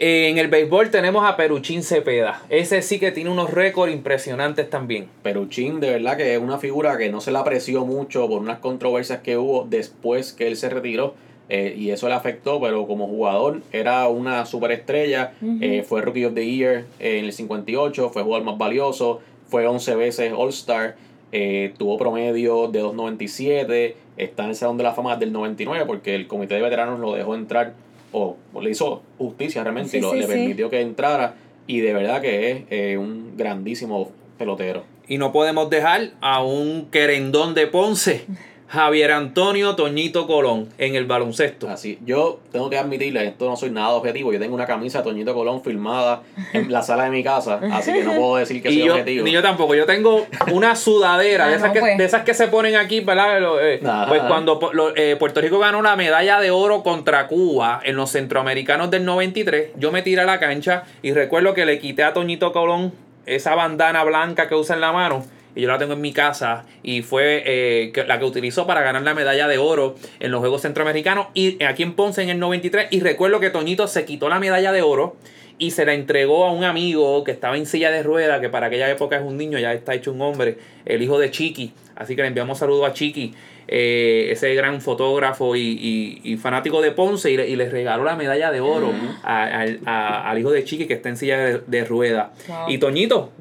En 0.00 0.38
el 0.38 0.46
béisbol 0.46 0.90
tenemos 0.92 1.24
a 1.28 1.36
Peruchín 1.36 1.82
Cepeda. 1.82 2.42
Ese 2.50 2.82
sí 2.82 3.00
que 3.00 3.10
tiene 3.10 3.30
unos 3.30 3.50
récords 3.50 3.92
impresionantes 3.92 4.70
también. 4.70 5.08
Peruchín, 5.24 5.80
de 5.80 5.90
verdad 5.90 6.16
que 6.16 6.34
es 6.34 6.40
una 6.40 6.58
figura 6.58 6.96
que 6.96 7.10
no 7.10 7.20
se 7.20 7.32
la 7.32 7.40
apreció 7.40 7.84
mucho 7.84 8.28
por 8.28 8.40
unas 8.40 8.60
controversias 8.60 9.22
que 9.22 9.36
hubo 9.36 9.66
después 9.68 10.32
que 10.32 10.46
él 10.46 10.56
se 10.56 10.68
retiró. 10.70 11.14
eh, 11.50 11.74
y 11.78 11.90
eso 11.92 12.08
le 12.08 12.14
afectó, 12.14 12.60
pero 12.60 12.86
como 12.86 13.06
jugador 13.08 13.62
era 13.72 14.06
una 14.08 14.44
superestrella. 14.44 15.32
Ujú. 15.40 15.58
eh, 15.62 15.82
fue 15.82 16.02
Rookie 16.02 16.26
of 16.26 16.34
the 16.34 16.44
Year 16.46 16.84
en 17.00 17.24
el 17.24 17.32
58, 17.32 18.10
fue 18.10 18.22
jugador 18.22 18.44
más 18.44 18.58
valioso, 18.58 19.20
fue 19.48 19.66
11 19.66 19.94
veces 19.96 20.32
All-Star, 20.36 20.96
eh, 21.32 21.72
tuvo 21.78 21.96
promedio 21.96 22.68
de 22.68 22.82
2.97, 22.82 23.94
está 24.18 24.44
en 24.44 24.50
el 24.50 24.56
Salón 24.56 24.76
de 24.76 24.84
la 24.84 24.92
Fama 24.92 25.16
del 25.16 25.32
99 25.32 25.86
porque 25.86 26.14
el 26.14 26.26
comité 26.26 26.54
de 26.56 26.60
veteranos 26.62 27.00
lo 27.00 27.14
dejó 27.14 27.34
entrar, 27.34 27.72
o, 28.12 28.36
o 28.52 28.60
le 28.60 28.70
hizo 28.70 29.02
justicia 29.18 29.62
realmente 29.62 29.90
Sí, 29.90 29.96
y 29.98 30.00
lo, 30.00 30.10
sí, 30.12 30.16
le 30.18 30.22
sí. 30.26 30.28
permitió 30.32 30.70
que 30.70 30.80
entrara. 30.80 31.34
Y 31.66 31.80
de 31.80 31.92
verdad 31.92 32.20
que 32.22 32.50
es 32.50 32.62
eh, 32.70 32.96
un 32.98 33.36
grandísimo 33.36 34.10
pelotero. 34.38 34.84
Y 35.06 35.18
no 35.18 35.32
podemos 35.32 35.70
dejar 35.70 36.12
a 36.20 36.42
un 36.42 36.86
querendón 36.90 37.54
de 37.54 37.66
Ponce, 37.66 38.24
Javier 38.68 39.12
Antonio 39.12 39.74
Toñito 39.76 40.26
Colón, 40.26 40.68
en 40.76 40.94
el 40.94 41.06
baloncesto. 41.06 41.68
Así, 41.70 41.98
yo 42.04 42.40
tengo 42.52 42.68
que 42.68 42.76
admitirle, 42.76 43.26
esto 43.26 43.48
no 43.48 43.56
soy 43.56 43.70
nada 43.70 43.90
objetivo. 43.90 44.30
Yo 44.32 44.38
tengo 44.38 44.54
una 44.54 44.66
camisa 44.66 44.98
de 44.98 45.04
Toñito 45.04 45.32
Colón 45.34 45.62
filmada 45.62 46.20
en 46.52 46.70
la 46.70 46.82
sala 46.82 47.04
de 47.04 47.10
mi 47.10 47.24
casa, 47.24 47.60
así 47.72 47.92
que 47.94 48.04
no 48.04 48.14
puedo 48.14 48.36
decir 48.36 48.62
que 48.62 48.68
Y 48.72 48.78
soy 48.80 48.84
yo, 48.86 48.92
objetivo. 48.92 49.24
ni 49.24 49.32
yo 49.32 49.40
tampoco, 49.42 49.74
yo 49.74 49.86
tengo 49.86 50.26
una 50.52 50.76
sudadera 50.76 51.44
Ah, 51.46 51.48
de, 51.48 51.56
esas 51.56 51.68
no, 51.68 51.72
que, 51.72 51.80
pues. 51.80 51.98
de 51.98 52.04
esas 52.04 52.22
que 52.24 52.34
se 52.34 52.48
ponen 52.48 52.76
aquí, 52.76 53.00
¿verdad? 53.00 53.38
Eh, 53.62 53.80
pues 54.06 54.22
cuando 54.24 54.60
lo- 54.74 54.94
eh, 54.96 55.16
Puerto 55.16 55.40
Rico 55.40 55.58
ganó 55.58 55.80
la 55.80 55.96
medalla 55.96 56.38
de 56.40 56.50
oro 56.50 56.82
contra 56.82 57.26
Cuba 57.26 57.80
en 57.84 57.96
los 57.96 58.10
centroamericanos 58.10 58.90
del 58.90 59.04
93, 59.06 59.70
yo 59.76 59.92
me 59.92 60.02
tiré 60.02 60.20
a 60.22 60.24
la 60.26 60.38
cancha 60.38 60.82
y 61.02 61.12
recuerdo 61.12 61.54
que 61.54 61.64
le 61.64 61.78
quité 61.78 62.02
a 62.04 62.12
Toñito 62.12 62.52
Colón 62.52 62.92
esa 63.24 63.54
bandana 63.54 64.04
blanca 64.04 64.46
que 64.48 64.54
usa 64.54 64.74
en 64.74 64.80
la 64.82 64.92
mano. 64.92 65.24
Y 65.58 65.62
yo 65.62 65.68
la 65.68 65.76
tengo 65.78 65.94
en 65.94 66.00
mi 66.00 66.12
casa 66.12 66.64
y 66.84 67.02
fue 67.02 67.42
eh, 67.44 67.90
que- 67.92 68.04
la 68.04 68.20
que 68.20 68.24
utilizó 68.24 68.64
para 68.64 68.80
ganar 68.82 69.02
la 69.02 69.12
medalla 69.12 69.48
de 69.48 69.58
oro 69.58 69.96
en 70.20 70.30
los 70.30 70.38
Juegos 70.38 70.62
Centroamericanos 70.62 71.26
y 71.34 71.60
aquí 71.64 71.82
en 71.82 71.94
Ponce 71.94 72.22
en 72.22 72.28
el 72.30 72.38
93. 72.38 72.86
Y 72.92 73.00
recuerdo 73.00 73.40
que 73.40 73.50
Toñito 73.50 73.88
se 73.88 74.04
quitó 74.04 74.28
la 74.28 74.38
medalla 74.38 74.70
de 74.70 74.82
oro 74.82 75.16
y 75.58 75.72
se 75.72 75.84
la 75.84 75.94
entregó 75.94 76.44
a 76.46 76.52
un 76.52 76.62
amigo 76.62 77.24
que 77.24 77.32
estaba 77.32 77.56
en 77.56 77.66
silla 77.66 77.90
de 77.90 78.04
rueda, 78.04 78.40
que 78.40 78.48
para 78.48 78.68
aquella 78.68 78.88
época 78.88 79.16
es 79.16 79.22
un 79.22 79.36
niño, 79.36 79.58
ya 79.58 79.72
está 79.74 79.94
hecho 79.94 80.12
un 80.12 80.22
hombre, 80.22 80.58
el 80.84 81.02
hijo 81.02 81.18
de 81.18 81.32
Chiqui. 81.32 81.72
Así 81.96 82.14
que 82.14 82.22
le 82.22 82.28
enviamos 82.28 82.58
saludos 82.58 82.88
a 82.88 82.92
Chiqui, 82.92 83.34
eh, 83.66 84.28
ese 84.30 84.54
gran 84.54 84.80
fotógrafo 84.80 85.56
y, 85.56 85.60
y- 85.60 86.20
y 86.32 86.36
fanático 86.36 86.80
de 86.80 86.92
Ponce, 86.92 87.32
y 87.32 87.36
le, 87.36 87.48
y 87.48 87.56
le 87.56 87.68
regaló 87.68 88.04
la 88.04 88.14
medalla 88.14 88.52
de 88.52 88.60
oro 88.60 88.92
a- 89.24 89.44
al, 89.46 89.80
a- 89.84 90.30
al 90.30 90.38
hijo 90.38 90.52
de 90.52 90.62
Chiqui 90.62 90.86
que 90.86 90.94
está 90.94 91.08
en 91.08 91.16
silla 91.16 91.38
de, 91.38 91.60
de 91.66 91.84
rueda. 91.84 92.32
Wow. 92.46 92.56
Y 92.68 92.78
Toñito, 92.78 93.32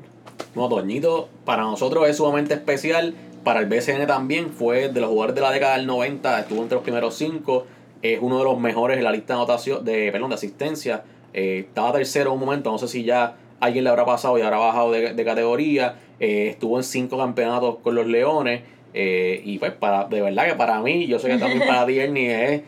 No, 0.57 0.67
Toñito 0.69 1.29
para 1.45 1.61
nosotros 1.61 2.09
es 2.09 2.17
sumamente 2.17 2.55
especial. 2.55 3.13
Para 3.43 3.59
el 3.59 3.67
BCN 3.67 4.07
también 4.07 4.49
fue 4.49 4.89
de 4.89 4.99
los 4.99 5.09
jugadores 5.09 5.35
de 5.35 5.41
la 5.41 5.51
década 5.51 5.77
del 5.77 5.85
90, 5.85 6.39
estuvo 6.39 6.63
entre 6.63 6.75
los 6.75 6.83
primeros 6.83 7.15
cinco. 7.15 7.65
Es 8.01 8.17
uno 8.21 8.39
de 8.39 8.43
los 8.43 8.59
mejores 8.59 8.97
en 8.97 9.03
la 9.03 9.11
lista 9.11 9.33
de 9.33 9.39
anotación, 9.39 9.85
de, 9.85 10.11
perdón, 10.11 10.29
de 10.29 10.35
asistencia. 10.35 11.03
Eh, 11.33 11.65
estaba 11.67 11.93
tercero 11.93 12.31
en 12.31 12.33
un 12.33 12.39
momento, 12.39 12.71
no 12.71 12.79
sé 12.79 12.87
si 12.87 13.03
ya 13.03 13.37
alguien 13.59 13.83
le 13.83 13.91
habrá 13.91 14.03
pasado 14.03 14.37
y 14.39 14.41
habrá 14.41 14.57
bajado 14.57 14.91
de, 14.91 15.13
de 15.13 15.25
categoría. 15.25 15.95
Eh, 16.19 16.47
estuvo 16.49 16.77
en 16.77 16.83
cinco 16.83 17.17
campeonatos 17.19 17.77
con 17.83 17.93
los 17.93 18.07
Leones. 18.07 18.63
eh, 18.95 19.41
y 19.45 19.59
pues 19.59 19.73
para, 19.73 20.05
de 20.05 20.21
verdad 20.21 20.47
que 20.47 20.55
para 20.55 20.81
mí, 20.81 21.05
yo 21.05 21.19
sé 21.19 21.27
que 21.27 21.37
también 21.37 21.67
para 21.67 21.85
Tierney 21.87 22.25
es 22.25 22.61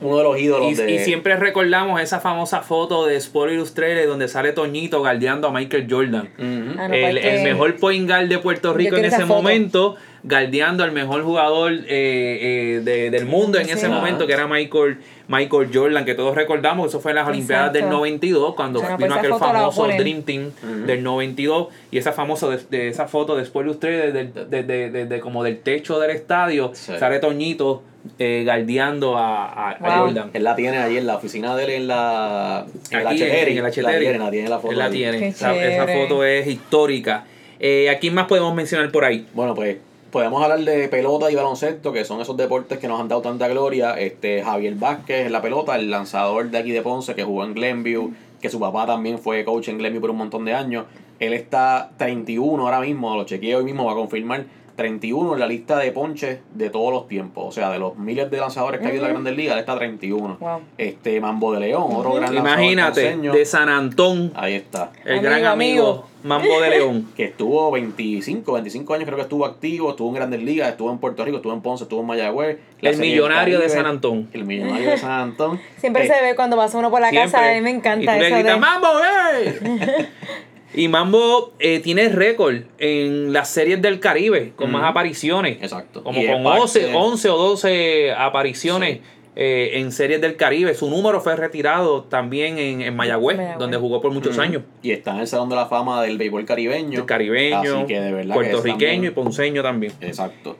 uno 0.00 0.18
de 0.18 0.24
los 0.24 0.38
ídolos 0.38 0.72
y, 0.72 0.74
de. 0.74 0.90
y 0.92 0.98
siempre 1.00 1.36
recordamos 1.36 2.00
esa 2.00 2.20
famosa 2.20 2.62
foto 2.62 3.06
de 3.06 3.16
Sport 3.16 3.52
Illustrated 3.52 4.06
donde 4.06 4.28
sale 4.28 4.52
Toñito 4.52 4.98
guardeando 4.98 5.48
a 5.48 5.52
Michael 5.52 5.86
Jordan. 5.88 6.28
Ah, 6.38 6.88
no, 6.88 6.94
el, 6.94 7.18
pues 7.18 7.24
el 7.24 7.42
mejor 7.42 7.76
point 7.76 8.08
guard 8.08 8.28
de 8.28 8.38
Puerto 8.38 8.74
Rico 8.74 8.96
en 8.96 9.06
ese 9.06 9.22
foto. 9.22 9.26
momento, 9.26 9.96
guardeando 10.28 10.82
al 10.82 10.90
mejor 10.92 11.22
jugador 11.22 11.72
eh, 11.72 11.84
eh, 11.88 12.80
de- 12.82 13.10
del 13.10 13.26
mundo 13.26 13.58
en 13.58 13.66
Sí. 13.66 13.72
ese 13.72 13.88
momento, 13.88 14.26
que 14.26 14.32
era 14.32 14.46
Michael, 14.48 14.98
Michael 15.28 15.70
Jordan, 15.72 16.04
que 16.04 16.14
todos 16.14 16.34
recordamos, 16.34 16.88
eso 16.88 17.00
fue 17.00 17.12
en 17.12 17.16
las 17.16 17.28
Olimpiadas 17.28 17.72
del 17.72 17.82
Exacto. 17.82 17.96
92, 17.98 18.54
cuando 18.54 18.80
vino 18.98 19.14
aquel 19.14 19.30
la 19.30 19.38
famoso. 19.38 19.86
Dream 19.86 20.22
Team 20.22 20.50
del 20.84 21.02
92, 21.04 21.68
y 21.92 21.98
esa 21.98 22.12
famosa 22.12 22.48
de, 22.48 22.58
de 22.70 22.88
esa 22.88 23.06
foto 23.06 23.36
de 23.36 23.42
Sport 23.44 23.66
Illustrated, 23.66 24.12
de, 24.12 24.24
de- 24.44 24.62
de- 24.64 24.90
de- 24.90 25.06
de- 25.06 25.20
como 25.20 25.44
del 25.44 25.58
techo 25.60 25.98
del 26.00 26.10
estadio, 26.10 26.72
Sí. 26.74 26.92
sale 26.98 27.18
Toñito 27.20 27.82
eh, 28.20 28.42
guardeando 28.44 29.16
a, 29.16 29.46
a- 29.46 29.70
a 29.72 29.78
Wow. 29.98 30.06
Jordan. 30.08 30.30
Él 30.32 30.44
la 30.44 30.54
tiene 30.54 30.78
ahí 30.78 30.96
en 30.96 31.06
la 31.08 31.16
oficina 31.16 31.56
de 31.56 31.64
él 31.64 31.70
en 31.70 31.88
la. 31.88 32.64
En 32.92 32.98
Aquí 32.98 33.22
H-Terry. 33.22 33.58
en 33.58 33.64
La 33.64 33.70
tiene, 33.72 34.18
la 34.18 34.30
tiene 34.30 34.48
la 34.48 34.58
foto. 34.60 34.72
Él 34.72 34.78
la 34.78 34.90
tiene. 34.90 35.28
Esa, 35.28 35.54
esa 35.56 35.86
foto 35.88 36.24
es 36.24 36.46
histórica. 36.46 37.24
Eh, 37.58 37.90
¿A 37.90 37.98
quién 37.98 38.14
más 38.14 38.26
podemos 38.26 38.54
mencionar 38.54 38.92
por 38.92 39.04
ahí? 39.04 39.26
Bueno, 39.34 39.54
pues 39.56 39.78
podemos 40.16 40.42
hablar 40.42 40.60
de 40.60 40.88
pelota 40.88 41.30
y 41.30 41.34
baloncesto, 41.34 41.92
que 41.92 42.06
son 42.06 42.22
esos 42.22 42.38
deportes 42.38 42.78
que 42.78 42.88
nos 42.88 42.98
han 42.98 43.06
dado 43.06 43.20
tanta 43.20 43.48
gloria. 43.48 44.00
Este 44.00 44.42
Javier 44.42 44.74
Vázquez 44.76 45.26
en 45.26 45.32
la 45.32 45.42
pelota, 45.42 45.76
el 45.76 45.90
lanzador 45.90 46.50
de 46.50 46.56
aquí 46.56 46.72
de 46.72 46.80
Ponce 46.80 47.14
que 47.14 47.22
jugó 47.22 47.44
en 47.44 47.52
Glenview, 47.52 48.14
que 48.40 48.48
su 48.48 48.58
papá 48.58 48.86
también 48.86 49.18
fue 49.18 49.44
coach 49.44 49.68
en 49.68 49.76
Glenview 49.76 50.00
por 50.00 50.08
un 50.12 50.16
montón 50.16 50.46
de 50.46 50.54
años. 50.54 50.86
Él 51.20 51.34
está 51.34 51.90
31 51.98 52.64
ahora 52.64 52.80
mismo, 52.80 53.14
lo 53.14 53.24
chequeé 53.24 53.56
hoy 53.56 53.64
mismo, 53.64 53.84
va 53.84 53.92
a 53.92 53.94
confirmar. 53.94 54.46
31 54.76 55.32
en 55.34 55.40
la 55.40 55.46
lista 55.46 55.78
de 55.78 55.90
ponches 55.90 56.38
de 56.54 56.70
todos 56.70 56.92
los 56.92 57.08
tiempos. 57.08 57.44
O 57.48 57.52
sea, 57.52 57.70
de 57.70 57.78
los 57.78 57.96
miles 57.96 58.30
de 58.30 58.36
lanzadores 58.36 58.80
que 58.80 58.86
hay 58.86 58.96
en 58.96 59.02
la 59.02 59.08
Grandes 59.08 59.36
Ligas, 59.36 59.54
él 59.54 59.60
está 59.60 59.76
31. 59.76 60.36
Wow. 60.38 60.60
Este 60.78 61.20
Mambo 61.20 61.52
de 61.54 61.60
León, 61.60 61.84
otro 61.88 62.12
gran 62.14 62.34
lanzador 62.34 62.60
Imagínate, 62.60 63.16
de 63.16 63.44
San 63.46 63.68
Antón, 63.68 64.32
Ahí 64.36 64.54
está. 64.54 64.92
el 65.04 65.18
Amigo, 65.18 65.22
gran 65.30 65.44
amigo, 65.46 65.82
amigo. 65.86 66.06
Mambo 66.24 66.60
de 66.60 66.70
León. 66.70 67.08
Que 67.16 67.24
estuvo 67.24 67.70
25, 67.70 68.52
25 68.52 68.94
años 68.94 69.04
creo 69.06 69.16
que 69.16 69.22
estuvo 69.22 69.46
activo, 69.46 69.90
estuvo 69.90 70.08
en 70.08 70.14
Grandes 70.14 70.42
Ligas, 70.42 70.68
estuvo 70.70 70.90
en 70.90 70.98
Puerto 70.98 71.24
Rico, 71.24 71.38
estuvo 71.38 71.52
en 71.54 71.62
Ponce, 71.62 71.84
estuvo 71.84 72.00
en 72.00 72.06
Mayagüez. 72.06 72.58
El 72.82 72.98
millonario 72.98 73.58
de 73.58 73.68
San 73.68 73.86
Antón. 73.86 74.28
El 74.32 74.44
millonario 74.44 74.90
de 74.90 74.98
San 74.98 75.10
Antón. 75.12 75.58
Siempre 75.78 76.04
Eh, 76.04 76.08
se 76.08 76.20
ve 76.22 76.34
cuando 76.36 76.56
pasa 76.56 76.76
uno 76.76 76.90
por 76.90 77.00
la 77.00 77.08
Siempre. 77.10 77.32
casa, 77.32 77.50
a 77.50 77.54
mí 77.54 77.60
me 77.62 77.70
encanta 77.70 78.02
y 78.02 78.18
tú 78.18 78.20
le 78.20 78.26
eso 78.26 78.36
gritas, 78.36 78.54
de... 78.54 78.60
¡Mambo, 78.60 78.88
eh! 79.00 80.08
y 80.76 80.86
Mambo 80.88 81.52
eh, 81.58 81.80
tiene 81.80 82.08
récord 82.10 82.56
en 82.78 83.32
las 83.32 83.48
series 83.50 83.82
del 83.82 83.98
Caribe 83.98 84.52
con 84.54 84.70
más 84.70 84.84
apariciones. 84.84 85.58
Exacto. 85.62 86.04
Como 86.04 86.20
Y 86.20 86.26
con 86.28 86.44
parte 86.44 86.60
11, 86.60 86.80
de- 86.80 86.94
11 86.94 87.30
o 87.30 87.36
12 87.36 88.12
apariciones 88.12 88.98
Sí. 88.98 89.00
eh, 89.34 89.70
en 89.80 89.90
series 89.90 90.20
del 90.20 90.36
Caribe. 90.36 90.74
Su 90.74 90.88
número 90.88 91.20
fue 91.20 91.34
retirado 91.36 92.04
también 92.04 92.58
en, 92.58 92.80
en 92.82 92.94
Mayagüez, 92.94 93.36
Mayagüez. 93.36 93.58
donde 93.58 93.76
jugó 93.78 94.00
por 94.00 94.12
muchos 94.12 94.38
años. 94.38 94.62
Y 94.82 94.92
está 94.92 95.12
en 95.14 95.20
el 95.20 95.26
Salón 95.26 95.48
de 95.48 95.56
la 95.56 95.66
Fama 95.66 96.02
del 96.02 96.16
béisbol 96.18 96.44
caribeño. 96.44 97.00
El 97.00 97.06
caribeño, 97.06 97.78
Así 97.78 97.86
que 97.86 98.00
de 98.00 98.12
verdad 98.12 98.34
que 98.38 98.40
es 98.46 98.50
puertorriqueño 98.52 98.92
también- 98.92 99.04
y 99.04 99.10
ponceño 99.10 99.62
también. 99.62 99.92
Exacto. 100.00 100.56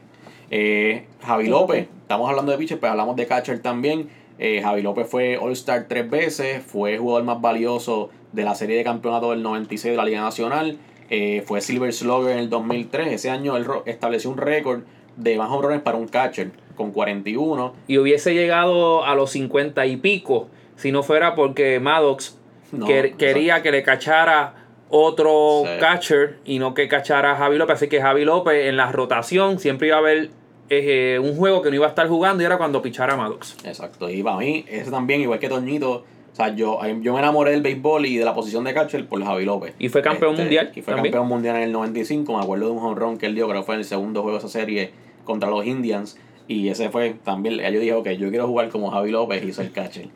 Eh, 0.50 1.04
Javi 1.24 1.48
López, 1.48 1.86
estamos 2.02 2.28
hablando 2.28 2.52
de 2.52 2.58
pitcher, 2.58 2.78
pero 2.78 2.92
hablamos 2.92 3.16
de 3.16 3.26
catcher 3.26 3.60
también. 3.60 4.08
Eh, 4.38 4.60
Javi 4.62 4.82
López 4.82 5.08
fue 5.08 5.38
All-Star 5.38 5.86
tres 5.88 6.08
veces, 6.10 6.62
fue 6.62 6.98
jugador 6.98 7.24
más 7.24 7.40
valioso 7.40 8.10
de 8.36 8.44
la 8.44 8.54
serie 8.54 8.76
de 8.76 8.84
campeonato 8.84 9.30
del 9.30 9.42
96 9.42 9.92
de 9.92 9.96
la 9.96 10.04
Liga 10.04 10.20
Nacional, 10.20 10.76
eh, 11.10 11.42
fue 11.46 11.60
Silver 11.60 11.92
Slugger 11.92 12.32
en 12.32 12.38
el 12.38 12.50
2003. 12.50 13.12
Ese 13.12 13.30
año 13.30 13.56
él 13.56 13.66
estableció 13.86 14.30
un 14.30 14.36
récord 14.38 14.82
de 15.16 15.36
más 15.38 15.50
honrones 15.50 15.80
para 15.80 15.96
un 15.96 16.06
catcher, 16.06 16.50
con 16.76 16.92
41. 16.92 17.72
Y 17.88 17.98
hubiese 17.98 18.34
llegado 18.34 19.04
a 19.04 19.14
los 19.14 19.30
50 19.30 19.86
y 19.86 19.96
pico 19.96 20.48
si 20.76 20.92
no 20.92 21.02
fuera 21.02 21.34
porque 21.34 21.80
Maddox 21.80 22.38
No, 22.72 22.86
quería 22.86 23.62
que 23.62 23.70
le 23.70 23.82
cachara 23.82 24.54
otro 24.90 25.62
Sí. 25.64 25.70
catcher 25.80 26.38
y 26.44 26.58
no 26.58 26.74
que 26.74 26.88
cachara 26.88 27.32
a 27.32 27.36
Javi 27.36 27.56
López. 27.56 27.76
Así 27.76 27.88
que 27.88 28.00
Javi 28.02 28.24
López 28.24 28.66
en 28.68 28.76
la 28.76 28.92
rotación 28.92 29.58
siempre 29.58 29.88
iba 29.88 29.96
a 29.96 30.00
haber 30.00 30.30
eh, 30.68 31.18
un 31.22 31.36
juego 31.36 31.62
que 31.62 31.70
no 31.70 31.76
iba 31.76 31.86
a 31.86 31.90
estar 31.90 32.08
jugando 32.08 32.42
y 32.42 32.46
era 32.46 32.58
cuando 32.58 32.82
pichara 32.82 33.14
a 33.14 33.16
Maddox. 33.16 33.56
Exacto, 33.64 34.10
y 34.10 34.20
para 34.22 34.36
mí, 34.38 34.64
ese 34.68 34.90
también, 34.90 35.20
igual 35.20 35.38
que 35.38 35.48
Toñito, 35.48 36.04
o 36.36 36.38
sea, 36.38 36.54
yo, 36.54 36.78
yo 37.00 37.14
me 37.14 37.20
enamoré 37.20 37.52
del 37.52 37.62
béisbol 37.62 38.04
y 38.04 38.18
de 38.18 38.24
la 38.26 38.34
posición 38.34 38.62
de 38.64 38.74
catcher 38.74 39.06
por 39.08 39.24
Javi 39.24 39.46
López. 39.46 39.72
Y 39.78 39.88
fue 39.88 40.02
campeón 40.02 40.36
mundial 40.36 40.70
Y 40.74 40.82
fue 40.82 40.92
también. 40.92 41.12
campeón 41.14 41.28
mundial 41.28 41.56
en 41.56 41.62
el 41.62 41.72
95. 41.72 42.36
Me 42.36 42.42
acuerdo 42.42 42.66
de 42.66 42.72
un 42.72 42.78
jonrón 42.80 43.16
que 43.16 43.24
él 43.24 43.34
dio, 43.34 43.48
creo 43.48 43.62
que 43.62 43.64
fue 43.66 43.74
en 43.76 43.78
el 43.80 43.84
segundo 43.86 44.20
juego 44.20 44.36
de 44.36 44.44
esa 44.46 44.50
serie 44.50 44.90
contra 45.24 45.48
los 45.48 45.64
Indians. 45.64 46.18
Y 46.46 46.68
ese 46.68 46.90
fue 46.90 47.14
también, 47.24 47.56
yo 47.56 47.80
dije, 47.80 47.94
ok, 47.94 48.08
yo 48.10 48.28
quiero 48.28 48.46
jugar 48.46 48.68
como 48.68 48.90
Javi 48.90 49.10
López 49.12 49.42
y 49.42 49.52
soy 49.54 49.68
catcher. 49.68 50.08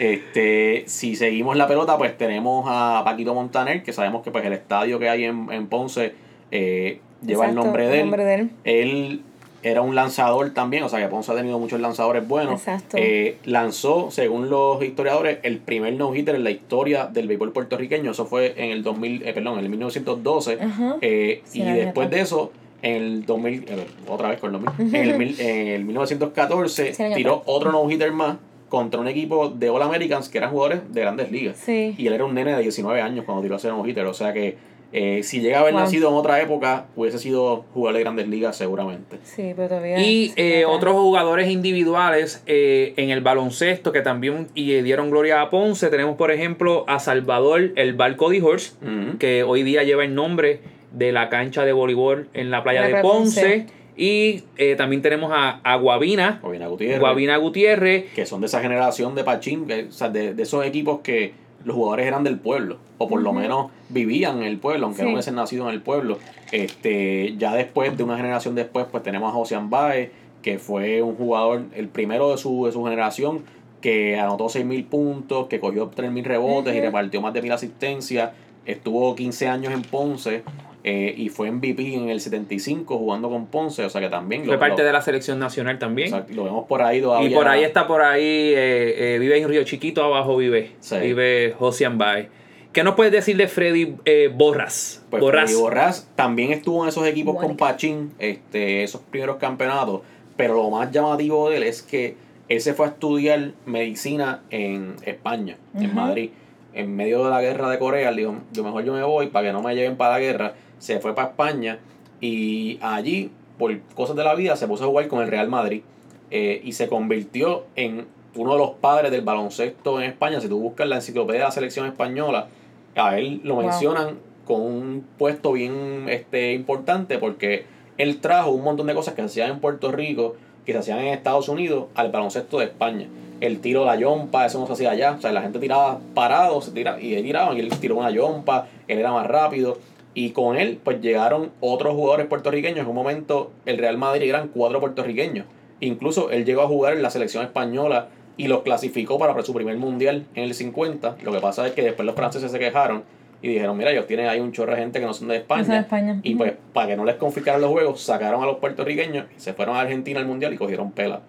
Este, 0.00 0.82
si 0.86 1.14
seguimos 1.14 1.56
la 1.56 1.68
pelota, 1.68 1.96
pues 1.96 2.16
tenemos 2.18 2.64
a 2.68 3.02
Paquito 3.04 3.32
Montaner, 3.34 3.82
que 3.84 3.92
sabemos 3.92 4.22
que 4.22 4.32
pues 4.32 4.44
el 4.44 4.52
estadio 4.54 4.98
que 4.98 5.08
hay 5.08 5.24
en, 5.24 5.48
en 5.52 5.68
Ponce 5.68 6.12
eh, 6.50 7.00
lleva 7.24 7.48
el 7.48 7.54
nombre 7.54 7.84
de 7.86 7.94
el 7.94 7.94
él. 7.94 8.02
nombre 8.02 8.24
de 8.24 8.34
él. 8.34 8.50
Él 8.64 9.22
era 9.62 9.82
un 9.82 9.94
lanzador 9.94 10.50
también, 10.54 10.84
o 10.84 10.88
sea 10.88 11.00
que 11.00 11.08
Ponce 11.08 11.32
ha 11.32 11.34
tenido 11.34 11.58
muchos 11.58 11.80
lanzadores 11.80 12.26
buenos. 12.26 12.60
Exacto. 12.60 12.96
Eh, 12.98 13.38
lanzó, 13.44 14.10
según 14.10 14.50
los 14.50 14.82
historiadores, 14.82 15.38
el 15.42 15.58
primer 15.58 15.94
no-hitter 15.94 16.36
en 16.36 16.44
la 16.44 16.50
historia 16.50 17.06
del 17.06 17.26
béisbol 17.26 17.52
puertorriqueño. 17.52 18.12
Eso 18.12 18.24
fue 18.26 18.54
en 18.56 18.70
el 18.70 18.82
2000, 18.82 19.26
eh, 19.26 19.32
perdón, 19.32 19.58
en 19.58 19.64
el 19.64 19.70
1912. 19.70 20.58
Ajá. 20.60 20.96
Eh, 21.00 21.42
Sí, 21.44 21.62
y 21.62 21.72
después 21.72 22.08
de 22.10 22.20
eso, 22.20 22.52
en 22.82 22.94
el 22.94 23.26
2000, 23.26 23.64
eh, 23.68 23.86
otra 24.06 24.28
vez 24.28 24.38
con 24.38 24.54
el 24.54 24.62
2000, 24.62 24.94
en, 24.94 25.20
el, 25.22 25.40
en 25.40 25.66
el 25.68 25.84
1914 25.84 26.94
Sí, 26.94 27.02
año 27.02 27.16
tiró 27.16 27.42
otro 27.46 27.72
no-hitter 27.72 28.12
más 28.12 28.36
contra 28.68 29.00
un 29.00 29.08
equipo 29.08 29.48
de 29.48 29.70
All 29.70 29.82
Americans 29.82 30.28
que 30.28 30.38
eran 30.38 30.50
jugadores 30.50 30.92
de 30.92 31.00
grandes 31.00 31.32
ligas. 31.32 31.56
Sí. 31.56 31.94
Y 31.98 32.06
él 32.06 32.12
era 32.12 32.24
un 32.24 32.34
nene 32.34 32.54
de 32.54 32.62
19 32.62 33.00
años 33.00 33.24
cuando 33.24 33.42
tiró 33.42 33.56
ese 33.56 33.68
no-hitter. 33.68 34.06
O 34.06 34.14
sea 34.14 34.32
que 34.32 34.56
eh, 34.92 35.22
si 35.22 35.40
llega 35.40 35.58
a 35.58 35.60
haber 35.60 35.74
Wow. 35.74 35.82
nacido 35.82 36.08
en 36.08 36.14
otra 36.14 36.40
época, 36.40 36.86
hubiese 36.96 37.18
sido 37.18 37.64
jugador 37.74 37.96
de 37.98 38.00
grandes 38.04 38.28
ligas 38.28 38.56
seguramente. 38.56 39.18
Sí, 39.22 39.52
pero 39.54 39.68
todavía... 39.68 39.98
Y 40.00 40.32
eh, 40.36 40.64
otros 40.64 40.94
jugadores 40.94 41.50
individuales 41.50 42.42
eh, 42.46 42.94
en 42.96 43.10
el 43.10 43.20
baloncesto 43.20 43.92
que 43.92 44.00
también 44.00 44.48
y 44.54 44.72
eh, 44.72 44.82
dieron 44.82 45.10
gloria 45.10 45.42
a 45.42 45.50
Ponce. 45.50 45.88
Tenemos, 45.88 46.16
por 46.16 46.30
ejemplo, 46.30 46.84
a 46.88 46.98
Salvador 47.00 47.72
el 47.76 47.92
Barco 47.94 48.30
de 48.30 48.42
Horse, 48.42 48.72
que 49.18 49.42
hoy 49.42 49.62
día 49.62 49.82
lleva 49.82 50.04
el 50.04 50.14
nombre 50.14 50.60
de 50.92 51.12
la 51.12 51.28
cancha 51.28 51.64
de 51.66 51.72
voleibol 51.72 52.28
en 52.32 52.50
la 52.50 52.62
playa 52.62 52.80
La 52.88 52.96
de 52.96 53.02
Ponce. 53.02 53.40
Ponce. 53.42 53.66
Y 54.00 54.44
eh, 54.56 54.76
también 54.76 55.02
tenemos 55.02 55.32
a, 55.34 55.60
a 55.64 55.74
Guavina, 55.76 56.38
Guavina 56.40 56.68
Gutiérrez. 56.68 57.00
Guavina 57.00 57.36
Gutiérrez. 57.36 58.04
que 58.14 58.26
son 58.26 58.40
de 58.40 58.46
esa 58.46 58.60
generación 58.60 59.14
de 59.16 59.24
Pachín, 59.24 59.66
que- 59.66 59.86
o 59.88 59.92
sea, 59.92 60.08
de, 60.08 60.34
de 60.34 60.42
esos 60.44 60.64
equipos 60.64 61.00
que 61.00 61.32
los 61.64 61.76
jugadores 61.76 62.06
eran 62.06 62.24
del 62.24 62.38
pueblo, 62.38 62.78
o 62.98 63.08
por 63.08 63.20
lo 63.20 63.32
menos 63.32 63.70
vivían 63.88 64.38
en 64.38 64.44
el 64.44 64.58
pueblo, 64.58 64.86
aunque 64.86 65.02
no 65.02 65.12
hubiesen 65.12 65.34
nacido 65.34 65.68
en 65.68 65.74
el 65.74 65.82
pueblo. 65.82 66.18
Este, 66.52 67.36
ya 67.36 67.54
después, 67.54 67.96
de 67.96 68.04
una 68.04 68.16
generación 68.16 68.54
después, 68.54 68.86
pues 68.90 69.02
tenemos 69.02 69.30
a 69.30 69.32
José 69.32 69.58
Baez, 69.60 70.10
que 70.42 70.58
fue 70.58 71.02
un 71.02 71.16
jugador, 71.16 71.64
el 71.74 71.88
primero 71.88 72.30
de 72.30 72.38
su, 72.38 72.66
de 72.66 72.72
su 72.72 72.84
generación, 72.84 73.42
que 73.80 74.18
anotó 74.18 74.46
6.000 74.46 74.86
puntos, 74.86 75.46
que 75.48 75.60
cogió 75.60 75.90
3.000 75.90 76.24
rebotes 76.24 76.74
y 76.74 76.80
repartió 76.80 77.20
más 77.20 77.32
de 77.32 77.42
1.000 77.42 77.52
asistencias. 77.52 78.30
Estuvo 78.66 79.14
15 79.14 79.48
años 79.48 79.72
en 79.72 79.82
Ponce 79.82 80.42
eh, 80.90 81.14
y 81.16 81.28
fue 81.28 81.50
MVP 81.50 81.94
en 81.94 82.08
el 82.08 82.20
75 82.20 82.96
jugando 82.98 83.28
con 83.28 83.46
Ponce, 83.46 83.84
o 83.84 83.90
sea 83.90 84.00
que 84.00 84.08
también 84.08 84.44
Fue 84.44 84.54
lo- 84.54 84.60
parte 84.60 84.82
lo- 84.82 84.86
de 84.86 84.92
la 84.92 85.02
selección 85.02 85.38
nacional 85.38 85.78
también. 85.78 86.12
o 86.12 86.16
sea, 86.16 86.26
lo 86.34 86.44
vemos 86.44 86.66
por 86.66 86.82
ahí 86.82 87.00
todavía. 87.00 87.28
Y 87.28 87.34
por 87.34 87.46
ahí 87.48 87.64
está 87.64 87.86
por 87.86 88.00
ahí, 88.02 88.22
eh, 88.22 89.14
eh, 89.14 89.18
vive 89.20 89.38
en 89.38 89.48
Río 89.48 89.64
Chiquito, 89.64 90.02
abajo 90.02 90.36
vive. 90.36 90.72
Sí. 90.80 90.96
Vive 90.98 91.54
Josian 91.58 91.98
Baez. 91.98 92.28
¿Qué 92.72 92.84
nos 92.84 92.94
puedes 92.94 93.12
decir 93.12 93.36
de 93.36 93.48
Freddy 93.48 93.94
eh, 94.04 94.30
Borras? 94.32 95.04
Pues 95.10 95.20
Borras. 95.22 95.50
Freddy 95.50 95.60
Borrás 95.60 96.10
también 96.14 96.52
estuvo 96.52 96.82
en 96.84 96.90
esos 96.90 97.06
equipos 97.06 97.36
con. 97.36 97.56
Pachín, 97.56 98.12
este, 98.18 98.82
esos 98.84 99.00
primeros 99.00 99.36
campeonatos. 99.36 100.02
Pero 100.36 100.54
lo 100.54 100.70
más 100.70 100.90
llamativo 100.92 101.50
de 101.50 101.56
él 101.56 101.62
es 101.64 101.82
que 101.82 102.14
él 102.48 102.60
se 102.60 102.74
fue 102.74 102.86
a 102.86 102.88
estudiar 102.90 103.52
medicina 103.66 104.42
en 104.50 104.94
España, 105.04 105.56
en. 105.74 105.94
Madrid. 105.94 106.30
En 106.74 106.94
medio 106.94 107.24
de 107.24 107.30
la 107.30 107.40
guerra 107.42 107.68
de 107.70 107.78
Corea, 107.78 108.10
él 108.10 108.16
dijo, 108.16 108.34
yo 108.52 108.62
mejor 108.62 108.84
yo 108.84 108.92
me 108.92 109.02
voy 109.02 109.28
para 109.28 109.48
que 109.48 109.52
no 109.52 109.62
me 109.62 109.74
lleven 109.74 109.96
para 109.96 110.12
la 110.12 110.20
guerra. 110.20 110.54
Se 110.78 111.00
fue 111.00 111.14
para 111.14 111.28
España 111.28 111.78
y 112.20 112.78
allí, 112.80 113.30
por 113.58 113.78
cosas 113.94 114.16
de 114.16 114.24
la 114.24 114.34
vida, 114.34 114.56
se 114.56 114.66
puso 114.66 114.84
a 114.84 114.86
jugar 114.86 115.08
con 115.08 115.20
el 115.20 115.28
Real 115.28 115.48
Madrid 115.48 115.82
eh, 116.30 116.60
y 116.64 116.72
se 116.72 116.88
convirtió 116.88 117.64
en 117.76 118.06
uno 118.34 118.52
de 118.52 118.58
los 118.58 118.70
padres 118.72 119.10
del 119.10 119.22
baloncesto 119.22 120.00
en 120.00 120.10
España. 120.10 120.40
Si 120.40 120.48
tú 120.48 120.58
buscas 120.60 120.86
la 120.88 120.96
enciclopedia 120.96 121.40
de 121.40 121.44
la 121.46 121.50
selección 121.50 121.86
española, 121.86 122.48
a 122.96 123.18
él 123.18 123.40
lo 123.44 123.54
Wow. 123.54 123.64
mencionan 123.64 124.18
con 124.44 124.60
un 124.62 125.04
puesto 125.18 125.52
bien 125.52 126.06
este, 126.08 126.52
importante 126.54 127.18
porque 127.18 127.66
él 127.98 128.20
trajo 128.20 128.50
un 128.50 128.62
montón 128.62 128.86
de 128.86 128.94
cosas 128.94 129.14
que 129.14 129.22
se 129.22 129.26
hacían 129.26 129.50
en 129.50 129.60
Puerto 129.60 129.90
Rico, 129.92 130.36
que 130.64 130.72
se 130.72 130.78
hacían 130.78 131.00
en 131.00 131.08
Estados 131.08 131.48
Unidos, 131.48 131.86
al 131.94 132.10
baloncesto 132.10 132.58
de 132.58 132.66
España. 132.66 133.08
El 133.40 133.60
tiro 133.60 133.80
de 133.80 133.86
la 133.86 133.96
yompa, 133.96 134.46
eso 134.46 134.58
no 134.58 134.66
se 134.66 134.72
hacía 134.72 134.90
allá. 134.90 135.12
O 135.18 135.20
sea, 135.20 135.32
la 135.32 135.42
gente 135.42 135.58
tiraba 135.58 135.98
parado 136.14 136.60
se 136.60 136.72
tira, 136.72 137.00
y 137.00 137.14
él 137.14 137.22
tiraba, 137.22 137.54
y 137.54 137.60
él 137.60 137.68
tiró 137.80 137.96
una 137.96 138.10
yompa, 138.10 138.66
él 138.86 138.98
era 138.98 139.12
más 139.12 139.26
rápido. 139.26 139.78
Y 140.18 140.30
con 140.30 140.56
él, 140.56 140.80
pues 140.82 141.00
llegaron 141.00 141.52
otros 141.60 141.94
jugadores 141.94 142.26
puertorriqueños. 142.26 142.80
En 142.80 142.88
un 142.88 142.94
momento, 142.96 143.52
el 143.66 143.78
Real 143.78 143.96
Madrid 143.98 144.28
eran 144.28 144.48
cuatro 144.48 144.80
puertorriqueños. 144.80 145.46
Incluso 145.78 146.32
él 146.32 146.44
llegó 146.44 146.62
a 146.62 146.66
jugar 146.66 146.94
en 146.94 147.02
la 147.02 147.10
selección 147.10 147.44
española 147.44 148.08
y 148.36 148.48
los 148.48 148.62
clasificó 148.62 149.16
para 149.16 149.40
su 149.44 149.54
primer 149.54 149.76
mundial 149.76 150.26
en 150.34 150.42
el 150.42 150.54
50. 150.54 151.18
Lo 151.22 151.30
que 151.30 151.38
pasa 151.38 151.68
es 151.68 151.72
que 151.72 151.82
después 151.82 152.04
los 152.04 152.16
franceses 152.16 152.50
se 152.50 152.58
quejaron 152.58 153.04
y 153.42 153.48
dijeron, 153.50 153.76
mira, 153.76 153.92
ellos 153.92 154.08
tienen 154.08 154.26
ahí 154.26 154.40
un 154.40 154.50
chorro 154.50 154.72
de 154.72 154.78
gente 154.78 154.98
que 154.98 155.06
no 155.06 155.14
son 155.14 155.28
de 155.28 155.36
España. 155.36 155.60
No 155.60 155.66
son 155.66 155.74
de 155.76 155.80
España. 155.82 156.20
Y 156.24 156.34
pues, 156.34 156.54
para 156.72 156.88
que 156.88 156.96
no 156.96 157.04
les 157.04 157.14
confiscaran 157.14 157.60
los 157.60 157.70
juegos, 157.70 158.00
sacaron 158.00 158.42
a 158.42 158.46
los 158.46 158.56
puertorriqueños 158.56 159.26
y 159.36 159.40
se 159.40 159.52
fueron 159.52 159.76
a 159.76 159.82
Argentina 159.82 160.18
al 160.18 160.26
mundial 160.26 160.52
y 160.52 160.56
cogieron 160.56 160.90
pela. 160.90 161.20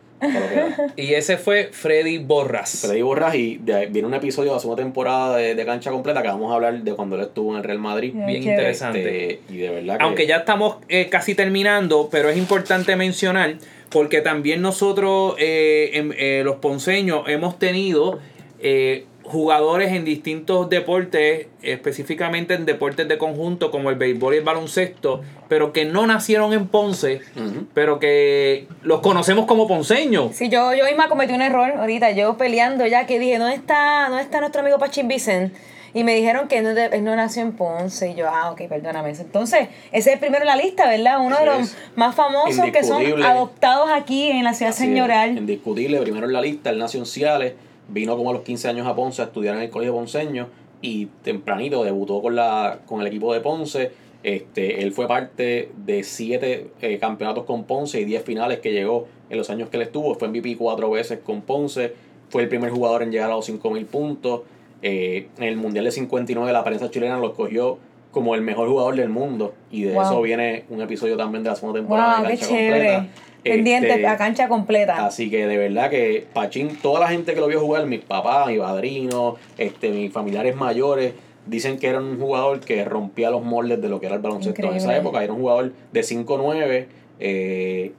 Y 0.95 1.13
ese 1.13 1.38
fue 1.38 1.69
Freddy 1.71 2.17
Borras. 2.17 2.82
Freddy 2.86 3.01
Borras 3.01 3.36
y 3.36 3.58
de 3.58 3.73
ahí 3.75 3.86
viene 3.89 4.08
un 4.08 4.13
episodio 4.13 4.49
de 4.51 4.55
la 4.55 4.60
segunda 4.60 4.84
temporada 4.84 5.38
de, 5.38 5.55
de 5.55 5.65
cancha 5.65 5.91
completa 5.91 6.21
que 6.21 6.27
vamos 6.27 6.51
a 6.51 6.55
hablar 6.55 6.82
de 6.82 6.93
cuando 6.93 7.15
él 7.15 7.21
estuvo 7.23 7.51
en 7.51 7.58
el 7.58 7.63
Real 7.63 7.79
Madrid. 7.79 8.13
Bien 8.13 8.43
interesante. 8.43 9.32
Este, 9.34 9.39
y 9.53 9.58
de 9.58 9.69
verdad 9.69 9.97
que 9.97 10.03
Aunque 10.03 10.27
ya 10.27 10.38
estamos 10.38 10.77
eh, 10.89 11.08
casi 11.10 11.36
terminando, 11.36 12.10
pero 12.12 12.29
es 12.29 12.38
importante 12.38 12.95
mencionar 12.95 13.55
porque 13.89 14.21
también 14.21 14.62
nosotros, 14.62 15.36
eh, 15.39 15.91
en- 15.93 16.13
eh, 16.17 16.41
los 16.43 16.58
ponceños, 16.58 17.27
hemos 17.27 17.58
tenido 17.58 18.19
eh, 18.62 19.05
jugadores 19.30 19.92
en 19.92 20.06
distintos 20.06 20.70
deportes, 20.70 21.48
específicamente 21.62 22.54
en 22.56 22.65
deportes 22.65 23.08
de 23.08 23.18
conjunto 23.18 23.72
como 23.72 23.89
el 23.89 23.96
béisbol 23.96 24.34
y 24.34 24.38
el 24.38 24.44
baloncesto, 24.44 25.22
pero 25.48 25.72
que 25.72 25.86
no 25.86 26.08
nacieron 26.08 26.54
en 26.54 26.68
Ponce, 26.68 27.22
pero 27.74 28.00
que 28.00 28.68
los 28.82 29.02
conocemos 29.02 29.46
como 29.46 29.68
ponceños. 29.68 30.36
Sí, 30.36 30.50
yo, 30.50 30.74
yo 30.74 30.86
misma 30.86 31.08
cometí 31.10 31.34
un 31.34 31.42
error 31.42 31.72
ahorita, 31.78 32.12
yo 32.12 32.38
peleando 32.38 32.86
ya 32.88 33.06
que 33.06 33.20
dije, 33.20 33.38
¿dónde 33.38 33.56
está, 33.56 34.08
dónde 34.10 34.24
está 34.24 34.39
nuestro 34.39 34.62
amigo 34.62 34.80
Pachín 34.80 35.08
Vicent? 35.08 35.54
Y 35.94 36.04
me 36.04 36.13
dijeron 36.13 36.48
que 36.48 36.60
él 36.60 36.63
no, 36.63 37.02
no 37.02 37.15
nació 37.15 37.42
en 37.42 37.54
Ponce. 37.54 38.12
Y 38.12 38.15
yo, 38.15 38.28
ah, 38.30 38.52
ok, 38.52 38.62
perdóname. 38.70 39.10
Entonces, 39.10 39.70
ese 39.92 40.10
es 40.10 40.13
el 40.13 40.20
primero 40.20 40.44
en 40.44 40.48
la 40.48 40.56
lista, 40.56 40.88
¿verdad? 40.88 41.20
Uno 41.20 41.38
de 41.39 41.46
los 41.46 41.60
es 41.62 41.78
más 41.96 42.13
famosos 42.15 42.63
que 42.72 42.84
son 42.84 43.24
adoptados 43.24 43.89
aquí 43.92 44.30
en 44.30 44.44
la 44.44 44.54
ciudad 44.54 44.72
Así 44.72 44.84
es, 44.84 44.89
señoral. 44.89 45.38
indiscutible, 45.38 46.00
primero 46.02 46.28
en 46.28 46.34
la 46.34 46.42
lista, 46.42 46.70
él 46.70 46.78
nació 46.78 47.00
en 47.00 47.06
Ciales, 47.08 47.54
vino 47.91 48.15
como 48.17 48.30
a 48.30 48.34
los 48.34 48.43
15 48.43 48.67
años 48.69 48.88
a 48.88 48.95
Ponce 48.95 49.21
a 49.21 49.25
estudiar 49.25 49.56
en 49.56 49.62
el 49.63 49.69
colegio 49.69 49.93
ponceño 49.93 50.47
y 50.82 51.08
tempranito 51.23 51.84
debutó 51.84 52.21
con, 52.21 52.36
la, 52.36 52.80
con 52.86 53.02
el 53.02 53.08
equipo 53.08 53.34
de 53.34 53.41
Ponce. 53.41 53.91
Este, 54.23 54.84
él 54.84 54.91
fue 54.91 55.08
parte 55.08 55.71
de 55.86 56.04
siete 56.04 56.71
eh, 56.82 56.98
campeonatos 57.00 57.46
con 57.46 57.63
Ponce 57.63 58.00
y 58.02 58.06
10 58.06 58.23
finales 58.23 58.60
que 58.60 58.71
llegó 58.71 59.08
en 59.29 59.37
los 59.37 59.50
años 59.50 59.69
que 59.69 59.77
él 59.77 59.83
estuvo. 59.83 60.13
Fue 60.15 60.27
MVP 60.27 60.58
cuatro 60.58 60.90
veces 60.90 61.19
con 61.23 61.42
Ponce. 61.42 61.94
Fue 62.29 62.44
el 62.44 62.50
primer 62.50 62.69
jugador 62.71 63.02
en 63.04 63.12
llegar 63.12 63.29
a 63.31 63.35
los 63.35 63.50
5.000 63.50 63.85
puntos. 63.85 64.42
Eh, 64.81 65.27
en 65.37 65.44
el 65.44 65.58
Mundial 65.58 65.85
de 65.85 65.92
59 65.92 66.52
la 66.54 66.63
prensa 66.63 66.90
chilena 66.90 67.17
lo 67.17 67.27
escogió 67.27 67.77
como 68.12 68.33
el 68.35 68.42
mejor 68.42 68.67
jugador 68.69 68.96
del 68.96 69.10
mundo. 69.10 69.54
Y 69.71 69.83
de 69.83 69.94
Wow. 69.94 70.04
eso 70.04 70.21
viene 70.21 70.65
un 70.69 70.81
episodio 70.81 71.15
también 71.17 71.44
de 71.44 71.50
la 71.50 71.56
segunda 71.56 71.79
temporada 71.79 72.19
Wow, 72.19 72.25
de 72.27 72.31
qué 72.33 72.37
Cancha 72.40 72.56
chévere. 72.56 72.94
Completa. 72.96 73.29
Pendiente 73.44 73.90
Este, 73.90 74.08
a 74.08 74.17
cancha 74.17 74.48
completa. 74.48 75.06
Así 75.06 75.29
que 75.29 75.48
de 75.48 75.58
verdad 75.58 75.90
que 75.90 76.25
Pachín, 76.33 76.77
toda 76.81 77.00
la 77.00 77.08
gente 77.08 77.33
que 77.33 77.40
lo 77.40 77.48
vio 77.48 77.60
jugar, 77.60 77.85
mis 77.85 78.02
papás, 78.02 78.48
mi 78.48 78.58
padrino, 78.58 79.35
este, 79.58 79.90
mis 79.90 80.12
familiares 80.12 80.56
mayores, 80.56 81.13
dicen 81.46 81.77
que 81.77 81.87
era 81.87 82.00
un 82.00 82.19
jugador 82.19 82.60
que 82.60 82.83
rompía 82.85 83.29
los 83.29 83.44
moldes 83.44 83.81
de 83.81 83.90
lo 83.90 84.00
que 84.00 84.08
era 84.08 84.15
el 84.15 84.21
baloncesto 84.21 84.67
en 84.67 84.75
esa 84.75 84.96
época. 84.96 85.23
Era 85.23 85.33
un 85.33 85.40
jugador 85.40 85.73
de 85.92 86.02
5'9". 86.02 86.85
Eh, 87.21 87.92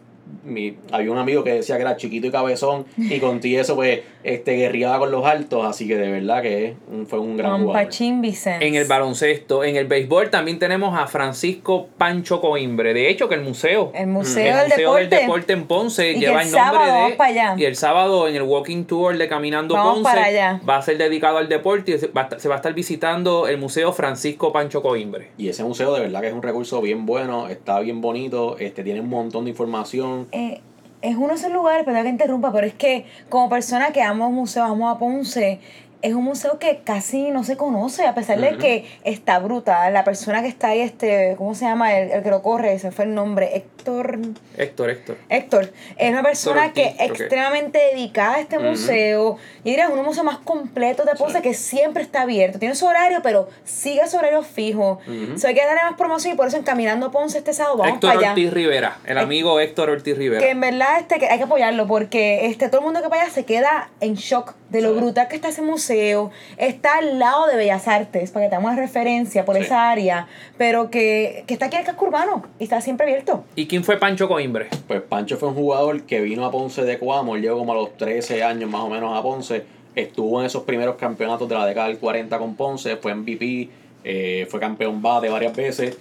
mi, 0.45 0.77
había 0.93 1.11
un 1.11 1.19
amigo 1.19 1.43
que 1.43 1.55
decía 1.55 1.77
que 1.77 1.83
era 1.83 1.97
chiquito 1.97 2.27
y 2.27 2.31
cabezón 2.31 2.87
y 2.97 3.19
con 3.19 3.41
ti 3.41 3.57
eso 3.57 3.75
pues 3.75 4.01
este 4.23 4.57
guerreaba 4.57 4.99
con 4.99 5.11
los 5.11 5.25
altos 5.25 5.65
así 5.65 5.87
que 5.89 5.97
de 5.97 6.11
verdad 6.11 6.43
que 6.43 6.75
fue 7.07 7.19
un 7.19 7.37
gran 7.37 7.51
Juan 7.53 7.63
jugador 7.65 7.85
Pachín 7.85 8.21
Vicente. 8.21 8.67
En 8.67 8.75
el 8.75 8.87
baloncesto, 8.87 9.65
en 9.65 9.77
el 9.77 9.87
béisbol 9.87 10.31
también 10.31 10.59
tenemos 10.59 10.99
a 10.99 11.07
Francisco 11.07 11.89
Pancho 11.99 12.41
Coimbre. 12.41 12.93
De 12.95 13.09
hecho, 13.09 13.29
que 13.29 13.35
el 13.35 13.43
museo, 13.43 13.93
El 13.95 14.09
Museo, 14.09 14.47
el 14.47 14.55
del, 14.57 14.65
Museo 14.69 14.79
Deporte. 14.95 15.01
del 15.17 15.21
Deporte 15.27 15.53
en 15.53 15.67
Ponce 15.67 16.13
Y 16.13 16.21
lleva 16.21 16.43
el 16.43 16.49
el 16.49 16.53
nombre 16.53 16.71
sábado 16.73 16.85
de. 16.87 17.01
vamos 17.01 17.13
para 17.17 17.31
allá. 17.31 17.55
Y 17.57 17.65
el 17.65 17.77
sábado 17.77 18.29
en 18.29 18.37
el 18.37 18.43
Walking 18.43 18.85
Tour 18.85 19.17
de 19.17 19.29
Caminando 19.29 19.75
Vamos 19.75 19.95
Ponce 20.01 20.11
para 20.11 20.25
allá. 20.27 20.61
va 20.69 20.77
a 20.77 20.83
ser 20.83 20.99
dedicado 20.99 21.39
al 21.39 21.49
deporte 21.49 21.93
y 21.93 21.99
se 21.99 22.07
va, 22.09 22.23
a 22.23 22.25
estar- 22.25 22.41
se 22.41 22.49
va 22.49 22.55
a 22.55 22.59
estar 22.59 22.73
visitando 22.75 23.47
el 23.49 23.59
Museo 23.59 23.93
Francisco 23.93 24.53
Pancho 24.53 24.83
Coimbre. 24.83 25.29
y 25.39 25.49
ese 25.49 25.65
museo 25.65 25.93
de 25.95 26.01
verdad 26.01 26.21
que 26.21 26.29
es 26.29 26.35
un 26.35 26.43
recurso 26.43 26.81
bien 26.81 27.07
bueno 27.07 27.49
está 27.49 27.81
bien 27.81 28.01
bonito 28.01 28.57
este 28.59 28.83
tiene 28.85 29.01
un 29.01 29.09
montón 29.09 29.45
de 29.45 29.51
información 29.51 30.29
Eh, 30.33 30.61
es 31.03 31.17
uno 31.17 31.29
de 31.29 31.35
esos 31.35 31.53
lugares, 31.53 31.85
perdón 31.85 32.05
que 32.05 32.09
interrumpa, 32.11 32.53
pero 32.53 32.67
es 32.67 32.75
que 32.75 33.07
como 33.29 33.49
persona 33.49 33.93
que 33.93 34.03
amo 34.03 34.31
museos, 34.31 34.71
amo 34.71 34.89
a 34.89 34.99
Ponce, 34.99 35.61
es 36.03 36.15
un 36.15 36.25
museo 36.25 36.59
que 36.59 36.81
casi 36.85 37.31
no 37.31 37.45
se 37.45 37.57
conoce, 37.57 38.07
a 38.07 38.15
pesar 38.15 38.41
de 38.41 38.57
que 38.59 38.87
está 39.05 39.39
brutal. 39.39 39.93
La 39.93 40.05
persona 40.05 40.43
que 40.43 40.49
está 40.49 40.69
ahí, 40.69 40.81
este, 40.81 41.35
¿cómo 41.37 41.55
se 41.55 41.65
llama? 41.67 41.97
El, 41.97 42.11
el 42.11 42.23
que 42.23 42.31
lo 42.31 42.43
corre, 42.43 42.79
se 42.79 42.91
fue 42.91 43.05
el 43.05 43.15
nombre, 43.15 43.57
Héctor. 43.57 44.19
Héctor, 44.57 44.91
Héctor. 44.91 45.17
Héctor, 45.29 45.73
es 45.97 46.11
una 46.11 46.23
persona 46.23 46.73
que 46.73 46.95
es 46.99 47.01
extremadamente 47.11 47.79
dedicada 47.93 48.37
a 48.37 48.41
este 48.41 48.59
Ujú. 48.59 48.67
museo. 48.69 49.37
Y 49.65 49.71
diría, 49.71 49.85
es 49.89 49.95
los 49.95 50.05
museos 50.05 50.25
más 50.25 50.39
completos 50.39 51.07
de 51.07 51.15
Ponce 51.15 51.39
Sí. 51.39 51.43
que 51.43 51.55
siempre 51.55 52.03
está 52.03 52.23
abierto. 52.23 52.59
Tiene 52.59 52.75
su 52.75 52.87
horario, 52.87 53.21
pero 53.23 53.49
sigue 53.65 54.07
su 54.09 54.17
horario 54.17 54.43
fijo. 54.43 55.01
So, 55.37 55.49
hay 55.49 55.55
que 55.55 55.65
darle 55.65 55.83
más 55.83 55.95
promoción 55.97 56.35
y 56.35 56.37
por 56.37 56.47
eso 56.49 56.57
en 56.57 56.63
Caminando 56.63 57.11
Ponce 57.11 57.39
este 57.39 57.53
sábado 57.53 57.77
vamos 57.79 57.95
Héctor 57.95 58.09
para 58.11 58.21
allá. 58.21 58.31
Ortiz 58.31 58.53
Rivera, 58.53 58.99
el 59.07 59.17
Eh, 59.17 59.21
amigo 59.21 59.59
Héctor 59.61 59.91
Ortiz 59.91 60.17
Rivera. 60.17 60.41
Que 60.41 60.51
en 60.51 60.61
verdad 60.61 60.99
este, 60.99 61.19
que 61.19 61.27
hay 61.29 61.39
que 61.39 61.45
apoyarlo 61.45 61.87
porque 61.87 62.47
este, 62.47 62.69
todo 62.69 62.81
el 62.81 62.85
mundo 62.85 63.03
que 63.03 63.09
vaya 63.09 63.29
se 63.31 63.45
queda 63.45 63.91
en 64.01 64.15
shock 64.15 64.55
de 64.71 64.81
lo 64.83 64.93
Sí. 64.95 65.01
brutal 65.01 65.29
que 65.29 65.37
está 65.37 65.49
ese 65.49 65.63
museo. 65.63 66.31
Está 66.57 66.99
al 66.99 67.19
lado 67.19 67.47
de 67.47 67.57
Bellas 67.57 67.89
Artes, 67.89 68.31
para 68.31 68.47
que 68.47 68.51
tengamos 68.51 68.77
referencia 68.77 69.45
por 69.45 69.57
Sí. 69.57 69.63
esa 69.63 69.91
área, 69.91 70.27
pero 70.59 70.91
que, 70.91 71.45
que 71.47 71.55
está 71.55 71.67
aquí 71.67 71.77
en 71.77 71.81
el 71.81 71.87
casco 71.87 72.05
urbano 72.07 72.45
y 72.59 72.65
está 72.65 72.81
siempre 72.81 73.07
abierto. 73.07 73.45
¿Y 73.57 73.67
quién 73.67 73.85
fue 73.85 73.97
Pancho 73.99 74.29
Coimbre? 74.29 74.69
Pues 74.87 75.03
Pancho 75.03 75.37
fue 75.37 75.49
un 75.49 75.55
jugador 75.55 76.03
que 76.03 76.21
vino 76.21 76.45
a 76.45 76.51
Ponce 76.51 76.83
de 76.83 76.99
Coamo, 76.99 77.37
él 77.37 77.43
llegó 77.43 77.59
como 77.59 77.73
a 77.73 77.77
los 77.77 77.97
13 77.97 78.43
años 78.43 78.71
más 78.71 78.83
o 78.83 78.89
menos 78.89 79.17
a 79.19 79.23
Ponce, 79.23 79.65
estuvo 79.97 80.41
en 80.41 80.47
esos 80.47 80.63
primeros 80.63 80.97
campeonatos 80.97 81.49
de 81.49 81.55
la 81.57 81.67
década 81.67 81.89
del 81.89 81.99
40 81.99 82.39
con 82.39 82.55
Ponce, 82.55 82.97
fue 82.97 83.13
MVP, 83.15 83.69
eh, 84.05 84.47
fue 84.49 84.61
campeón 84.61 85.03
bate 85.03 85.29
varias 85.29 85.55
veces, 85.55 85.99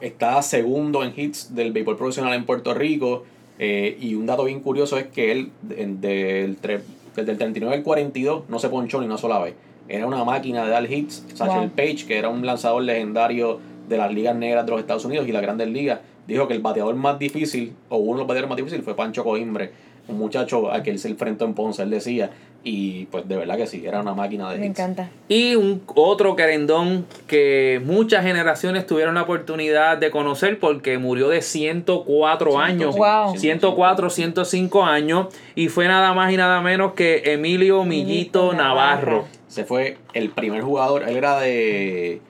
está 0.00 0.40
segundo 0.42 1.02
en 1.02 1.12
hits 1.16 1.54
del 1.54 1.72
béisbol 1.72 1.96
profesional 1.96 2.34
en 2.34 2.46
Puerto 2.46 2.74
Rico, 2.74 3.24
eh, 3.58 3.96
y 4.00 4.14
un 4.14 4.26
dato 4.26 4.44
bien 4.44 4.60
curioso 4.60 4.98
es 4.98 5.06
que 5.06 5.30
él 5.32 5.50
de- 5.62 5.86
del, 5.86 6.60
tre- 6.60 6.82
desde 7.14 7.32
el 7.32 7.38
39 7.38 7.76
al 7.76 7.82
42 7.82 8.44
no 8.48 8.58
se 8.58 8.68
ponchó 8.68 9.00
ni 9.00 9.06
una 9.06 9.18
sola 9.18 9.38
vez. 9.38 9.54
Era 9.88 10.06
una 10.06 10.24
máquina 10.24 10.64
de 10.64 10.70
dar 10.70 10.90
hits. 10.90 11.26
Satchel 11.34 11.68
Wow. 11.68 11.70
Page, 11.70 12.06
que 12.06 12.18
era 12.18 12.28
un 12.28 12.44
lanzador 12.44 12.82
legendario 12.82 13.60
de 13.88 13.98
las 13.98 14.12
ligas 14.12 14.34
negras 14.34 14.64
de 14.64 14.72
los 14.72 14.80
Estados 14.80 15.04
Unidos 15.04 15.28
y 15.28 15.32
las 15.32 15.42
grandes 15.42 15.68
ligas, 15.68 16.00
dijo 16.26 16.48
que 16.48 16.54
el 16.54 16.62
bateador 16.62 16.94
más 16.94 17.18
difícil, 17.18 17.74
o 17.88 17.98
uno 17.98 18.12
de 18.12 18.18
los 18.18 18.26
bateadores 18.26 18.48
más 18.48 18.56
difíciles, 18.56 18.84
fue 18.84 18.96
Pancho 18.96 19.24
Coimbre, 19.24 19.72
un 20.08 20.18
muchacho 20.18 20.70
al 20.70 20.82
que 20.82 20.90
él 20.90 20.98
se 20.98 21.08
enfrentó 21.08 21.44
en 21.44 21.54
Ponce, 21.54 21.82
él 21.82 21.90
decía. 21.90 22.30
Y 22.66 23.04
pues 23.06 23.28
de 23.28 23.36
verdad 23.36 23.58
que 23.58 23.66
sí, 23.66 23.84
era 23.86 24.00
una 24.00 24.14
máquina 24.14 24.50
de 24.50 24.56
Me 24.58 24.66
hits. 24.66 24.78
encanta. 24.78 25.10
Y 25.28 25.54
un 25.54 25.82
otro 25.94 26.34
querendón 26.34 27.04
que 27.26 27.78
muchas 27.84 28.24
generaciones 28.24 28.86
tuvieron 28.86 29.14
la 29.16 29.22
oportunidad 29.22 29.98
de 29.98 30.10
conocer 30.10 30.58
porque 30.58 30.96
murió 30.96 31.28
de 31.28 31.42
104 31.42 32.58
años. 32.58 32.96
Wow. 32.96 33.36
104, 33.36 34.08
105 34.08 34.82
años. 34.84 35.26
Y 35.54 35.68
fue 35.68 35.88
nada 35.88 36.14
más 36.14 36.32
y 36.32 36.38
nada 36.38 36.62
menos 36.62 36.94
que 36.94 37.22
Emilio 37.26 37.84
Millito. 37.84 38.54
Navarro. 38.54 39.26
Se 39.46 39.64
fue 39.64 39.98
el 40.14 40.30
primer 40.30 40.62
jugador, 40.62 41.04
él 41.08 41.16
era 41.16 41.38
de, 41.40 42.20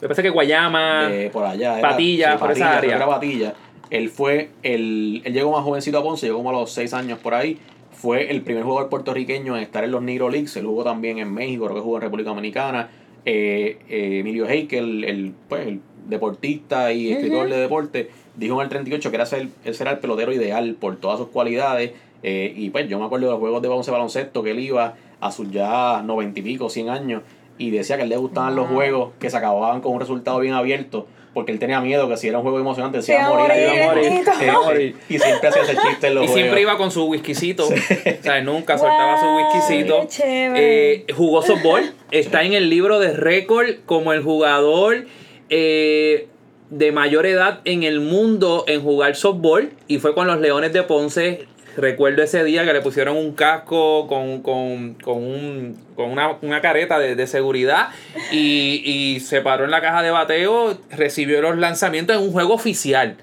Me 0.00 0.08
parece 0.08 0.22
que 0.22 0.30
Guayama. 0.30 1.08
de 1.08 1.30
por 1.30 1.44
allá. 1.44 1.78
era- 1.78 1.88
Patilla, 1.90 2.38
por 2.38 2.50
esa 2.50 2.64
Patilla, 2.64 2.78
área. 2.78 2.90
que 2.90 2.96
Era 2.96 3.06
Patilla. 3.06 3.54
Él 3.90 4.08
fue 4.08 4.48
el. 4.62 5.20
Él 5.24 5.32
llegó 5.34 5.52
más 5.52 5.62
jovencito 5.62 5.98
a 5.98 6.02
Ponce, 6.02 6.26
llegó 6.26 6.38
como 6.38 6.50
a 6.50 6.54
los 6.54 6.72
6 6.72 6.92
años 6.94 7.18
por 7.18 7.34
ahí. 7.34 7.58
Fue 7.94 8.30
el 8.30 8.42
primer 8.42 8.64
jugador 8.64 8.90
puertorriqueño 8.90 9.56
en 9.56 9.62
estar 9.62 9.84
en 9.84 9.90
los 9.90 10.02
Negro 10.02 10.28
Leagues. 10.28 10.56
Él 10.56 10.66
jugó 10.66 10.84
también 10.84 11.18
en 11.18 11.32
México, 11.32 11.64
creo 11.64 11.76
que 11.76 11.82
jugó 11.82 11.96
en 11.96 12.02
República 12.02 12.30
Dominicana. 12.30 12.90
Eh, 13.24 13.78
eh, 13.88 14.18
Emilio 14.20 14.46
Heikel, 14.46 15.04
el, 15.04 15.32
pues, 15.48 15.66
el 15.66 15.80
deportista 16.06 16.92
y 16.92 17.12
escritor 17.12 17.48
de 17.48 17.56
deporte, 17.56 18.10
dijo 18.36 18.56
en 18.56 18.62
el 18.62 18.68
38 18.68 19.10
que 19.10 19.16
era 19.16 19.26
ser, 19.26 19.48
ese 19.64 19.82
era 19.82 19.92
el 19.92 19.98
pelotero 19.98 20.32
ideal 20.32 20.76
por 20.78 20.96
todas 20.96 21.18
sus 21.18 21.28
cualidades. 21.28 21.92
Eh, 22.22 22.52
y 22.56 22.70
pues 22.70 22.88
yo 22.88 22.98
me 22.98 23.04
acuerdo 23.04 23.26
de 23.26 23.32
los 23.32 23.40
juegos 23.40 23.62
de 23.62 23.68
baloncesto 23.68 23.92
baloncesto 23.92 24.42
que 24.42 24.50
él 24.52 24.60
iba 24.60 24.94
a 25.20 25.30
sus 25.30 25.50
ya 25.50 26.02
noventa 26.02 26.40
y 26.40 26.42
pico, 26.42 26.68
100 26.68 26.88
años, 26.88 27.22
y 27.58 27.70
decía 27.70 27.96
que 27.96 28.02
a 28.02 28.04
él 28.04 28.10
le 28.10 28.16
gustaban 28.16 28.56
los 28.56 28.68
juegos 28.68 29.12
que 29.18 29.30
se 29.30 29.36
acababan 29.36 29.80
con 29.80 29.92
un 29.92 30.00
resultado 30.00 30.40
bien 30.40 30.54
abierto, 30.54 31.06
porque 31.34 31.50
él 31.52 31.58
tenía 31.58 31.80
miedo 31.80 32.08
que 32.08 32.16
si 32.16 32.28
era 32.28 32.38
un 32.38 32.44
juego 32.44 32.60
emocionante, 32.60 33.02
se 33.02 33.12
iba 33.12 33.26
a 33.26 33.30
iba 33.58 33.82
a 33.82 33.86
morir. 33.86 34.22
iba 34.40 34.54
a 34.54 34.62
morir. 34.62 34.94
Sí, 34.96 35.04
sí. 35.08 35.14
Y 35.14 35.18
siempre 35.18 35.48
hacía 35.48 35.62
ese 35.62 35.76
chiste 35.76 36.06
en 36.06 36.14
los 36.14 36.24
Y 36.24 36.26
juegos. 36.28 36.34
siempre 36.40 36.60
iba 36.62 36.78
con 36.78 36.90
su 36.90 37.04
whiskycito. 37.06 37.66
O 37.66 38.22
sea, 38.22 38.40
nunca 38.40 38.78
soltaba 38.78 39.20
su 39.20 39.26
whiskycito. 39.36 40.00
qué 40.02 40.06
chévere. 40.06 40.92
Eh, 40.94 41.04
jugó 41.14 41.42
softball. 41.42 41.92
Está 42.12 42.44
en 42.44 42.52
el 42.52 42.70
libro 42.70 43.00
de 43.00 43.12
récord 43.12 43.66
como 43.84 44.12
el 44.12 44.22
jugador 44.22 45.06
eh, 45.50 46.28
de 46.70 46.92
mayor 46.92 47.26
edad 47.26 47.60
en 47.64 47.82
el 47.82 48.00
mundo 48.00 48.64
en 48.68 48.80
jugar 48.80 49.16
softball. 49.16 49.72
Y 49.88 49.98
fue 49.98 50.14
con 50.14 50.28
los 50.28 50.40
Leones 50.40 50.72
de 50.72 50.84
Ponce. 50.84 51.46
Recuerdo 51.76 52.22
ese 52.22 52.44
día 52.44 52.64
que 52.64 52.72
le 52.72 52.80
pusieron 52.80 53.16
un 53.16 53.32
casco 53.32 54.06
con, 54.06 54.42
con, 54.42 54.94
con, 54.94 55.16
un, 55.16 55.78
con 55.96 56.10
una, 56.10 56.36
una 56.42 56.60
careta 56.60 56.98
de, 56.98 57.16
de 57.16 57.26
seguridad 57.26 57.88
y, 58.30 58.82
y 58.84 59.20
se 59.20 59.40
paró 59.40 59.64
en 59.64 59.70
la 59.70 59.80
caja 59.80 60.02
de 60.02 60.10
bateo, 60.10 60.78
recibió 60.90 61.40
los 61.42 61.58
lanzamientos 61.58 62.16
en 62.16 62.22
un 62.22 62.32
juego 62.32 62.54
oficial. 62.54 63.16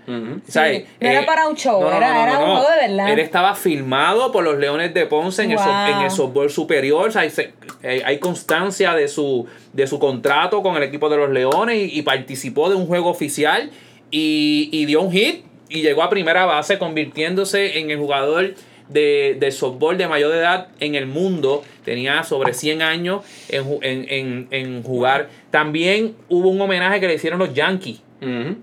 ¿Sabes? 0.48 0.84
no 1.00 1.08
era 1.10 1.26
para 1.26 1.48
un 1.48 1.56
show, 1.56 1.82
era- 1.88 2.24
era 2.24 2.40
un 2.40 2.46
juego 2.58 2.70
de 2.72 2.88
verdad. 2.88 3.14
Él 3.14 3.20
estaba 3.20 3.56
filmado 3.56 4.32
por 4.32 4.44
los 4.44 4.58
Leones 4.58 4.94
de 4.94 5.06
Ponce 5.06 5.44
en, 5.44 5.52
el, 5.52 5.58
en 5.92 6.02
el 6.02 6.12
softball 6.12 6.50
superior. 6.50 7.08
O 7.08 7.12
sea, 7.12 7.22
hay, 7.22 7.30
se- 7.30 7.54
eh, 7.84 8.02
hay 8.06 8.20
constancia 8.20 8.94
de 8.96 9.08
su, 9.08 9.46
de 9.74 9.88
su 9.88 9.98
contrato 10.00 10.62
con 10.62 10.76
el 10.76 10.84
equipo 10.84 11.10
de 11.10 11.18
los 11.18 11.30
Leones 11.30 11.78
y, 11.78 12.00
y 12.00 12.02
participó 12.02 12.70
de 12.70 12.76
un 12.76 12.86
juego 12.88 13.10
oficial 13.10 13.72
y, 14.12 14.70
y 14.72 14.86
dio 14.86 15.02
un 15.02 15.12
hit 15.12 15.46
y 15.72 15.82
llegó 15.82 16.04
a 16.04 16.10
primera 16.10 16.46
base 16.46 16.78
convirtiéndose 16.78 17.80
en 17.80 17.92
el 17.92 17.98
jugador 17.98 18.54
de, 18.90 19.38
de 19.40 19.52
softball 19.52 19.98
de 19.98 20.08
mayor 20.08 20.34
edad 20.36 20.68
en 20.80 20.96
el 20.96 21.06
mundo. 21.08 21.64
Tenía 21.86 22.24
sobre 22.24 22.54
100 22.54 22.82
años 22.82 23.24
en, 23.50 23.64
ju- 23.66 23.80
en, 23.82 24.06
en, 24.10 24.48
en 24.52 24.84
jugar. 24.84 25.30
También 25.50 26.14
hubo 26.30 26.50
un 26.50 26.60
homenaje 26.62 27.00
que 27.00 27.08
le 27.08 27.16
hicieron 27.16 27.40
los 27.40 27.54
Yankees. 27.54 28.02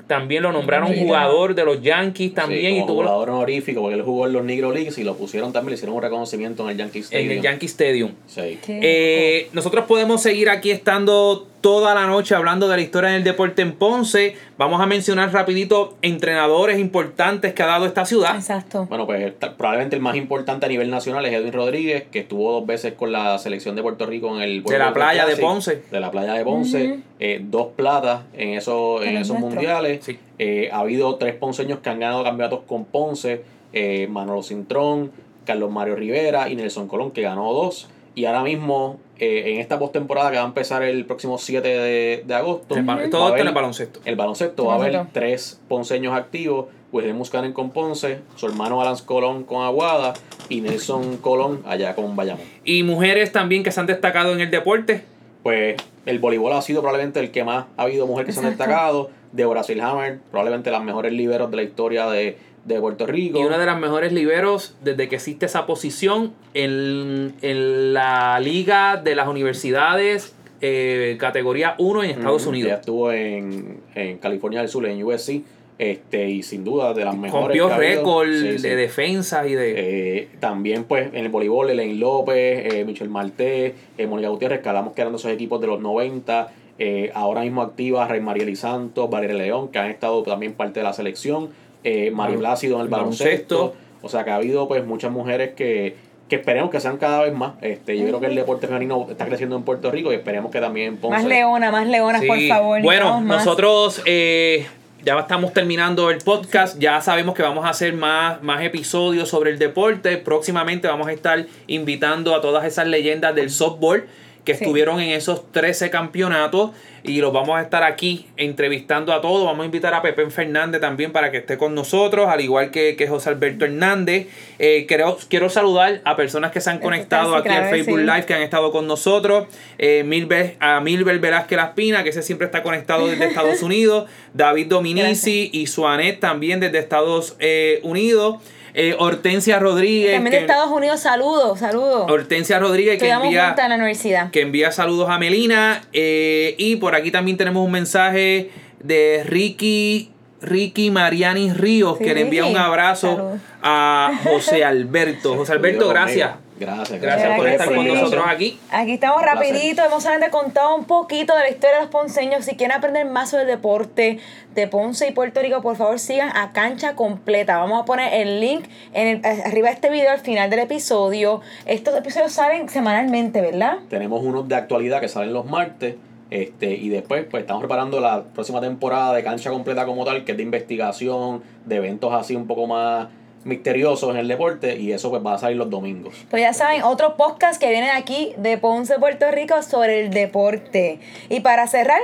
También 0.06 0.44
lo 0.44 0.52
nombraron 0.52 0.88
Mira. 0.90 1.02
jugador 1.02 1.52
de 1.56 1.64
los 1.64 1.82
Yankees 1.82 2.32
también 2.32 2.60
Sí, 2.60 2.66
y 2.68 2.80
como 2.82 2.86
tuvo 2.86 3.02
jugador 3.02 3.30
honorífico, 3.30 3.80
porque 3.80 3.96
él 3.96 4.02
jugó 4.02 4.28
en 4.28 4.32
los 4.34 4.44
Negro 4.44 4.70
Leagues 4.70 4.96
y 4.98 5.02
lo 5.02 5.16
pusieron 5.16 5.52
también, 5.52 5.70
le 5.70 5.74
hicieron 5.74 5.96
un 5.96 6.02
reconocimiento 6.02 6.62
en 6.62 6.70
el 6.70 6.76
Yankee 6.76 6.98
en 6.98 7.04
Stadium. 7.04 7.30
el 7.32 7.42
Yankee 7.42 7.66
Stadium. 7.66 8.12
Sí. 8.28 8.58
Eh, 8.68 9.48
nosotros 9.52 9.86
podemos 9.86 10.22
seguir 10.22 10.48
aquí 10.48 10.70
estando 10.70 11.48
toda 11.60 11.94
la 11.94 12.06
noche 12.06 12.34
hablando 12.34 12.68
de 12.68 12.76
la 12.76 12.82
historia 12.82 13.10
del 13.10 13.24
deporte 13.24 13.62
en 13.62 13.72
Ponce. 13.72 14.36
Vamos 14.56 14.80
a 14.80 14.86
mencionar 14.86 15.32
rapidito 15.32 15.96
entrenadores 16.02 16.78
importantes 16.78 17.52
que 17.54 17.62
ha 17.62 17.66
dado 17.66 17.86
esta 17.86 18.04
ciudad. 18.06 18.36
Exacto. 18.36 18.86
Bueno, 18.86 19.06
pues 19.06 19.32
probablemente 19.56 19.96
el 19.96 20.02
más 20.02 20.16
importante 20.16 20.66
a 20.66 20.68
nivel 20.68 20.90
nacional 20.90 21.24
es 21.26 21.32
Edwin 21.32 21.52
Rodríguez, 21.52 22.04
que 22.10 22.20
estuvo 22.20 22.52
dos 22.52 22.66
veces 22.66 22.92
con 22.94 23.10
la 23.12 23.38
selección 23.38 23.74
de 23.76 23.82
Puerto 23.82 24.06
Rico 24.06 24.34
en 24.36 24.42
el 24.42 24.62
De 24.62 24.78
la 24.78 24.92
playa 24.92 25.26
de 25.26 25.36
Ponce. 25.36 25.82
De 25.90 26.00
la 26.00 26.10
playa 26.10 26.34
de 26.34 26.44
Ponce. 26.44 27.00
Eh, 27.20 27.40
dos 27.42 27.68
platas 27.74 28.22
en, 28.34 28.50
esos 28.50 29.02
en 29.02 29.16
esos 29.16 29.38
nuestro. 29.38 29.50
mundiales. 29.50 30.04
Sí. 30.04 30.18
Eh, 30.38 30.70
ha 30.72 30.80
habido 30.80 31.16
tres 31.16 31.34
ponceños 31.34 31.80
que 31.80 31.90
han 31.90 31.98
ganado 31.98 32.22
campeonatos 32.24 32.60
con 32.66 32.84
Ponce. 32.84 33.42
eh, 33.72 34.06
Manolo 34.08 34.42
Cintrón, 34.42 35.10
Carlos 35.44 35.70
Mario 35.70 35.96
Rivera 35.96 36.48
y 36.48 36.56
Nelson 36.56 36.88
Colón, 36.88 37.10
que 37.10 37.22
ganó 37.22 37.52
dos. 37.52 37.88
Y 38.18 38.24
ahora 38.24 38.42
mismo, 38.42 38.98
eh, 39.20 39.44
en 39.46 39.60
esta 39.60 39.78
postemporada 39.78 40.32
que 40.32 40.38
va 40.38 40.42
a 40.42 40.46
empezar 40.46 40.82
el 40.82 41.04
próximo 41.06 41.38
7 41.38 41.68
de, 41.68 42.24
de 42.26 42.34
agosto, 42.34 42.74
Todo 42.74 42.78
esto 42.98 43.18
en 43.28 43.32
haber- 43.32 43.46
el 43.46 43.54
baloncesto. 43.54 44.00
el 44.04 44.16
baloncesto 44.16 44.64
va 44.64 44.72
a 44.72 44.76
haber 44.76 45.06
tres 45.12 45.60
ponceños 45.68 46.14
activos, 46.16 46.66
Wesley 46.90 47.12
Muscanen 47.14 47.52
con 47.52 47.70
Ponce, 47.70 48.18
su 48.34 48.46
hermano 48.46 48.80
Alan 48.80 48.96
Colón 49.04 49.44
con 49.44 49.62
Aguada 49.64 50.14
y 50.48 50.62
Nelson 50.62 51.18
Colón 51.18 51.62
allá 51.64 51.94
con 51.94 52.16
Bayamón. 52.16 52.42
Y 52.64 52.82
mujeres 52.82 53.30
también 53.30 53.62
que 53.62 53.70
se 53.70 53.78
han 53.78 53.86
destacado 53.86 54.32
en 54.32 54.40
el 54.40 54.50
deporte. 54.50 55.04
Pues 55.44 55.76
el 56.04 56.18
voleibol 56.18 56.52
ha 56.54 56.62
sido 56.62 56.80
probablemente 56.80 57.20
el 57.20 57.30
que 57.30 57.44
más 57.44 57.66
ha 57.76 57.82
habido 57.84 58.04
mujeres 58.08 58.26
que 58.26 58.32
se 58.32 58.40
han 58.44 58.50
destacado. 58.50 59.10
Deborah 59.30 59.62
Silhammer, 59.62 60.18
probablemente 60.32 60.70
las 60.72 60.82
mejores 60.82 61.12
liberos 61.12 61.50
de 61.52 61.56
la 61.58 61.62
historia 61.62 62.06
de, 62.10 62.36
de 62.64 62.80
Puerto 62.80 63.06
Rico. 63.06 63.38
Y 63.38 63.44
una 63.44 63.58
de 63.58 63.66
las 63.66 63.78
mejores 63.78 64.12
liberos 64.12 64.76
desde 64.82 65.08
que 65.08 65.16
existe 65.16 65.46
esa 65.46 65.66
posición 65.66 66.32
en, 66.54 67.34
en 67.42 67.94
la 67.94 68.38
liga 68.40 68.96
de 68.96 69.14
las 69.14 69.28
universidades 69.28 70.34
eh, 70.60 71.16
categoría 71.20 71.74
1 71.78 72.02
en 72.04 72.10
Estados 72.10 72.46
Unidos. 72.46 72.66
Ella 72.70 72.80
estuvo 72.80 73.12
en, 73.12 73.80
en 73.94 74.18
California 74.18 74.60
del 74.60 74.68
Sur, 74.68 74.86
en 74.86 75.02
USC, 75.02 75.42
este, 75.78 76.28
y 76.28 76.42
sin 76.42 76.64
duda 76.64 76.92
de 76.92 77.04
las 77.04 77.16
mejores. 77.16 77.56
Rompió 77.56 77.76
récord 77.78 78.28
Sí, 78.32 78.48
de 78.48 78.58
sí. 78.58 78.68
defensa 78.68 79.46
y 79.46 79.54
de... 79.54 79.74
Eh, 79.76 80.28
también 80.40 80.82
pues 80.84 81.08
en 81.14 81.24
el 81.24 81.28
voleibol 81.28 81.70
Elaine 81.70 82.00
López, 82.00 82.74
eh, 82.74 82.84
Michel 82.84 83.08
Marté, 83.08 83.74
eh, 83.96 84.06
Mónica 84.08 84.28
Gutiérrez, 84.30 84.60
que 84.60 84.68
hablamos 84.68 84.94
que 84.94 85.00
eran 85.02 85.12
de 85.12 85.18
esos 85.18 85.30
equipos 85.30 85.60
de 85.60 85.68
los 85.68 85.80
90, 85.80 86.52
eh, 86.80 87.10
ahora 87.14 87.42
mismo 87.42 87.62
activas 87.62 88.08
Rey 88.10 88.20
Marieli 88.20 88.56
Santos, 88.56 89.08
Valeria 89.08 89.36
León, 89.36 89.68
que 89.68 89.78
han 89.78 89.90
estado 89.90 90.22
también 90.24 90.54
parte 90.54 90.80
de 90.80 90.84
la 90.84 90.92
selección, 90.92 91.50
eh, 91.84 92.10
Mari 92.10 92.34
Balon- 92.34 92.38
Blásido 92.38 92.76
en 92.76 92.82
el 92.82 92.88
baloncesto, 92.88 93.74
o 94.02 94.08
sea 94.08 94.24
que 94.24 94.30
ha 94.30 94.36
habido 94.36 94.68
pues 94.68 94.84
muchas 94.84 95.10
mujeres 95.10 95.54
que, 95.54 95.96
que 96.28 96.36
esperemos 96.36 96.70
que 96.70 96.80
sean 96.80 96.98
cada 96.98 97.22
vez 97.22 97.32
más, 97.34 97.52
este, 97.62 97.96
yo 97.98 98.04
creo 98.06 98.20
que 98.20 98.26
el 98.26 98.34
deporte 98.34 98.66
femenino 98.66 99.06
está 99.10 99.26
creciendo 99.26 99.56
en 99.56 99.62
Puerto 99.62 99.90
Rico 99.90 100.12
y 100.12 100.16
esperemos 100.16 100.50
que 100.52 100.60
también 100.60 100.88
en 100.88 100.96
Ponce 100.98 101.16
Más 101.16 101.24
leona, 101.26 101.70
más 101.70 101.86
leonas, 101.86 102.22
por 102.24 102.36
Sí. 102.36 102.48
favor. 102.48 102.82
Bueno, 102.82 103.20
nosotros 103.20 104.02
eh, 104.04 104.66
ya 105.04 105.18
estamos 105.18 105.52
terminando 105.54 106.10
el 106.10 106.18
podcast. 106.18 106.78
Ya 106.78 107.00
sabemos 107.00 107.34
que 107.34 107.42
vamos 107.42 107.64
a 107.64 107.70
hacer 107.70 107.94
más, 107.94 108.42
más 108.42 108.62
episodios 108.62 109.28
sobre 109.28 109.50
el 109.50 109.58
deporte. 109.58 110.16
Próximamente 110.18 110.86
vamos 110.88 111.06
a 111.08 111.12
estar 111.12 111.46
invitando 111.68 112.34
a 112.34 112.40
todas 112.40 112.64
esas 112.64 112.86
leyendas 112.88 113.34
del 113.34 113.48
softball 113.48 114.04
que 114.48 114.54
Sí. 114.54 114.64
estuvieron 114.64 114.98
en 114.98 115.10
esos 115.10 115.52
13 115.52 115.90
campeonatos 115.90 116.70
y 117.04 117.20
los 117.20 117.34
vamos 117.34 117.58
a 117.58 117.60
estar 117.60 117.82
aquí 117.82 118.28
entrevistando 118.38 119.12
a 119.12 119.20
todos. 119.20 119.44
Vamos 119.44 119.62
a 119.62 119.66
invitar 119.66 119.92
a 119.92 120.00
Pepe 120.00 120.28
Fernández 120.30 120.80
también 120.80 121.12
para 121.12 121.30
que 121.30 121.36
esté 121.36 121.58
con 121.58 121.74
nosotros, 121.74 122.28
al 122.28 122.40
igual 122.40 122.70
que, 122.70 122.96
que 122.96 123.06
José 123.06 123.28
Alberto 123.28 123.66
Hernández. 123.66 124.28
Eh, 124.58 124.86
quiero, 124.88 125.18
quiero 125.28 125.50
saludar 125.50 126.00
a 126.04 126.16
personas 126.16 126.50
que 126.50 126.62
se 126.62 126.70
han 126.70 126.78
conectado 126.78 127.36
aquí 127.36 127.50
al 127.50 127.68
Facebook 127.68 127.98
sí. 127.98 128.06
Live 128.06 128.24
que 128.24 128.32
han 128.32 128.42
estado 128.42 128.72
con 128.72 128.86
nosotros. 128.86 129.48
Eh, 129.76 130.02
Milber, 130.04 130.56
a 130.60 130.80
Milber 130.80 131.18
Velázquez 131.18 131.56
Laspina, 131.58 132.02
que 132.02 132.08
ese 132.08 132.22
siempre 132.22 132.46
está 132.46 132.62
conectado 132.62 133.06
desde 133.06 133.26
Estados 133.28 133.62
Unidos. 133.62 134.08
David 134.32 134.68
Dominici 134.68 135.50
y 135.52 135.66
Suanet 135.66 136.20
también 136.20 136.58
desde 136.58 136.78
Estados 136.78 137.36
eh, 137.38 137.80
Unidos. 137.82 138.36
Eh, 138.74 138.94
Hortensia 138.98 139.58
Rodríguez. 139.58 140.12
También 140.14 140.32
de 140.32 140.38
que- 140.38 140.44
Estados 140.44 140.70
Unidos, 140.70 141.00
saludos, 141.00 141.58
saludos. 141.58 142.10
Hortensia 142.10 142.58
Rodríguez 142.58 142.92
que 142.92 142.96
Estudiamos 143.06 143.26
envía, 143.26 143.46
juntas 143.48 143.64
en 143.64 143.68
la 143.70 143.76
universidad. 143.76 144.30
que 144.30 144.40
envía 144.42 144.70
saludos 144.72 145.08
a 145.10 145.18
Melina. 145.18 145.82
eh, 145.92 146.54
y 146.58 146.76
por 146.76 146.94
aquí 146.94 147.10
también 147.10 147.36
tenemos 147.36 147.64
un 147.64 147.72
mensaje 147.72 148.50
de 148.82 149.22
Ricky. 149.26 150.12
Ricky 150.40 150.92
Mariani 150.92 151.52
Ríos, 151.52 151.98
Sí, 151.98 152.04
que 152.04 152.14
le 152.14 152.20
envía 152.20 152.42
Ricky. 152.42 152.54
un 152.54 152.60
abrazo 152.60 153.32
a 153.60 154.12
José 154.22 154.64
Alberto. 154.64 155.34
José 155.36 155.52
Alberto, 155.54 155.88
gracias. 155.88 156.30
Gracias, 156.58 157.00
Gracias 157.00 157.36
por 157.36 157.48
estar 157.48 157.68
sí. 157.68 157.74
con 157.74 157.86
nosotros 157.86 158.24
aquí. 158.26 158.58
Aquí 158.70 158.92
estamos 158.94 159.18
Un 159.18 159.22
placer. 159.24 159.38
rapidito, 159.38 159.84
hemos 159.84 160.02
solamente 160.02 160.30
contado 160.30 160.74
un 160.74 160.84
poquito 160.84 161.34
de 161.36 161.42
la 161.42 161.50
historia 161.50 161.76
de 161.76 161.82
los 161.82 161.90
ponceños. 161.90 162.44
Si 162.44 162.56
quieren 162.56 162.76
aprender 162.76 163.06
más 163.06 163.30
sobre 163.30 163.42
el 163.44 163.48
deporte 163.48 164.18
de 164.54 164.68
Ponce 164.68 165.08
y 165.08 165.12
Puerto 165.12 165.40
Rico, 165.40 165.62
por 165.62 165.76
favor 165.76 165.98
sigan 165.98 166.36
a 166.36 166.52
Cancha 166.52 166.94
Completa. 166.94 167.58
Vamos 167.58 167.82
a 167.82 167.84
poner 167.84 168.12
el 168.14 168.40
link 168.40 168.64
en 168.92 169.24
el, 169.24 169.26
arriba 169.44 169.68
de 169.68 169.74
este 169.74 169.90
video 169.90 170.10
al 170.10 170.20
final 170.20 170.50
del 170.50 170.60
episodio. 170.60 171.40
Estos 171.66 171.96
episodios 171.96 172.32
salen 172.32 172.68
semanalmente, 172.68 173.40
¿verdad? 173.40 173.78
Tenemos 173.88 174.22
unos 174.24 174.48
de 174.48 174.56
actualidad 174.56 175.00
que 175.00 175.08
salen 175.08 175.32
los 175.32 175.46
martes. 175.46 175.94
Este, 176.30 176.72
y 176.72 176.90
después, 176.90 177.24
pues 177.30 177.40
estamos 177.42 177.62
preparando 177.62 178.00
la 178.00 178.22
próxima 178.22 178.60
temporada 178.60 179.14
de 179.14 179.22
cancha 179.22 179.48
completa 179.50 179.86
como 179.86 180.04
tal, 180.04 180.24
que 180.24 180.32
es 180.32 180.36
de 180.36 180.42
investigación, 180.42 181.42
de 181.64 181.76
eventos 181.76 182.12
así 182.12 182.36
un 182.36 182.46
poco 182.46 182.66
más 182.66 183.08
misteriosos 183.44 184.10
en 184.10 184.16
el 184.16 184.28
deporte. 184.28 184.76
Y 184.78 184.92
eso 184.92 185.10
pues 185.10 185.24
va 185.24 185.34
a 185.34 185.38
salir 185.38 185.56
los 185.56 185.70
domingos. 185.70 186.14
Pues 186.30 186.42
ya 186.42 186.52
saben, 186.52 186.82
otro 186.82 187.16
podcast 187.16 187.60
que 187.60 187.70
viene 187.70 187.90
aquí 187.90 188.32
de 188.36 188.58
Ponce, 188.58 188.98
Puerto 188.98 189.30
Rico, 189.30 189.62
sobre 189.62 190.00
el 190.00 190.10
deporte. 190.10 191.00
Y 191.28 191.40
para 191.40 191.66
cerrar, 191.66 192.00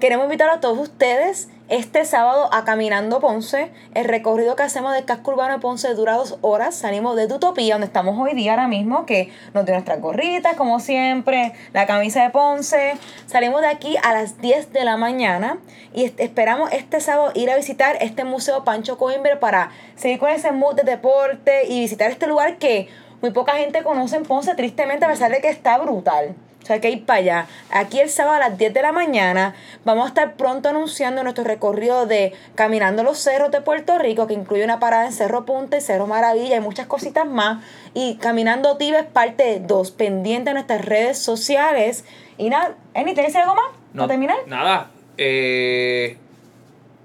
queremos 0.00 0.24
invitar 0.24 0.50
a 0.50 0.60
todos 0.60 0.78
ustedes 0.78 1.48
este 1.68 2.04
sábado 2.04 2.48
a 2.52 2.64
Caminando 2.64 3.20
Ponce. 3.20 3.70
El 3.94 4.06
recorrido 4.06 4.56
que 4.56 4.62
hacemos 4.62 4.94
del 4.94 5.04
casco 5.04 5.32
urbano 5.32 5.54
de 5.54 5.60
Ponce 5.60 5.92
dura 5.94 6.14
dos 6.14 6.38
horas. 6.40 6.74
Salimos 6.74 7.16
de 7.16 7.28
Tutopía, 7.28 7.74
donde 7.74 7.86
estamos 7.86 8.18
hoy 8.18 8.34
día 8.34 8.52
ahora 8.52 8.68
mismo, 8.68 9.04
que 9.04 9.30
nos 9.54 9.64
dio 9.64 9.74
nuestras 9.74 10.00
gorritas, 10.00 10.56
como 10.56 10.80
siempre, 10.80 11.52
la 11.72 11.86
camisa 11.86 12.22
de 12.22 12.30
Ponce. 12.30 12.96
Salimos 13.26 13.60
de 13.60 13.68
aquí 13.68 13.96
a 14.02 14.14
las 14.14 14.40
10 14.40 14.72
de 14.72 14.84
la 14.84 14.96
mañana 14.96 15.58
y 15.92 16.12
esperamos 16.16 16.72
este 16.72 17.00
sábado 17.00 17.32
ir 17.34 17.50
a 17.50 17.56
visitar 17.56 17.96
este 18.00 18.24
museo 18.24 18.64
Pancho 18.64 18.96
Coimber 18.96 19.38
para 19.38 19.70
seguir 19.96 20.18
con 20.18 20.30
ese 20.30 20.52
mood 20.52 20.74
de 20.74 20.84
deporte 20.84 21.66
y 21.68 21.80
visitar 21.80 22.10
este 22.10 22.26
lugar 22.26 22.58
que 22.58 22.88
muy 23.20 23.32
poca 23.32 23.52
gente 23.52 23.82
conoce 23.82 24.16
en 24.16 24.22
Ponce, 24.22 24.54
tristemente, 24.54 25.04
a 25.04 25.08
pesar 25.08 25.30
de 25.30 25.40
que 25.40 25.48
está 25.48 25.76
brutal. 25.78 26.34
O 26.68 26.70
sea, 26.70 26.82
que 26.82 26.90
ir 26.90 27.06
para 27.06 27.20
allá. 27.20 27.46
Aquí 27.70 27.98
el 27.98 28.10
sábado 28.10 28.36
a 28.36 28.40
las 28.50 28.58
10 28.58 28.74
de 28.74 28.82
la 28.82 28.92
mañana 28.92 29.54
vamos 29.86 30.04
a 30.04 30.08
estar 30.08 30.34
pronto 30.36 30.68
anunciando 30.68 31.22
nuestro 31.22 31.42
recorrido 31.42 32.04
de 32.04 32.34
Caminando 32.56 33.02
los 33.02 33.16
Cerros 33.16 33.50
de 33.50 33.62
Puerto 33.62 33.96
Rico, 33.98 34.26
que 34.26 34.34
incluye 34.34 34.64
una 34.64 34.78
parada 34.78 35.06
en 35.06 35.14
Cerro 35.14 35.46
Punta 35.46 35.78
y 35.78 35.80
Cerro 35.80 36.06
Maravilla 36.06 36.56
y 36.56 36.60
muchas 36.60 36.86
cositas 36.86 37.26
más. 37.26 37.64
Y 37.94 38.16
Caminando 38.16 38.76
Tibes 38.76 39.06
parte 39.06 39.62
2, 39.66 39.90
pendiente 39.92 40.50
de 40.50 40.54
nuestras 40.54 40.84
redes 40.84 41.18
sociales. 41.18 42.04
Y 42.36 42.50
nada, 42.50 42.74
Eni, 42.92 43.14
¿tienes 43.14 43.34
algo 43.36 43.54
más 43.54 43.64
No, 43.94 44.02
para 44.02 44.08
terminar? 44.08 44.36
Nada. 44.46 44.90
eh, 45.16 46.18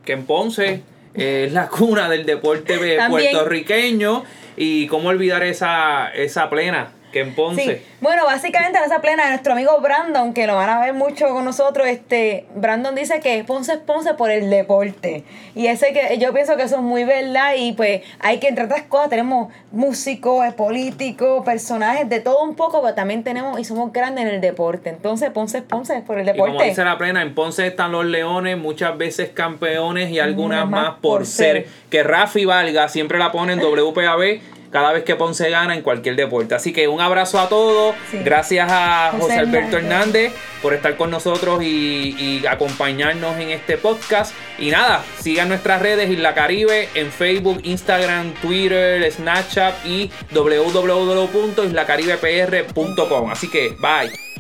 que 0.04 0.12
en 0.12 0.26
Ponce 0.26 0.84
eh, 1.16 1.46
es 1.48 1.54
la 1.54 1.70
cuna 1.70 2.10
del 2.10 2.26
deporte 2.26 2.78
puertorriqueño. 3.10 4.26
Y 4.58 4.88
cómo 4.88 5.08
olvidar 5.08 5.42
esa, 5.44 6.10
esa 6.14 6.50
plena 6.50 6.90
que 7.14 7.22
en 7.22 7.34
Ponce. 7.34 7.64
Sí, 7.64 7.86
bueno, 8.02 8.26
básicamente 8.26 8.78
en 8.80 8.84
esa 8.84 9.00
plena 9.00 9.24
de 9.24 9.30
nuestro 9.30 9.54
amigo 9.54 9.80
Brandon, 9.80 10.34
que 10.34 10.48
lo 10.48 10.56
van 10.56 10.70
a 10.70 10.82
ver 10.82 10.94
mucho 10.94 11.30
con 11.30 11.46
nosotros, 11.46 11.88
este, 11.88 12.46
Brandon 12.56 12.94
dice 12.96 13.22
que 13.22 13.44
Ponce 13.46 13.74
es 13.74 13.78
Ponce 13.78 14.16
por 14.16 14.32
el 14.32 14.50
deporte. 14.50 15.24
Y 15.56 15.68
ese 15.68 15.94
que 15.94 16.18
yo 16.18 16.34
pienso 16.34 16.58
que 16.58 16.64
eso 16.64 16.78
es 16.78 16.82
muy 16.82 17.06
verdad 17.06 17.54
y 17.58 17.72
pues 17.74 18.02
hay 18.20 18.40
que 18.40 18.48
entre 18.50 18.66
otras 18.66 18.84
cosas 18.84 19.10
tenemos 19.10 19.54
músicos, 19.72 20.46
eh, 20.46 20.52
políticos, 20.52 21.46
personajes 21.46 22.10
de 22.10 22.20
todo 22.20 22.44
un 22.44 22.56
poco, 22.56 22.82
pero 22.82 22.96
también 22.96 23.24
tenemos 23.24 23.60
y 23.60 23.64
somos 23.64 23.94
grandes 23.94 24.26
en 24.26 24.32
el 24.32 24.42
deporte. 24.42 24.90
Entonces 24.90 25.30
Ponce 25.30 25.60
es 25.60 25.64
Ponce 25.64 26.02
por 26.02 26.18
el 26.18 26.28
Y 26.28 26.32
como 26.32 26.46
deporte. 26.48 26.70
dice 26.70 26.84
la 26.84 26.98
plena, 26.98 27.22
en 27.22 27.36
Ponce 27.36 27.68
están 27.68 27.92
los 27.92 28.06
leones, 28.06 28.58
muchas 28.58 28.98
veces 28.98 29.30
campeones 29.30 30.10
y 30.10 30.20
algunas 30.20 30.68
más 30.68 30.96
por 31.00 31.26
ser. 31.28 31.68
Que 31.92 32.02
Rafi 32.02 32.46
Valga 32.46 32.90
siempre 32.90 33.20
la 33.20 33.32
pone 33.32 33.54
en 33.54 33.60
WPAB 33.60 34.40
cada 34.74 34.92
vez 34.92 35.04
que 35.04 35.16
Ponce 35.16 35.50
gana 35.50 35.76
en 35.76 35.82
cualquier 35.82 36.18
deporte. 36.18 36.56
Así 36.56 36.74
que 36.74 36.90
un 36.90 37.00
abrazo 37.00 37.40
a 37.40 37.48
todos. 37.48 37.96
Sí. 38.12 38.20
Gracias 38.24 38.70
a 38.70 39.12
José 39.12 39.24
José 39.24 39.40
Alberto 39.40 39.78
Hernández. 39.78 40.26
Hernández 40.26 40.54
por 40.64 40.74
estar 40.74 40.98
con 40.98 41.12
nosotros 41.12 41.62
y, 41.62 42.16
y 42.18 42.48
acompañarnos 42.48 43.38
en 43.38 43.52
este 43.52 43.78
podcast. 43.78 44.34
Y 44.58 44.72
nada, 44.72 45.04
sigan 45.20 45.50
nuestras 45.50 45.80
redes 45.82 46.10
Isla 46.10 46.34
Caribe 46.34 46.88
en 46.96 47.12
Facebook, 47.12 47.60
Instagram, 47.64 48.34
Twitter, 48.42 49.12
Snapchat 49.12 49.86
y 49.86 50.10
www.islacaribepr.com. 50.34 53.30
Así 53.30 53.48
que 53.50 53.76
bye. 53.80 54.33